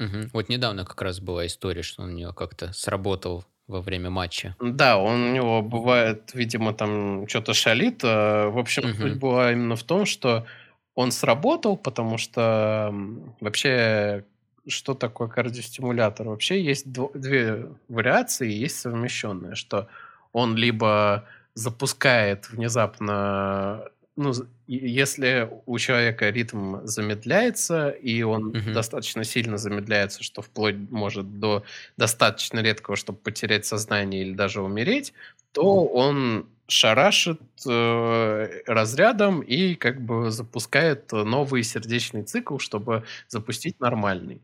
[0.00, 0.30] Угу.
[0.32, 4.56] Вот недавно как раз была история, что он у него как-то сработал во время матча.
[4.60, 8.00] Да, он у него бывает, видимо, там что-то шалит.
[8.02, 10.46] А, в общем, суть была именно в том, что
[10.94, 12.92] он сработал, потому что
[13.40, 14.24] вообще
[14.66, 16.28] что такое кардиостимулятор?
[16.28, 19.88] Вообще есть дв- две вариации, есть совмещенные, что
[20.32, 23.84] он либо запускает внезапно
[24.20, 24.32] ну,
[24.66, 28.72] если у человека ритм замедляется, и он угу.
[28.72, 31.64] достаточно сильно замедляется, что вплоть может до
[31.96, 35.14] достаточно редкого, чтобы потерять сознание или даже умереть,
[35.52, 44.42] то он шарашит э, разрядом и как бы запускает новый сердечный цикл, чтобы запустить нормальный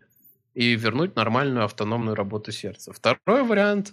[0.55, 2.93] и вернуть нормальную автономную работу сердца.
[2.93, 3.93] Второй вариант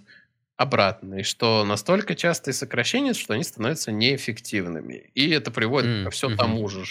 [0.56, 5.10] обратный, что настолько частые сокращения, что они становятся неэффективными.
[5.14, 6.36] И это приводит mm, ко все mm-hmm.
[6.36, 6.84] тому же,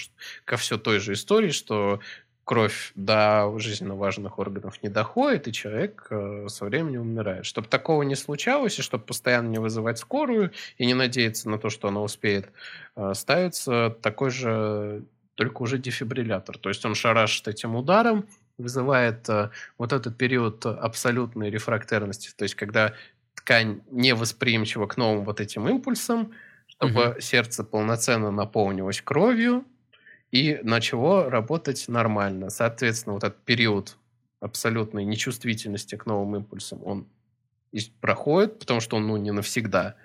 [0.44, 2.02] ко все той же истории, что
[2.44, 7.46] кровь до жизненно важных органов не доходит, и человек э, со временем умирает.
[7.46, 11.70] Чтобы такого не случалось, и чтобы постоянно не вызывать скорую и не надеяться на то,
[11.70, 12.52] что она успеет,
[12.96, 15.04] э, ставится такой же,
[15.36, 16.58] только уже дефибриллятор.
[16.58, 18.28] То есть он шарашит этим ударом,
[18.58, 22.94] вызывает э, вот этот период абсолютной рефрактерности, то есть когда
[23.44, 26.32] ткань не восприимчива к новым вот этим импульсам,
[26.68, 27.22] чтобы угу.
[27.22, 29.66] сердце полноценно наполнилось кровью
[30.32, 32.50] и начало работать нормально.
[32.50, 33.98] Соответственно, вот этот период
[34.40, 37.08] абсолютной нечувствительности к новым импульсам, он
[38.00, 39.96] проходит, потому что он ну, не навсегда.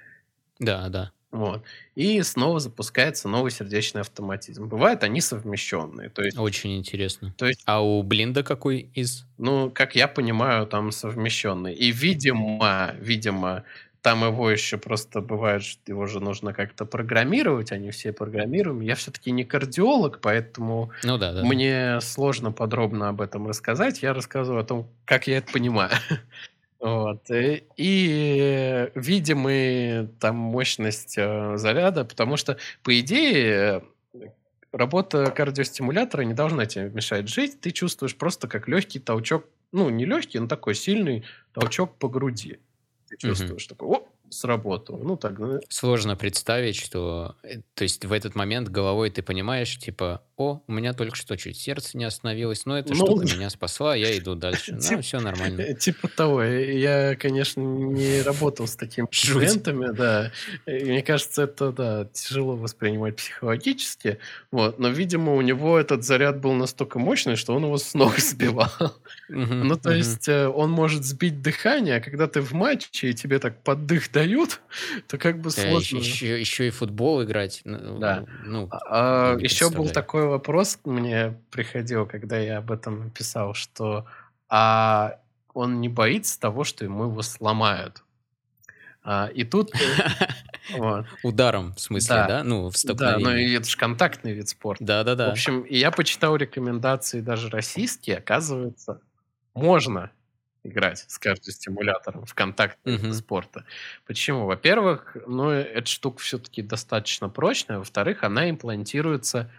[0.58, 1.12] Да, да.
[1.30, 1.62] Вот.
[1.94, 4.66] И снова запускается новый сердечный автоматизм.
[4.66, 6.08] Бывают они совмещенные.
[6.08, 7.34] То есть, Очень интересно.
[7.36, 9.26] То есть, а у Блинда какой из?
[9.36, 11.74] Ну, как я понимаю, там совмещенный.
[11.74, 13.64] И, видимо, видимо,
[14.00, 18.80] там его еще просто бывает, что его же нужно как-то программировать, они все программируем.
[18.80, 21.44] Я все-таки не кардиолог, поэтому ну, да, да.
[21.44, 24.02] мне сложно подробно об этом рассказать.
[24.02, 25.90] Я рассказываю о том, как я это понимаю.
[26.80, 27.30] Вот.
[27.30, 33.82] Э, и видимый там мощность э, заряда, потому что, по идее,
[34.72, 37.60] работа кардиостимулятора не должна тебе мешать жить.
[37.60, 42.58] Ты чувствуешь просто как легкий толчок, ну, не легкий, но такой сильный толчок по груди.
[43.08, 43.74] Ты чувствуешь угу.
[43.74, 45.02] такой, о, сработало.
[45.02, 45.38] Ну, так.
[45.38, 45.60] Ну...
[45.68, 47.36] Сложно представить, что...
[47.42, 51.36] Э, то есть в этот момент головой ты понимаешь, типа, о, у меня только что
[51.36, 54.78] чуть сердце не остановилось, но эта ну, штука меня спасла, я иду дальше.
[54.90, 55.74] Ну, все нормально.
[55.78, 56.42] Типа того.
[56.42, 60.32] Я, конечно, не работал с такими пациентами, да.
[60.66, 64.18] мне кажется, это, да, тяжело воспринимать психологически.
[64.50, 64.78] Вот.
[64.78, 68.70] Но, видимо, у него этот заряд был настолько мощный, что он его с ног сбивал.
[69.28, 73.38] Ну, то есть э, он может сбить дыхание, а когда ты в матче, и тебе
[73.38, 74.60] так поддых дают,
[75.06, 75.98] то как бы сложно.
[75.98, 77.62] Еще, еще и футбол играть.
[77.64, 78.24] Ну, да.
[78.44, 84.06] Ну, а, еще был такой вопрос, мне приходил, когда я об этом писал, что
[84.48, 85.18] а
[85.54, 88.02] он не боится того, что ему его сломают.
[89.02, 89.72] А, и тут...
[90.76, 91.06] Вот.
[91.22, 92.26] Ударом, в смысле, да?
[92.26, 92.44] да?
[92.44, 94.84] Ну, в Да, но это же контактный вид спорта.
[94.84, 95.28] Да-да-да.
[95.28, 99.00] В общем, я почитал рекомендации даже российские, оказывается,
[99.54, 100.10] можно
[100.68, 103.12] играть с кардиостимулятором в контакт uh-huh.
[103.12, 103.64] спорта.
[104.06, 104.46] Почему?
[104.46, 107.78] Во-первых, ну, эта штука все-таки достаточно прочная.
[107.78, 109.50] Во-вторых, она имплантируется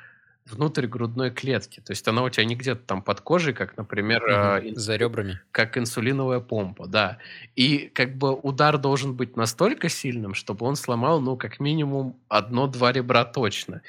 [0.45, 1.80] внутрь грудной клетки.
[1.80, 4.23] То есть она у тебя не где-то там под кожей, как, например...
[4.23, 5.40] Угу, за ребрами.
[5.52, 7.19] Как инсулиновая помпа, да.
[7.56, 12.91] И как бы удар должен быть настолько сильным, чтобы он сломал, ну, как минимум одно-два
[12.91, 13.81] ребра точно.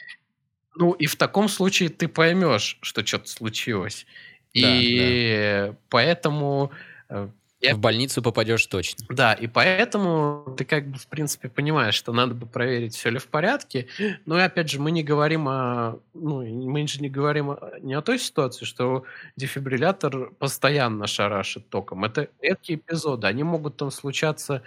[0.76, 4.06] Ну, и в таком случае ты поймешь, что что-то случилось.
[4.52, 5.76] И да, да.
[5.88, 6.72] поэтому
[7.11, 7.28] э,
[7.61, 9.05] И, в больницу попадешь точно.
[9.11, 13.19] Да, и поэтому ты как бы, в принципе, понимаешь, что надо бы проверить, все ли
[13.19, 13.87] в порядке.
[14.24, 15.99] Но и опять же, мы не говорим о...
[16.15, 19.05] Ну, мы же не говорим о, не о той ситуации, что
[19.37, 22.05] дефибриллятор постоянно шарашит током.
[22.05, 23.27] Это редкие эпизоды.
[23.27, 24.62] Они могут там случаться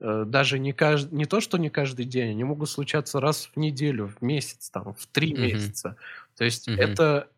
[0.00, 3.58] э, даже не, каждый, не то, что не каждый день, они могут случаться раз в
[3.58, 5.40] неделю, в месяц, там, в три mm-hmm.
[5.40, 5.96] месяца.
[6.36, 6.76] То есть mm-hmm.
[6.76, 7.28] это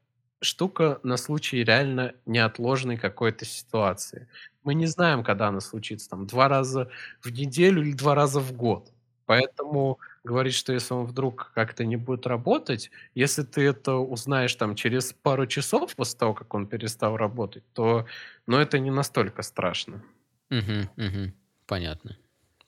[0.41, 4.29] штука на случай реально неотложной какой-то ситуации.
[4.63, 6.91] Мы не знаем, когда она случится, там, два раза
[7.23, 8.93] в неделю или два раза в год.
[9.27, 14.77] Поэтому говорить, что если он вдруг как-то не будет работать, если ты это узнаешь там
[14.77, 18.07] через пару часов после того, как он перестал работать, то,
[18.47, 20.03] ну, это не настолько страшно.
[20.51, 21.33] Угу, угу.
[21.67, 22.17] Понятно,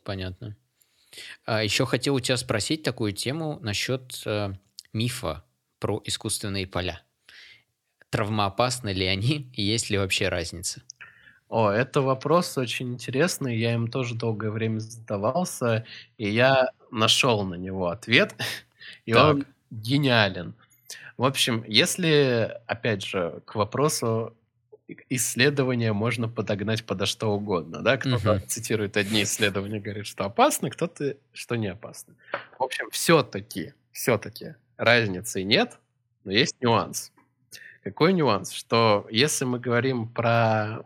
[0.02, 0.56] понятно.
[1.44, 4.52] А еще хотел у тебя спросить такую тему насчет э,
[4.92, 5.44] мифа
[5.78, 7.02] про искусственные поля.
[8.10, 10.82] Травмоопасны ли они и есть ли вообще разница?
[11.48, 15.86] О, это вопрос очень интересный, я им тоже долгое время задавался,
[16.18, 18.34] и я нашел на него ответ,
[19.06, 19.34] и так.
[19.34, 20.54] он гениален.
[21.16, 24.34] В общем, если, опять же, к вопросу
[25.08, 28.42] исследования можно подогнать подо что угодно, да, кто-то угу.
[28.46, 32.14] цитирует одни исследования, говорит, что опасно, кто-то, что не опасно.
[32.58, 35.78] В общем, все-таки, все-таки разницы нет,
[36.24, 37.10] но есть нюанс.
[37.90, 38.52] Какой нюанс?
[38.52, 40.84] Что если мы говорим про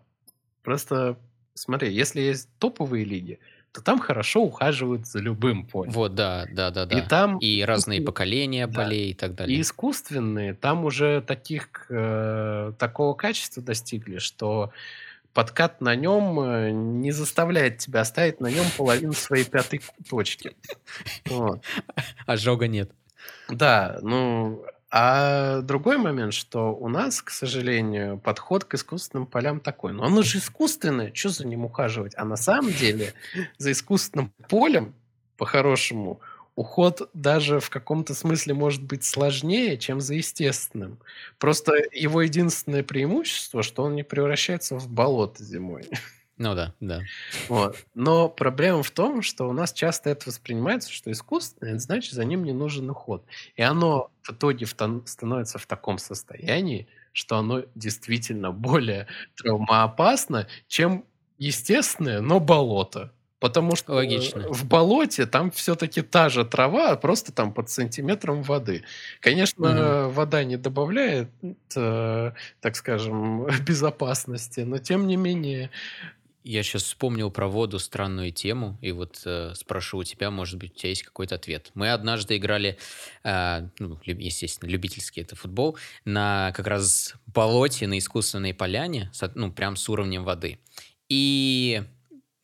[0.63, 1.19] Просто
[1.55, 3.39] смотри, если есть топовые лиги,
[3.73, 5.93] то там хорошо ухаживают за любым полем.
[5.93, 6.99] Вот, да, да, да, да.
[6.99, 8.75] И там и разные поколения да.
[8.75, 9.57] полей и так далее.
[9.57, 14.73] И искусственные, там уже таких э, такого качества достигли, что
[15.33, 20.55] подкат на нем э, не заставляет тебя оставить на нем половину своей пятой точки.
[21.27, 21.65] Вот.
[22.27, 22.91] Ожога нет.
[23.49, 29.95] Да, ну а другой момент, что у нас, к сожалению, подход к искусственным полям такой.
[29.95, 32.13] Но оно же искусственное, что за ним ухаживать?
[32.15, 33.15] А на самом деле
[33.57, 34.95] за искусственным полем,
[35.39, 36.21] по-хорошему,
[36.57, 40.99] уход даже в каком-то смысле может быть сложнее, чем за естественным.
[41.39, 45.89] Просто его единственное преимущество, что он не превращается в болото зимой.
[46.39, 47.03] Ну да, да.
[47.49, 47.77] Вот.
[47.95, 52.45] Но проблема в том, что у нас часто это воспринимается, что искусственное, значит, за ним
[52.45, 53.25] не нужен уход.
[53.55, 59.07] И оно в итоге становится в таком состоянии, что оно действительно более
[59.37, 61.05] травмоопасно, чем
[61.39, 63.13] естественное, но болото.
[63.43, 64.53] Потому что Логично.
[64.53, 68.85] в болоте там все-таки та же трава, просто там под сантиметром воды.
[69.19, 70.13] Конечно, угу.
[70.13, 71.29] вода не добавляет,
[71.75, 75.71] э, так скажем, безопасности, но тем не менее
[76.45, 80.73] я сейчас вспомнил про воду странную тему, и вот э, спрошу у тебя, может быть,
[80.73, 81.71] у тебя есть какой-то ответ.
[81.75, 82.79] Мы однажды играли,
[83.25, 89.77] э, ну, естественно, любительский это футбол, на как раз болоте, на искусственной поляне, ну, прям
[89.77, 90.59] с уровнем воды.
[91.09, 91.83] И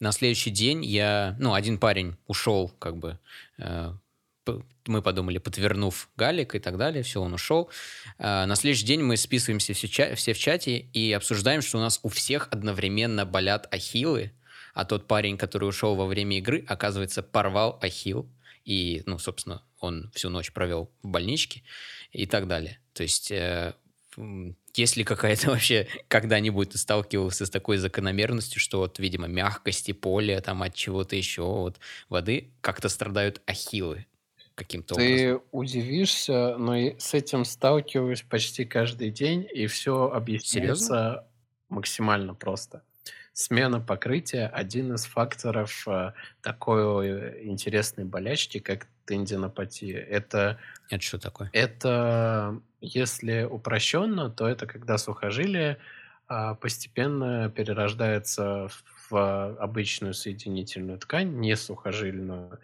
[0.01, 3.19] на следующий день я, ну, один парень ушел, как бы,
[3.59, 3.93] э,
[4.87, 7.71] мы подумали, подвернув галик и так далее, все, он ушел.
[8.19, 12.09] А, на следующий день мы списываемся все, в чате и обсуждаем, что у нас у
[12.09, 14.33] всех одновременно болят ахиллы,
[14.75, 18.29] а тот парень, который ушел во время игры, оказывается, порвал ахилл,
[18.65, 21.63] и, ну, собственно, он всю ночь провел в больничке
[22.13, 22.81] и так далее.
[22.93, 23.75] То есть, э,
[24.75, 30.75] если какая-то вообще когда-нибудь сталкивался с такой закономерностью, что вот, видимо, мягкости поля, там от
[30.75, 34.07] чего-то еще, вот воды, как-то страдают ахиллы
[34.59, 35.43] каким-то Ты образом.
[35.53, 41.25] удивишься, но и с этим сталкиваюсь почти каждый день, и все объясняется Серьезно?
[41.69, 42.83] максимально просто.
[43.33, 46.13] Смена покрытия– один из факторов э,
[46.43, 50.01] такой интересной болячки, как тендинопатия.
[50.01, 50.59] Это,
[50.91, 51.49] Это что такое?
[51.53, 55.79] это, если упрощенно, то это когда сухожилие
[56.27, 58.69] а, постепенно перерождается
[59.09, 62.59] в обычную соединительную ткань, не сухожильную,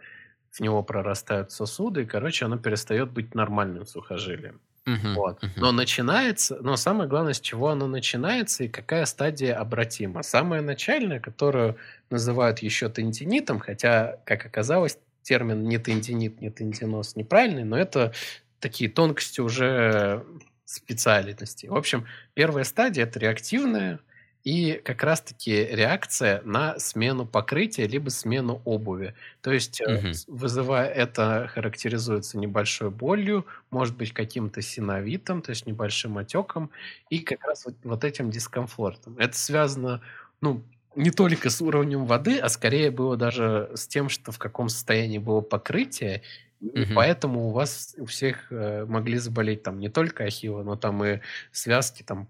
[0.55, 4.61] в него прорастают сосуды, и, короче, оно перестает быть нормальным сухожилием.
[4.87, 5.43] Uh-huh, вот.
[5.43, 5.51] uh-huh.
[5.57, 10.23] Но начинается, но самое главное, с чего оно начинается и какая стадия обратима.
[10.23, 11.77] Самая начальная, которую
[12.11, 18.13] называют еще тендинитом, хотя, как оказалось, термин не тендинит, не тендиноз неправильный, но это
[18.61, 20.25] такие тонкости уже
[20.67, 21.67] специальности.
[21.67, 23.99] В общем, первая стадия– это реактивная,
[24.45, 29.15] и как раз-таки реакция на смену покрытия либо смену обуви.
[29.41, 30.13] То есть, угу.
[30.29, 36.71] вызывая это, характеризуется небольшой болью, может быть, каким-то синовитом, то есть небольшим отеком,
[37.09, 39.17] и как раз вот, вот этим дискомфортом.
[39.19, 40.03] Это связано,
[40.43, 40.63] ну,
[40.95, 45.19] не только с уровнем воды, а скорее было даже с тем, что в каком состоянии
[45.19, 46.23] было покрытие,
[46.61, 51.05] и поэтому у вас у всех э, могли заболеть там не только ахилла, но там
[51.05, 51.21] и
[51.53, 52.29] связки, там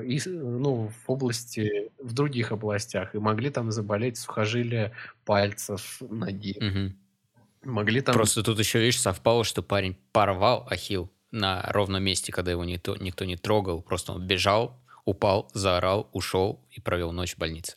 [0.00, 4.92] и, ну, в области, в других областях, и могли там заболеть сухожилия
[5.24, 6.56] пальцев, ноги.
[6.58, 7.72] Угу.
[7.72, 8.14] Могли там...
[8.14, 12.96] Просто тут еще, видишь, совпало, что парень порвал ахилл на ровном месте, когда его никто,
[12.96, 13.82] никто не трогал.
[13.82, 17.76] Просто он бежал, упал, заорал, ушел и провел ночь в больнице.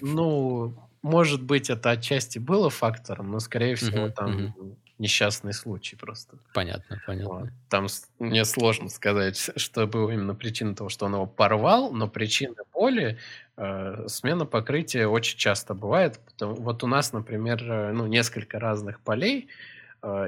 [0.00, 4.76] Ну, может быть, это отчасти было фактором, но, скорее всего, uh-huh, там uh-huh.
[5.02, 6.38] Несчастный случай просто.
[6.54, 7.34] Понятно, понятно.
[7.34, 7.48] Вот.
[7.68, 7.86] Там
[8.18, 13.18] мне сложно сказать, что было именно причина того, что он его порвал, но причина боли
[13.56, 16.20] э, смена покрытия очень часто бывает.
[16.40, 19.48] Вот у нас, например, э, ну, несколько разных полей,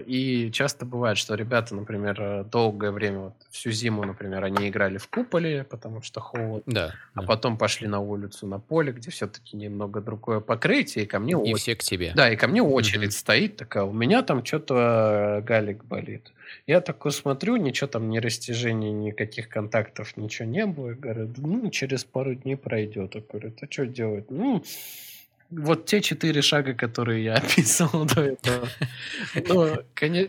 [0.07, 4.99] и часто бывает, что ребята, например, э, долгое время, вот всю зиму, например, они играли
[4.99, 7.27] в куполе, потому что холод, да, а да.
[7.27, 11.33] потом пошли на улицу, на поле, где все-таки немного другое покрытие, и ко мне...
[11.33, 11.57] И о...
[11.57, 12.13] все к тебе.
[12.15, 13.19] Да, и ко мне очередь mm-hmm.
[13.19, 16.33] стоит такая, у меня там что-то галик болит.
[16.67, 20.93] Я такой смотрю, ничего там, ни растяжений, никаких контактов, ничего не было.
[20.93, 23.15] Говорю, ну, через пару дней пройдет.
[23.15, 24.31] Я говорю, а что делать?
[24.31, 24.63] Ну,
[25.59, 28.69] вот те четыре шага, которые я описывал до этого.
[29.49, 29.77] Ну,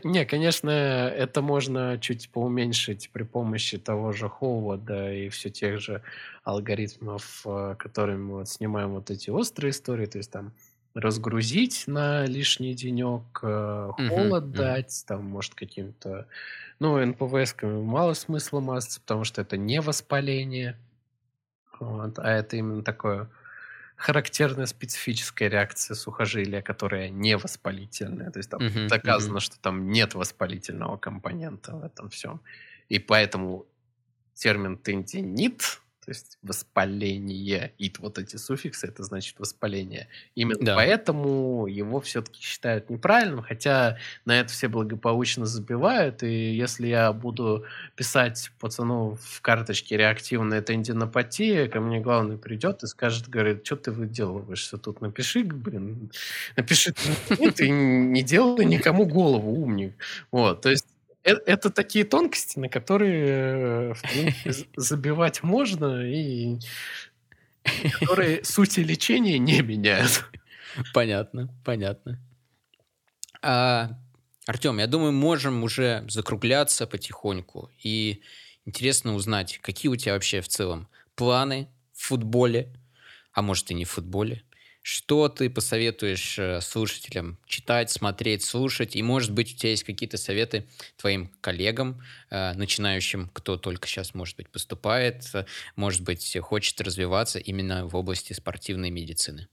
[0.04, 6.02] не, конечно, это можно чуть поуменьшить при помощи того же холода и все тех же
[6.44, 10.54] алгоритмов, э, которыми мы вот снимаем вот эти острые истории, то есть там
[10.94, 16.28] разгрузить на лишний денек, э, холод дать, там, может, каким-то...
[16.80, 20.78] Ну, НПВСками мало смысла мазаться, потому что это не воспаление,
[21.80, 23.30] вот, а это именно такое
[24.06, 28.30] характерная специфическая реакция сухожилия, которая не воспалительная.
[28.30, 29.40] То есть там uh-huh, доказано, uh-huh.
[29.40, 32.40] что там нет воспалительного компонента в этом всем.
[32.88, 33.66] И поэтому
[34.36, 37.74] термин тендинит то есть воспаление.
[37.80, 40.08] И вот эти суффиксы, это значит воспаление.
[40.36, 40.76] Именно да.
[40.76, 46.22] поэтому его все-таки считают неправильным, хотя на это все благополучно забивают.
[46.22, 47.66] И если я буду
[47.96, 53.92] писать пацану в карточке реактивная тендинопатия, ко мне главный придет и скажет, говорит, что ты
[53.92, 55.02] выделываешься тут?
[55.02, 56.12] Напиши, блин,
[56.56, 56.94] напиши,
[57.56, 59.96] ты не делай никому голову, умник.
[60.32, 60.86] Вот, то есть
[61.26, 66.60] это, это такие тонкости, на которые, в принципе, забивать можно, и
[68.00, 70.26] которые сути лечения не меняют.
[70.94, 72.20] Понятно, понятно.
[73.42, 73.98] А,
[74.46, 77.72] Артем, я думаю, можем уже закругляться потихоньку.
[77.82, 78.22] И
[78.66, 82.72] интересно узнать, какие у тебя вообще в целом планы в футболе,
[83.34, 84.44] а может и не в футболе,
[84.88, 88.96] что ты посоветуешь э, слушателям читать, смотреть, слушать?
[88.96, 94.14] И, может быть, у тебя есть какие-то советы твоим коллегам, э, начинающим, кто только сейчас,
[94.14, 95.46] может быть, поступает, э,
[95.76, 99.48] может быть, хочет развиваться именно в области спортивной медицины?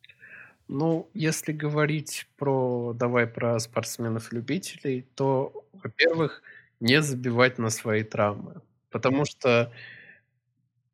[0.69, 6.43] Ну, если говорить про, давай про спортсменов-любителей, то, во-первых,
[6.81, 8.63] не забивать на свои травмы.
[8.91, 9.73] Потому что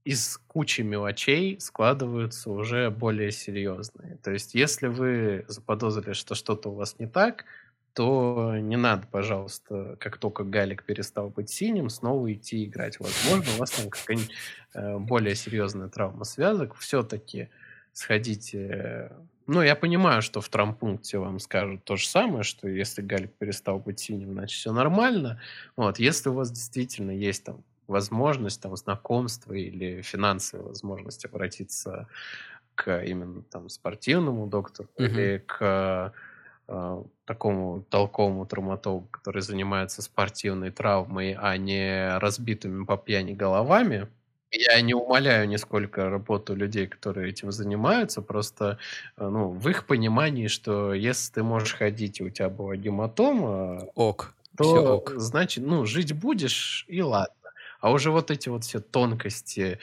[0.05, 4.17] из кучи мелочей складываются уже более серьезные.
[4.23, 7.45] То есть, если вы заподозрили, что что-то у вас не так,
[7.99, 13.01] то не надо, пожалуйста, как только Галик перестал быть синим, снова идти играть.
[13.01, 14.31] Возможно, у вас там какая-нибудь
[14.75, 16.77] э, более серьезная травма связок.
[16.77, 17.49] Все-таки
[17.93, 19.11] сходите...
[19.49, 23.81] Ну, я понимаю, что в травмпункте вам скажут то же самое, что если Галик перестал
[23.81, 25.41] быть синим, значит, все нормально.
[25.75, 32.07] Вот, если у вас действительно есть там возможность там знакомства или финансовая возможность обратиться
[32.75, 35.05] к именно там спортивному доктору mm-hmm.
[35.05, 36.15] или к
[36.69, 44.09] э, такому толковому травматологу, который занимается спортивной травмой, а не разбитыми по пьяни головами.
[44.51, 48.79] Я не умоляю нисколько работу людей, которые этим занимаются, просто
[49.17, 53.89] э, ну, в их понимании, что если ты можешь ходить, и у тебя была гематома,
[53.95, 55.13] ок, то ок.
[55.17, 57.35] значит, ну, жить будешь, и ладно.
[57.81, 59.79] А уже вот эти вот все тонкости,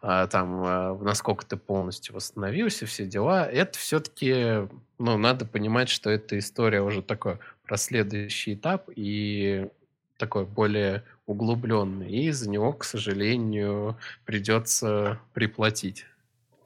[0.00, 4.68] а, там, а, насколько ты полностью восстановился, все дела, это все-таки,
[4.98, 9.68] ну, надо понимать, что эта история уже такой про следующий этап и
[10.16, 12.10] такой более углубленный.
[12.10, 16.06] И за него, к сожалению, придется приплатить.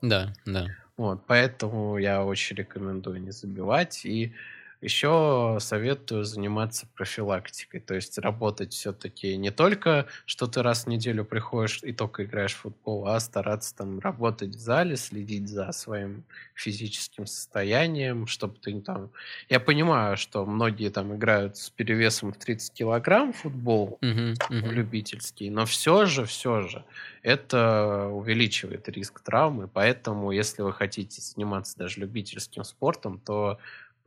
[0.02, 0.66] Да, да.
[0.97, 4.34] Вот, поэтому я очень рекомендую не забивать и
[4.81, 11.24] еще советую заниматься профилактикой, то есть работать все-таки не только, что ты раз в неделю
[11.24, 16.24] приходишь и только играешь в футбол, а стараться там работать в зале, следить за своим
[16.55, 19.11] физическим состоянием, чтобы ты там...
[19.48, 24.70] Я понимаю, что многие там играют с перевесом в 30 килограмм футбол uh-huh, uh-huh.
[24.70, 26.85] любительский, но все же, все же
[27.23, 33.59] это увеличивает риск травмы, поэтому если вы хотите заниматься даже любительским спортом, то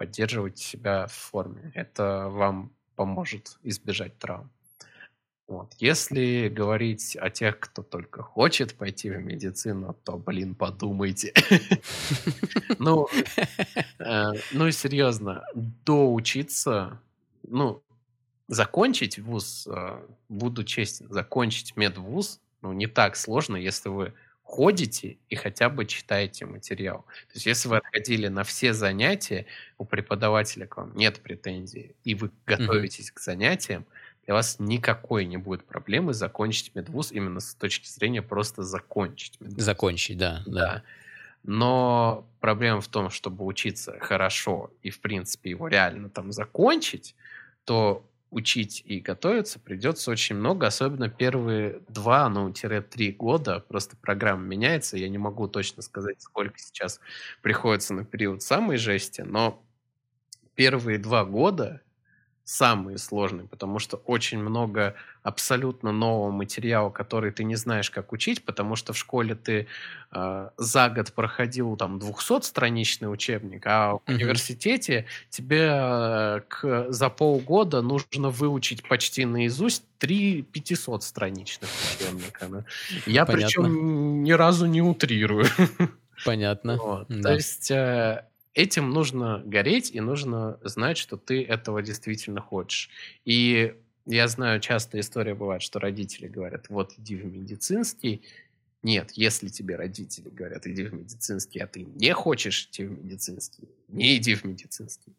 [0.03, 1.71] поддерживать себя в форме.
[1.73, 4.51] Это вам поможет избежать травм.
[5.47, 5.73] Вот.
[5.77, 11.33] Если говорить о тех, кто только хочет пойти в медицину, то, блин, подумайте.
[12.79, 13.07] Ну,
[13.99, 15.45] э, ну и серьезно,
[15.85, 16.99] доучиться,
[17.43, 17.81] ну,
[18.47, 24.13] закончить вуз, э, буду честен, закончить медвуз, ну, не так сложно, если вы
[24.43, 27.05] ходите и хотя бы читаете материал.
[27.27, 29.45] То есть если вы отходили на все занятия,
[29.77, 33.85] у преподавателя к вам нет претензий, и вы готовитесь к занятиям,
[34.25, 39.63] для вас никакой не будет проблемы закончить медвуз именно с точки зрения просто закончить медвуз.
[39.63, 40.51] Закончить, да, да.
[40.51, 40.83] да.
[41.43, 47.15] Но проблема в том, чтобы учиться хорошо и, в принципе, его реально там закончить,
[47.65, 53.59] то учить и готовиться придется очень много, особенно первые два, ну, тире три года.
[53.59, 54.97] Просто программа меняется.
[54.97, 56.99] Я не могу точно сказать, сколько сейчас
[57.41, 59.63] приходится на период самой жести, но
[60.55, 61.82] первые два года
[62.45, 68.43] самые сложные, потому что очень много абсолютно нового материала, который ты не знаешь, как учить,
[68.43, 69.67] потому что в школе ты
[70.11, 74.13] э, за год проходил там 200-страничный учебник, а в mm-hmm.
[74.13, 82.47] университете тебе э, к, за полгода нужно выучить почти наизусть три 500-страничных учебника.
[82.47, 82.65] Да?
[83.05, 83.33] Я Понятно.
[83.33, 85.45] причем ни разу не утрирую.
[86.25, 86.77] Понятно.
[86.77, 87.05] Вот.
[87.07, 87.29] Да.
[87.29, 87.71] То есть...
[87.71, 92.89] Э, этим нужно гореть, и нужно знать, что ты этого действительно хочешь.
[93.25, 93.75] И
[94.05, 98.21] я знаю, часто история бывает, что родители говорят, вот иди в медицинский.
[98.81, 103.69] Нет, если тебе родители говорят, иди в медицинский, а ты не хочешь идти в медицинский,
[103.87, 105.13] не иди в медицинский.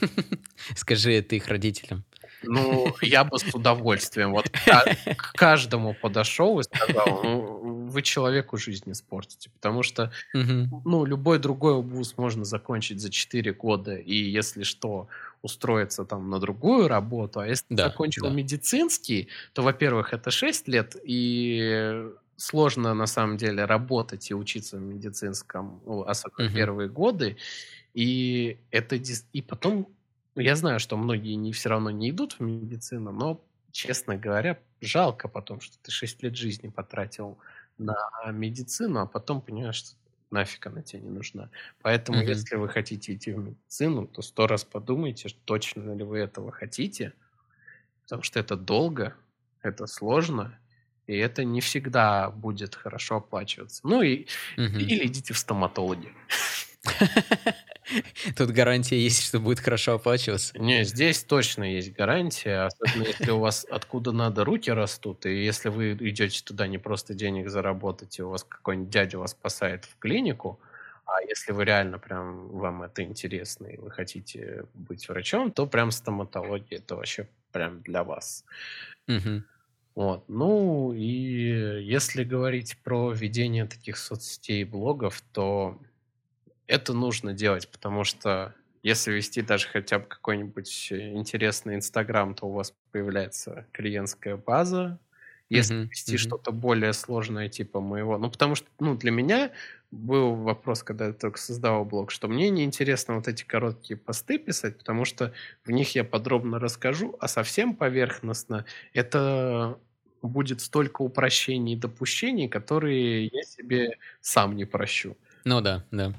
[0.76, 2.04] Скажи это их родителям.
[2.42, 7.57] Ну, я бы с удовольствием вот к каждому подошел и сказал, ну,
[7.88, 13.96] вы человеку жизнь испортите, потому что, ну, любой другой вуз можно закончить за 4 года,
[13.96, 15.08] и если что,
[15.42, 18.30] устроиться там на другую работу, а если да, закончил да.
[18.30, 22.06] медицинский, то, во-первых, это 6 лет, и
[22.36, 26.56] сложно на самом деле работать и учиться в медицинском, ну, особенно угу.
[26.56, 27.36] первые годы,
[27.94, 28.96] и это
[29.32, 29.88] и потом
[30.38, 33.40] ну, я знаю, что многие не, все равно не идут в медицину, но,
[33.72, 37.38] честно говоря, жалко потом, что ты 6 лет жизни потратил
[37.78, 37.96] на
[38.32, 39.96] медицину, а потом понимаешь, что
[40.30, 41.50] нафиг она тебе не нужна.
[41.82, 42.28] Поэтому, mm-hmm.
[42.28, 47.12] если вы хотите идти в медицину, то сто раз подумайте, точно ли вы этого хотите,
[48.02, 49.14] потому что это долго,
[49.62, 50.58] это сложно,
[51.06, 53.80] и это не всегда будет хорошо оплачиваться.
[53.84, 54.26] Ну и
[54.56, 54.80] mm-hmm.
[54.80, 56.12] или идите в стоматологи.
[58.36, 60.58] Тут гарантия есть, что будет хорошо оплачиваться.
[60.58, 65.68] Не, здесь точно есть гарантия, особенно если у вас откуда надо руки растут, и если
[65.68, 69.98] вы идете туда не просто денег заработать, и у вас какой-нибудь дядя вас спасает в
[69.98, 70.60] клинику,
[71.06, 75.90] а если вы реально прям, вам это интересно, и вы хотите быть врачом, то прям
[75.90, 78.44] стоматология это вообще прям для вас.
[79.08, 79.42] Угу.
[79.94, 80.24] Вот.
[80.28, 85.80] Ну и если говорить про ведение таких соцсетей и блогов, то
[86.68, 92.52] это нужно делать, потому что если вести даже хотя бы какой-нибудь интересный Инстаграм, то у
[92.52, 95.00] вас появляется клиентская база.
[95.48, 95.88] Если mm-hmm.
[95.88, 96.18] вести mm-hmm.
[96.18, 98.18] что-то более сложное, типа моего...
[98.18, 99.50] Ну, потому что, ну, для меня
[99.90, 104.76] был вопрос, когда я только создавал блог, что мне неинтересно вот эти короткие посты писать,
[104.76, 105.32] потому что
[105.64, 109.78] в них я подробно расскажу, а совсем поверхностно это
[110.20, 115.16] будет столько упрощений и допущений, которые я себе сам не прощу.
[115.44, 116.12] Ну да, да.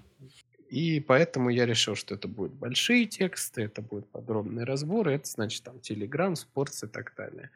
[0.70, 5.64] И поэтому я решил, что это будут большие тексты, это будут подробные разборы, это значит
[5.64, 7.50] там Telegram, Sports и так далее.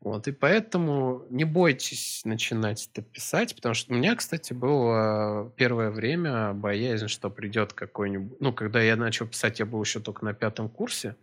[0.00, 5.90] Вот, и поэтому не бойтесь начинать это писать, потому что у меня, кстати, было первое
[5.90, 8.40] время боязнь, что придет какой-нибудь...
[8.40, 11.16] Ну, когда я начал писать, я был еще только на пятом курсе,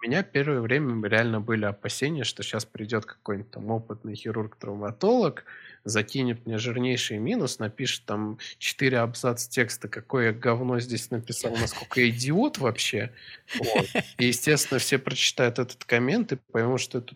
[0.00, 5.44] у меня первое время реально были опасения, что сейчас придет какой-нибудь там опытный хирург-травматолог,
[5.84, 12.10] закинет мне жирнейший минус, напишет там четыре абзаца текста, какое говно здесь написал, насколько я
[12.10, 13.12] идиот вообще.
[13.58, 13.86] Вот.
[14.18, 17.14] И, естественно, все прочитают этот коммент и поймут, что это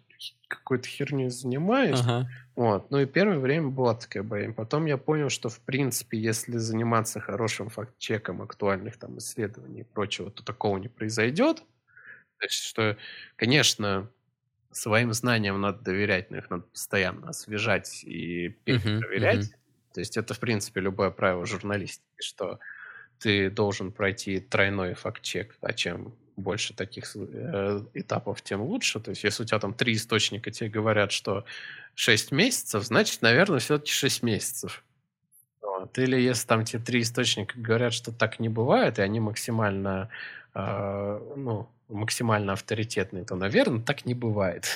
[0.49, 2.01] какой-то херней занимаюсь.
[2.01, 2.29] Ага.
[2.57, 2.91] Вот.
[2.91, 4.53] Ну и первое время была такая боязнь.
[4.53, 10.31] Потом я понял, что в принципе, если заниматься хорошим факт-чеком актуальных там исследований и прочего,
[10.31, 11.63] то такого не произойдет.
[12.43, 12.97] То есть, что,
[13.37, 14.11] конечно,
[14.73, 19.45] своим знаниям надо доверять, но их надо постоянно освежать и перепроверять.
[19.45, 19.95] Uh-huh, uh-huh.
[19.95, 22.59] То есть это, в принципе, любое правило журналистики, что
[23.21, 28.99] ты должен пройти тройной факт-чек, а чем больше таких э, этапов, тем лучше.
[28.99, 31.45] То есть если у тебя там три источника тебе говорят, что
[31.95, 34.83] 6 месяцев, значит, наверное, все-таки 6 месяцев.
[35.61, 35.97] Вот.
[35.97, 40.09] Или если там тебе три источника говорят, что так не бывает, и они максимально
[40.55, 44.67] э, ну, максимально авторитетный, то, наверное, так не бывает.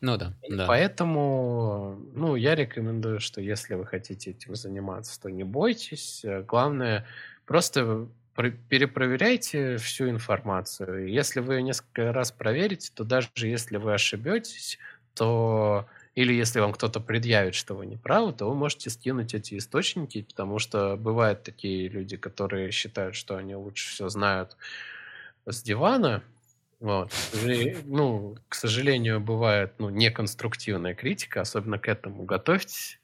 [0.00, 0.64] Ну да, да.
[0.64, 6.24] поэтому, ну, я рекомендую, что если вы хотите этим заниматься, то не бойтесь.
[6.24, 7.06] Э, Главное,
[7.46, 11.08] просто про- перепроверяйте всю информацию.
[11.08, 14.78] Если вы её несколько раз проверите, то даже если вы ошибетесь,
[15.14, 19.56] то или если вам кто-то предъявит, что вы не правы, то вы можете скинуть эти
[19.58, 24.56] источники, потому что бывают такие люди, которые считают, что они лучше все знают
[25.46, 26.22] с дивана.
[26.80, 27.12] Вот.
[27.12, 32.98] Сожалению, ну, к сожалению, бывает ну, неконструктивная критика, особенно к этому готовьтесь.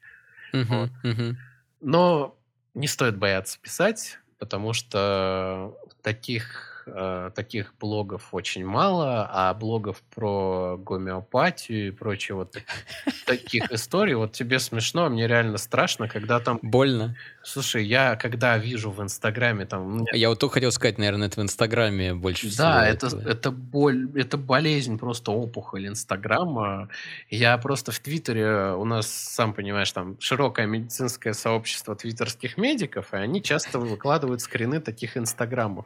[0.51, 0.65] Вот.
[0.65, 1.37] Мгм, мгм.
[1.81, 2.37] Но
[2.73, 10.77] не стоит бояться писать, потому что таких, э, таких блогов очень мало, а блогов про
[10.77, 12.63] гомеопатию и прочие вот так-
[13.25, 16.59] таких историй, вот тебе смешно, а мне реально страшно, когда там...
[16.61, 17.15] Больно.
[17.43, 20.05] Слушай, я когда вижу в Инстаграме там...
[20.13, 22.63] Я вот только хотел сказать, наверное, это в Инстаграме больше всего.
[22.63, 26.89] Да, это, это боль, это болезнь, просто опухоль Инстаграма.
[27.29, 33.17] Я просто в Твиттере, у нас, сам понимаешь, там широкое медицинское сообщество твиттерских медиков, и
[33.17, 35.85] они часто выкладывают скрины таких Инстаграмов.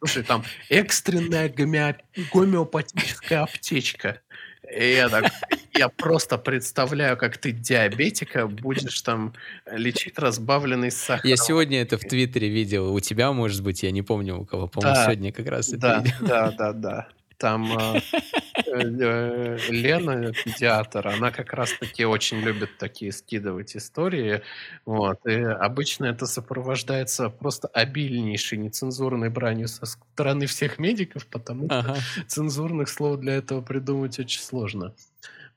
[0.00, 1.96] Слушай, там экстренная гомео-
[2.32, 4.20] гомеопатическая аптечка.
[4.74, 5.30] И я так,
[5.74, 9.34] я просто представляю, как ты диабетика будешь там
[9.70, 11.26] лечить разбавленный сахар.
[11.28, 12.94] Я сегодня это в Твиттере видел.
[12.94, 14.68] У тебя, может быть, я не помню у кого.
[14.68, 16.16] По-моему, Да, сегодня как раз это Да, видел.
[16.26, 17.08] да, да, да.
[17.36, 18.00] Там э,
[18.72, 24.42] Лена, педиатр, она как раз-таки очень любит такие скидывать истории.
[24.86, 25.18] Вот.
[25.26, 32.04] И обычно это сопровождается просто обильнейшей нецензурной бранью со стороны всех медиков, потому что Ага.
[32.26, 34.94] цензурных слов для этого придумать очень сложно.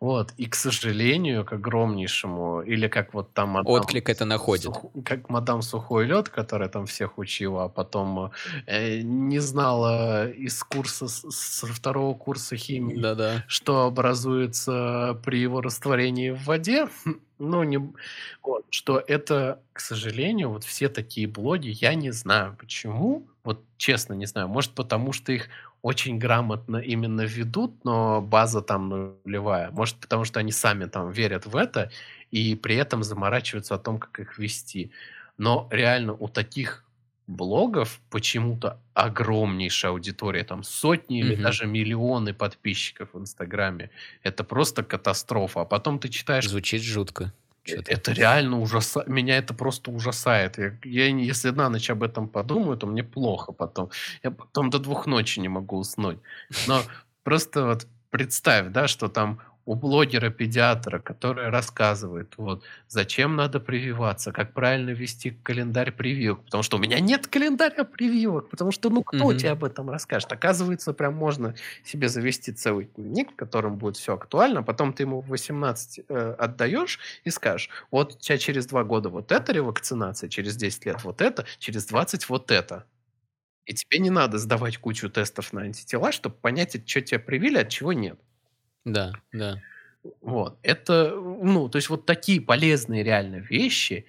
[0.03, 0.33] Вот.
[0.35, 4.65] И, к сожалению, к огромнейшему, или как вот там мадам, Отклик это находит.
[4.65, 8.33] Сухо- как мадам Сухой Лед, которая там всех учила, а потом
[8.65, 13.45] э, не знала из курса, со второго курса химии, Да-да.
[13.47, 16.89] что образуется при его растворении в воде.
[17.39, 17.77] Ну, не...
[18.41, 24.13] вот, что это, к сожалению, вот все такие блоги, я не знаю почему, вот честно
[24.13, 25.49] не знаю, может потому что их
[25.83, 28.89] очень грамотно именно ведут, но база там
[29.25, 31.91] нулевая, может потому что они сами там верят в это
[32.31, 34.91] и при этом заморачиваются о том, как их вести.
[35.37, 36.85] Но реально у таких
[37.27, 41.43] блогов почему-то огромнейшая аудитория, там сотни или Мгм.
[41.43, 43.91] даже миллионы подписчиков в Инстаграме.
[44.23, 45.61] Это просто катастрофа.
[45.61, 47.33] А потом ты читаешь Звучит жутко.
[47.65, 47.91] Э, Чё-то.
[47.91, 49.07] Это реально ужасает.
[49.07, 50.57] Меня это просто ужасает.
[50.57, 53.89] Я, я если на ночь об этом подумаю, то мне плохо потом.
[54.23, 56.19] Я потом до двух ночи не могу уснуть.
[56.67, 56.81] Но
[57.23, 64.53] просто вот представь, да, что там у блогера-педиатра, который рассказывает, вот, зачем надо прививаться, как
[64.53, 69.33] правильно вести календарь прививок, потому что у меня нет календаря прививок, потому что, ну, кто
[69.33, 69.33] Мгм.
[69.33, 70.31] тебе об этом расскажет?
[70.33, 75.03] Оказывается, прям можно себе завести целый дневник, в котором будет все актуально, а потом ты
[75.03, 79.53] ему в 18 э, отдаешь и скажешь, вот у тебя через два года вот эта
[79.53, 82.85] ревакцинация, через 10 лет вот это, через 20 вот это.
[83.65, 87.69] И тебе не надо сдавать кучу тестов на антитела, чтобы понять, что тебя привили, от
[87.69, 88.19] чего нет.
[88.85, 89.59] Да, да.
[90.21, 90.57] Вот.
[90.63, 94.05] Это, ну, то есть вот такие полезные реально вещи.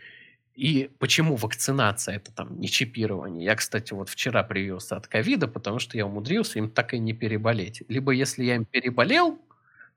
[0.57, 3.45] И почему вакцинация это там не чипирование?
[3.45, 7.13] Я, кстати, вот вчера привился от ковида, потому что я умудрился им так и не
[7.15, 7.83] переболеть.
[7.89, 9.39] Либо если я им переболел,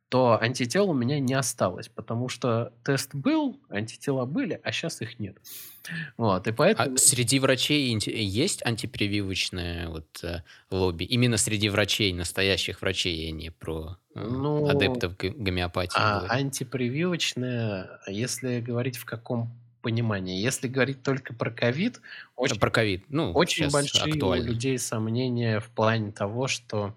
[0.10, 5.20] то антител у меня не осталось, потому что тест был, антитела были, а сейчас их
[5.20, 5.38] нет.
[6.18, 6.98] Вот, и А поэтому...
[6.98, 11.04] среди врачей есть антипрививочное вот, э, лобби?
[11.06, 15.96] Именно среди врачей, настоящих врачей, я не про э, Ну, адептов гомеопатии.
[15.98, 16.34] А говорю.
[16.34, 19.50] антипрививочное, если говорить в каком
[19.82, 20.42] понимании?
[20.42, 22.02] Если говорить только про ковид,
[22.36, 23.06] очень, Про ковид.
[23.10, 24.44] Ну, очень большие у актуально.
[24.46, 26.96] людей сомнения в плане того, что а,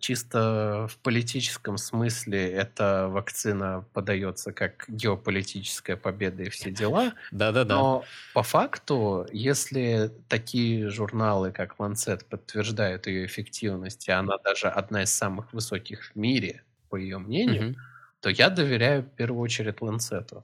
[0.00, 7.14] чисто в политическом смысле эта вакцина подается как геополитическая победа и все дела.
[7.30, 7.76] Да-да-да.
[7.76, 8.04] Но
[8.34, 15.10] по факту, если такие журналы, как Lancet, подтверждают ее эффективность, и она даже одна из
[15.12, 17.76] самых высоких в мире, по ее мнению,
[18.20, 20.42] то я доверяю в первую очередь Lancet.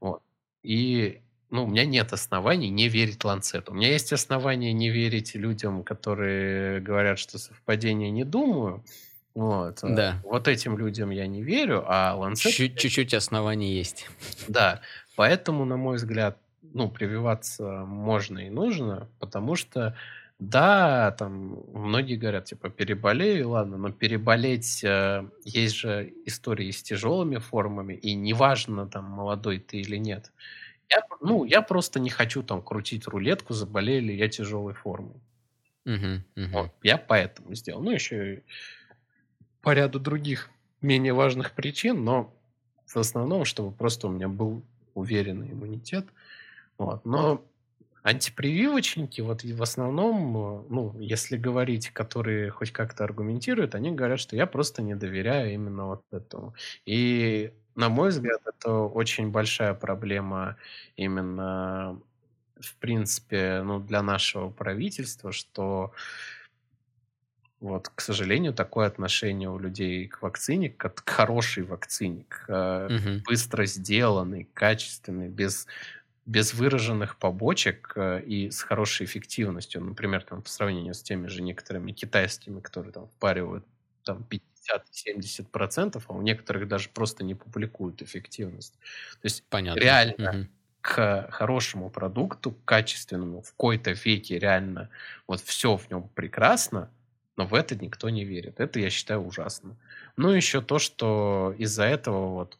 [0.00, 0.22] Вот.
[0.62, 3.72] И ну, у меня нет оснований не верить Ланцету.
[3.72, 8.84] У меня есть основания не верить людям, которые говорят, что совпадение не думаю.
[9.34, 9.84] Вот.
[9.84, 10.20] э, Да.
[10.24, 12.52] Вот этим людям я не верю, а Ланцет...
[12.52, 14.08] Чуть- Чуть-чуть оснований есть.
[14.48, 14.80] Да,
[15.14, 16.38] поэтому, на мой взгляд,
[16.74, 19.94] ну, прививаться можно и нужно, потому что,
[20.38, 27.38] да, там многие говорят, типа, переболею, ладно, но переболеть, э, есть же истории с тяжелыми
[27.38, 30.32] формами, и неважно, там, молодой ты или нет.
[30.90, 35.20] Я, ну, я просто не хочу там крутить рулетку, заболею ли я тяжелой формой.
[35.84, 36.52] Мгм, мгм.
[36.52, 37.82] Вот, я поэтому сделал.
[37.82, 38.42] Ну, еще и
[39.62, 40.50] по ряду других
[40.80, 42.34] менее важных причин, но
[42.86, 44.62] в основном, чтобы просто у меня был
[44.94, 46.06] уверенный иммунитет.
[46.78, 47.04] Вот.
[47.04, 47.44] Но
[48.02, 54.46] антипрививочники, вот в основном, ну, если говорить, которые хоть как-то аргументируют, они говорят, что я
[54.46, 56.54] просто не доверяю именно вот этому.
[56.86, 60.56] И, на мой взгляд, это очень большая проблема
[60.96, 62.00] именно,
[62.58, 65.92] в принципе, ну, для нашего правительства, что
[67.60, 73.20] вот, к сожалению, такое отношение у людей к вакцине, к, к хорошей вакцине, к э,
[73.26, 75.66] быстро сделанной, качественной, без,
[76.26, 79.82] без выраженных побочек э, и с хорошей эффективностью.
[79.82, 83.64] Например, там, по сравнению с теми же некоторыми китайскими, которые там впаривают
[84.04, 84.22] там
[84.68, 88.74] 50-70%, а у некоторых даже просто не публикуют эффективность.
[89.20, 89.80] То есть Понятно.
[89.80, 90.46] реально угу.
[90.80, 94.90] к хорошему продукту, качественному, в какой-то веке реально
[95.26, 96.90] вот все в нем прекрасно,
[97.36, 98.60] но в это никто не верит.
[98.60, 99.76] Это, я считаю, ужасно.
[100.16, 102.58] Ну, еще то, что из-за этого вот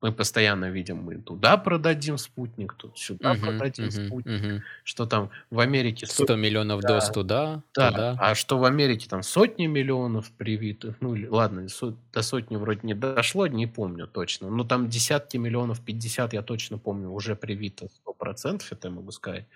[0.00, 4.44] мы постоянно видим, мы туда продадим спутник, тут сюда угу, продадим угу, спутник.
[4.44, 4.62] Угу.
[4.84, 6.06] Что там в Америке...
[6.06, 6.38] 100 сот...
[6.38, 8.16] миллионов да, доз туда, да, туда.
[8.20, 10.96] А что в Америке там сотни миллионов привитых.
[11.00, 11.96] Ну, ладно, со...
[12.12, 14.50] до сотни вроде не дошло, не помню точно.
[14.50, 19.46] Но там десятки миллионов, 50 я точно помню, уже привито 100%, это я могу сказать.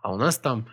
[0.00, 0.66] А у нас там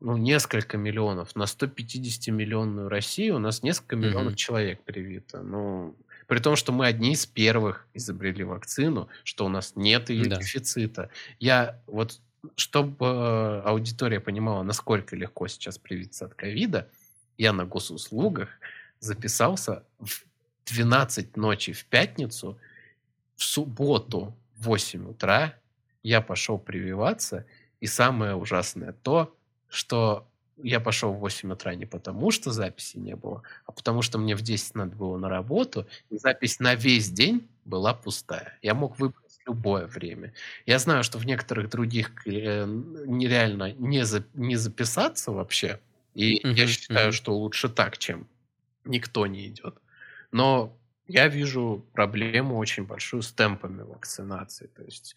[0.00, 1.36] ну, несколько миллионов.
[1.36, 4.36] На 150-миллионную Россию у нас несколько миллионов mm-hmm.
[4.36, 5.42] человек привито.
[5.42, 5.94] Ну,
[6.32, 10.36] при том, что мы одни из первых изобрели вакцину, что у нас нет ее да.
[10.36, 11.10] дефицита.
[11.38, 12.20] Я вот,
[12.56, 16.88] чтобы аудитория понимала, насколько легко сейчас привиться от ковида,
[17.36, 18.48] я на госуслугах
[18.98, 20.24] записался в
[20.72, 22.58] 12 ночи в пятницу,
[23.36, 25.54] в субботу в 8 утра
[26.02, 27.44] я пошел прививаться,
[27.80, 29.36] и самое ужасное то,
[29.68, 30.26] что
[30.62, 34.34] я пошел в 8 утра не потому, что записи не было, а потому что мне
[34.36, 38.58] в 10 надо было на работу, и запись на весь день была пустая.
[38.62, 40.32] Я мог выбрать любое время.
[40.66, 45.80] Я знаю, что в некоторых других э, нереально не, за, не записаться вообще,
[46.14, 47.12] и uh-huh, я считаю, uh-huh.
[47.12, 48.26] что лучше так, чем
[48.84, 49.76] никто не идет.
[50.30, 50.76] Но
[51.06, 54.66] я вижу проблему очень большую с темпами вакцинации.
[54.66, 55.16] То есть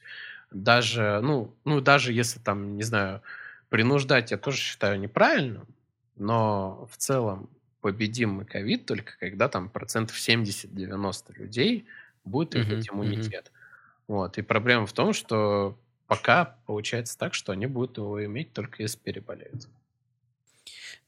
[0.51, 3.21] даже, ну, ну даже если там, не знаю,
[3.69, 5.67] принуждать я тоже считаю неправильным,
[6.15, 7.49] но в целом
[7.81, 11.85] победим мы ковид только когда там процентов 70-90 людей
[12.23, 13.45] будет иметь uh-huh, иммунитет.
[13.45, 14.03] Uh-huh.
[14.07, 14.37] Вот.
[14.37, 15.77] И проблема в том, что
[16.07, 19.67] пока получается так, что они будут его иметь только если переболеют.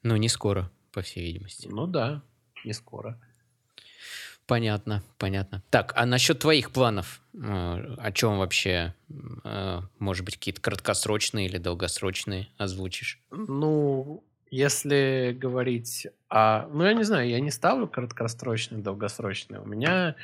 [0.02, 1.68] Ну, не скоро, по всей видимости.
[1.68, 2.22] Ну да,
[2.64, 3.18] не скоро.
[4.48, 5.62] Понятно, понятно.
[5.68, 7.38] Так, а насчет твоих планов, э,
[7.98, 8.94] о чем вообще,
[9.44, 13.20] э, может быть, какие-то краткосрочные или долгосрочные озвучишь?
[13.30, 16.66] Ну, если говорить о...
[16.68, 19.60] Ну, я не знаю, я не ставлю краткосрочные, долгосрочные.
[19.60, 20.16] У меня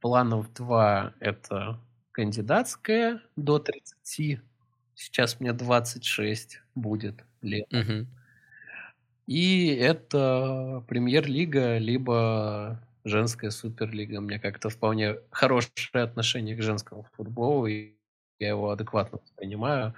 [0.00, 1.12] планов два.
[1.18, 1.80] Это
[2.12, 4.40] кандидатская до 30.
[4.94, 7.66] Сейчас мне 26 будет лет.
[7.72, 8.06] Угу.
[9.26, 14.18] И это премьер-лига, либо женская суперлига.
[14.18, 17.92] У меня как-то вполне хорошее отношение к женскому футболу, и
[18.38, 19.94] я его адекватно воспринимаю.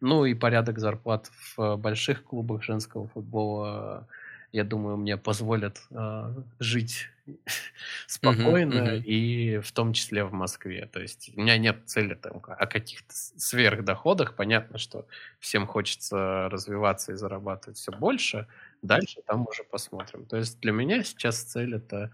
[0.00, 4.06] Ну и порядок зарплат в больших клубах женского футбола,
[4.52, 7.08] я думаю, мне позволят э, жить
[8.06, 9.02] спокойно, uh-huh, uh-huh.
[9.02, 10.88] и в том числе в Москве.
[10.92, 14.36] То есть у меня нет цели там, о каких-то сверхдоходах.
[14.36, 15.06] Понятно, что
[15.40, 18.46] всем хочется развиваться и зарабатывать все больше.
[18.82, 20.26] Дальше там уже посмотрим.
[20.26, 22.12] То есть для меня сейчас цель это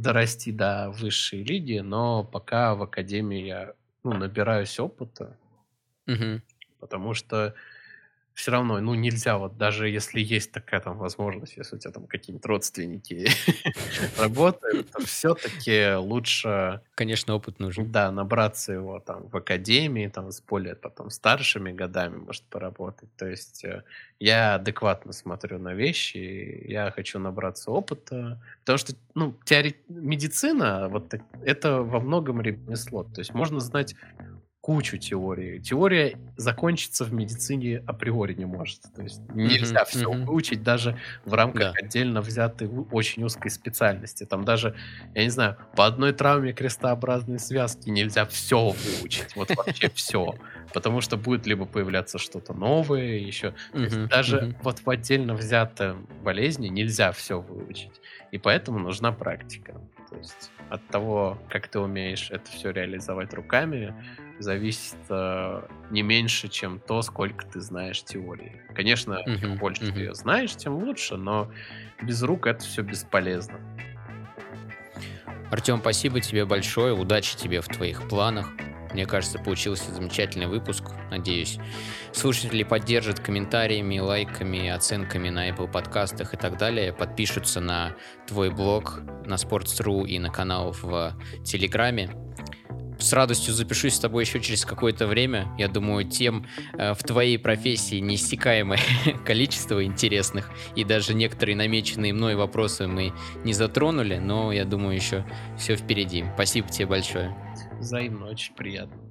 [0.00, 5.36] дорасти до высшей лиги, но пока в академии я ну, набираюсь опыта,
[6.06, 6.40] угу.
[6.78, 7.54] потому что
[8.38, 12.06] все равно, ну, нельзя вот даже если есть такая там возможность, если у тебя там
[12.06, 13.26] какие-нибудь родственники
[14.18, 16.80] работают, все-таки лучше...
[16.94, 17.90] Конечно, опыт нужен.
[17.90, 23.08] Да, набраться его там в академии, там с более потом старшими годами, может, поработать.
[23.16, 23.82] То есть э,
[24.20, 29.74] я адекватно смотрю на вещи, я хочу набраться опыта, потому что, ну, теори...
[29.88, 31.12] медицина, вот
[31.44, 33.02] это во многом ремесло.
[33.02, 33.96] То есть можно знать
[34.68, 35.60] кучу теории.
[35.60, 38.82] Теория закончиться в медицине априори не может.
[38.94, 40.24] То есть нельзя mm-hmm, все mm-hmm.
[40.26, 41.72] выучить даже в рамках да.
[41.74, 44.24] отдельно взятой очень узкой специальности.
[44.24, 44.76] Там даже,
[45.14, 49.34] я не знаю, по одной травме крестообразной связки нельзя все выучить.
[49.36, 50.34] Вот вообще все.
[50.74, 53.54] Потому что будет либо появляться что-то новое еще.
[54.10, 58.02] Даже вот в отдельно взятой болезни нельзя все выучить.
[58.32, 59.80] И поэтому нужна практика.
[60.10, 63.94] То есть от того, как ты умеешь это все реализовать руками,
[64.38, 68.62] зависит э, не меньше, чем то, сколько ты знаешь теории.
[68.74, 69.92] Конечно, uh-huh, чем больше uh-huh.
[69.92, 71.50] ты ее знаешь, тем лучше, но
[72.02, 73.60] без рук это все бесполезно.
[75.50, 78.50] Артем, спасибо тебе большое, удачи тебе в твоих планах.
[78.92, 80.84] Мне кажется, получился замечательный выпуск.
[81.10, 81.58] Надеюсь,
[82.12, 86.92] слушатели поддержат комментариями, лайками, оценками на Apple подкастах и так далее.
[86.92, 87.94] Подпишутся на
[88.26, 92.10] твой блог, на Sports.ru и на канал в Телеграме.
[92.98, 95.48] С радостью запишусь с тобой еще через какое-то время.
[95.56, 98.80] Я думаю, тем э, в твоей профессии неиссякаемое
[99.24, 100.50] количество интересных.
[100.74, 103.12] И даже некоторые намеченные мной вопросы мы
[103.44, 105.24] не затронули, но я думаю, еще
[105.56, 106.24] все впереди.
[106.34, 107.36] Спасибо тебе большое.
[107.78, 109.07] Взаимно, очень приятно.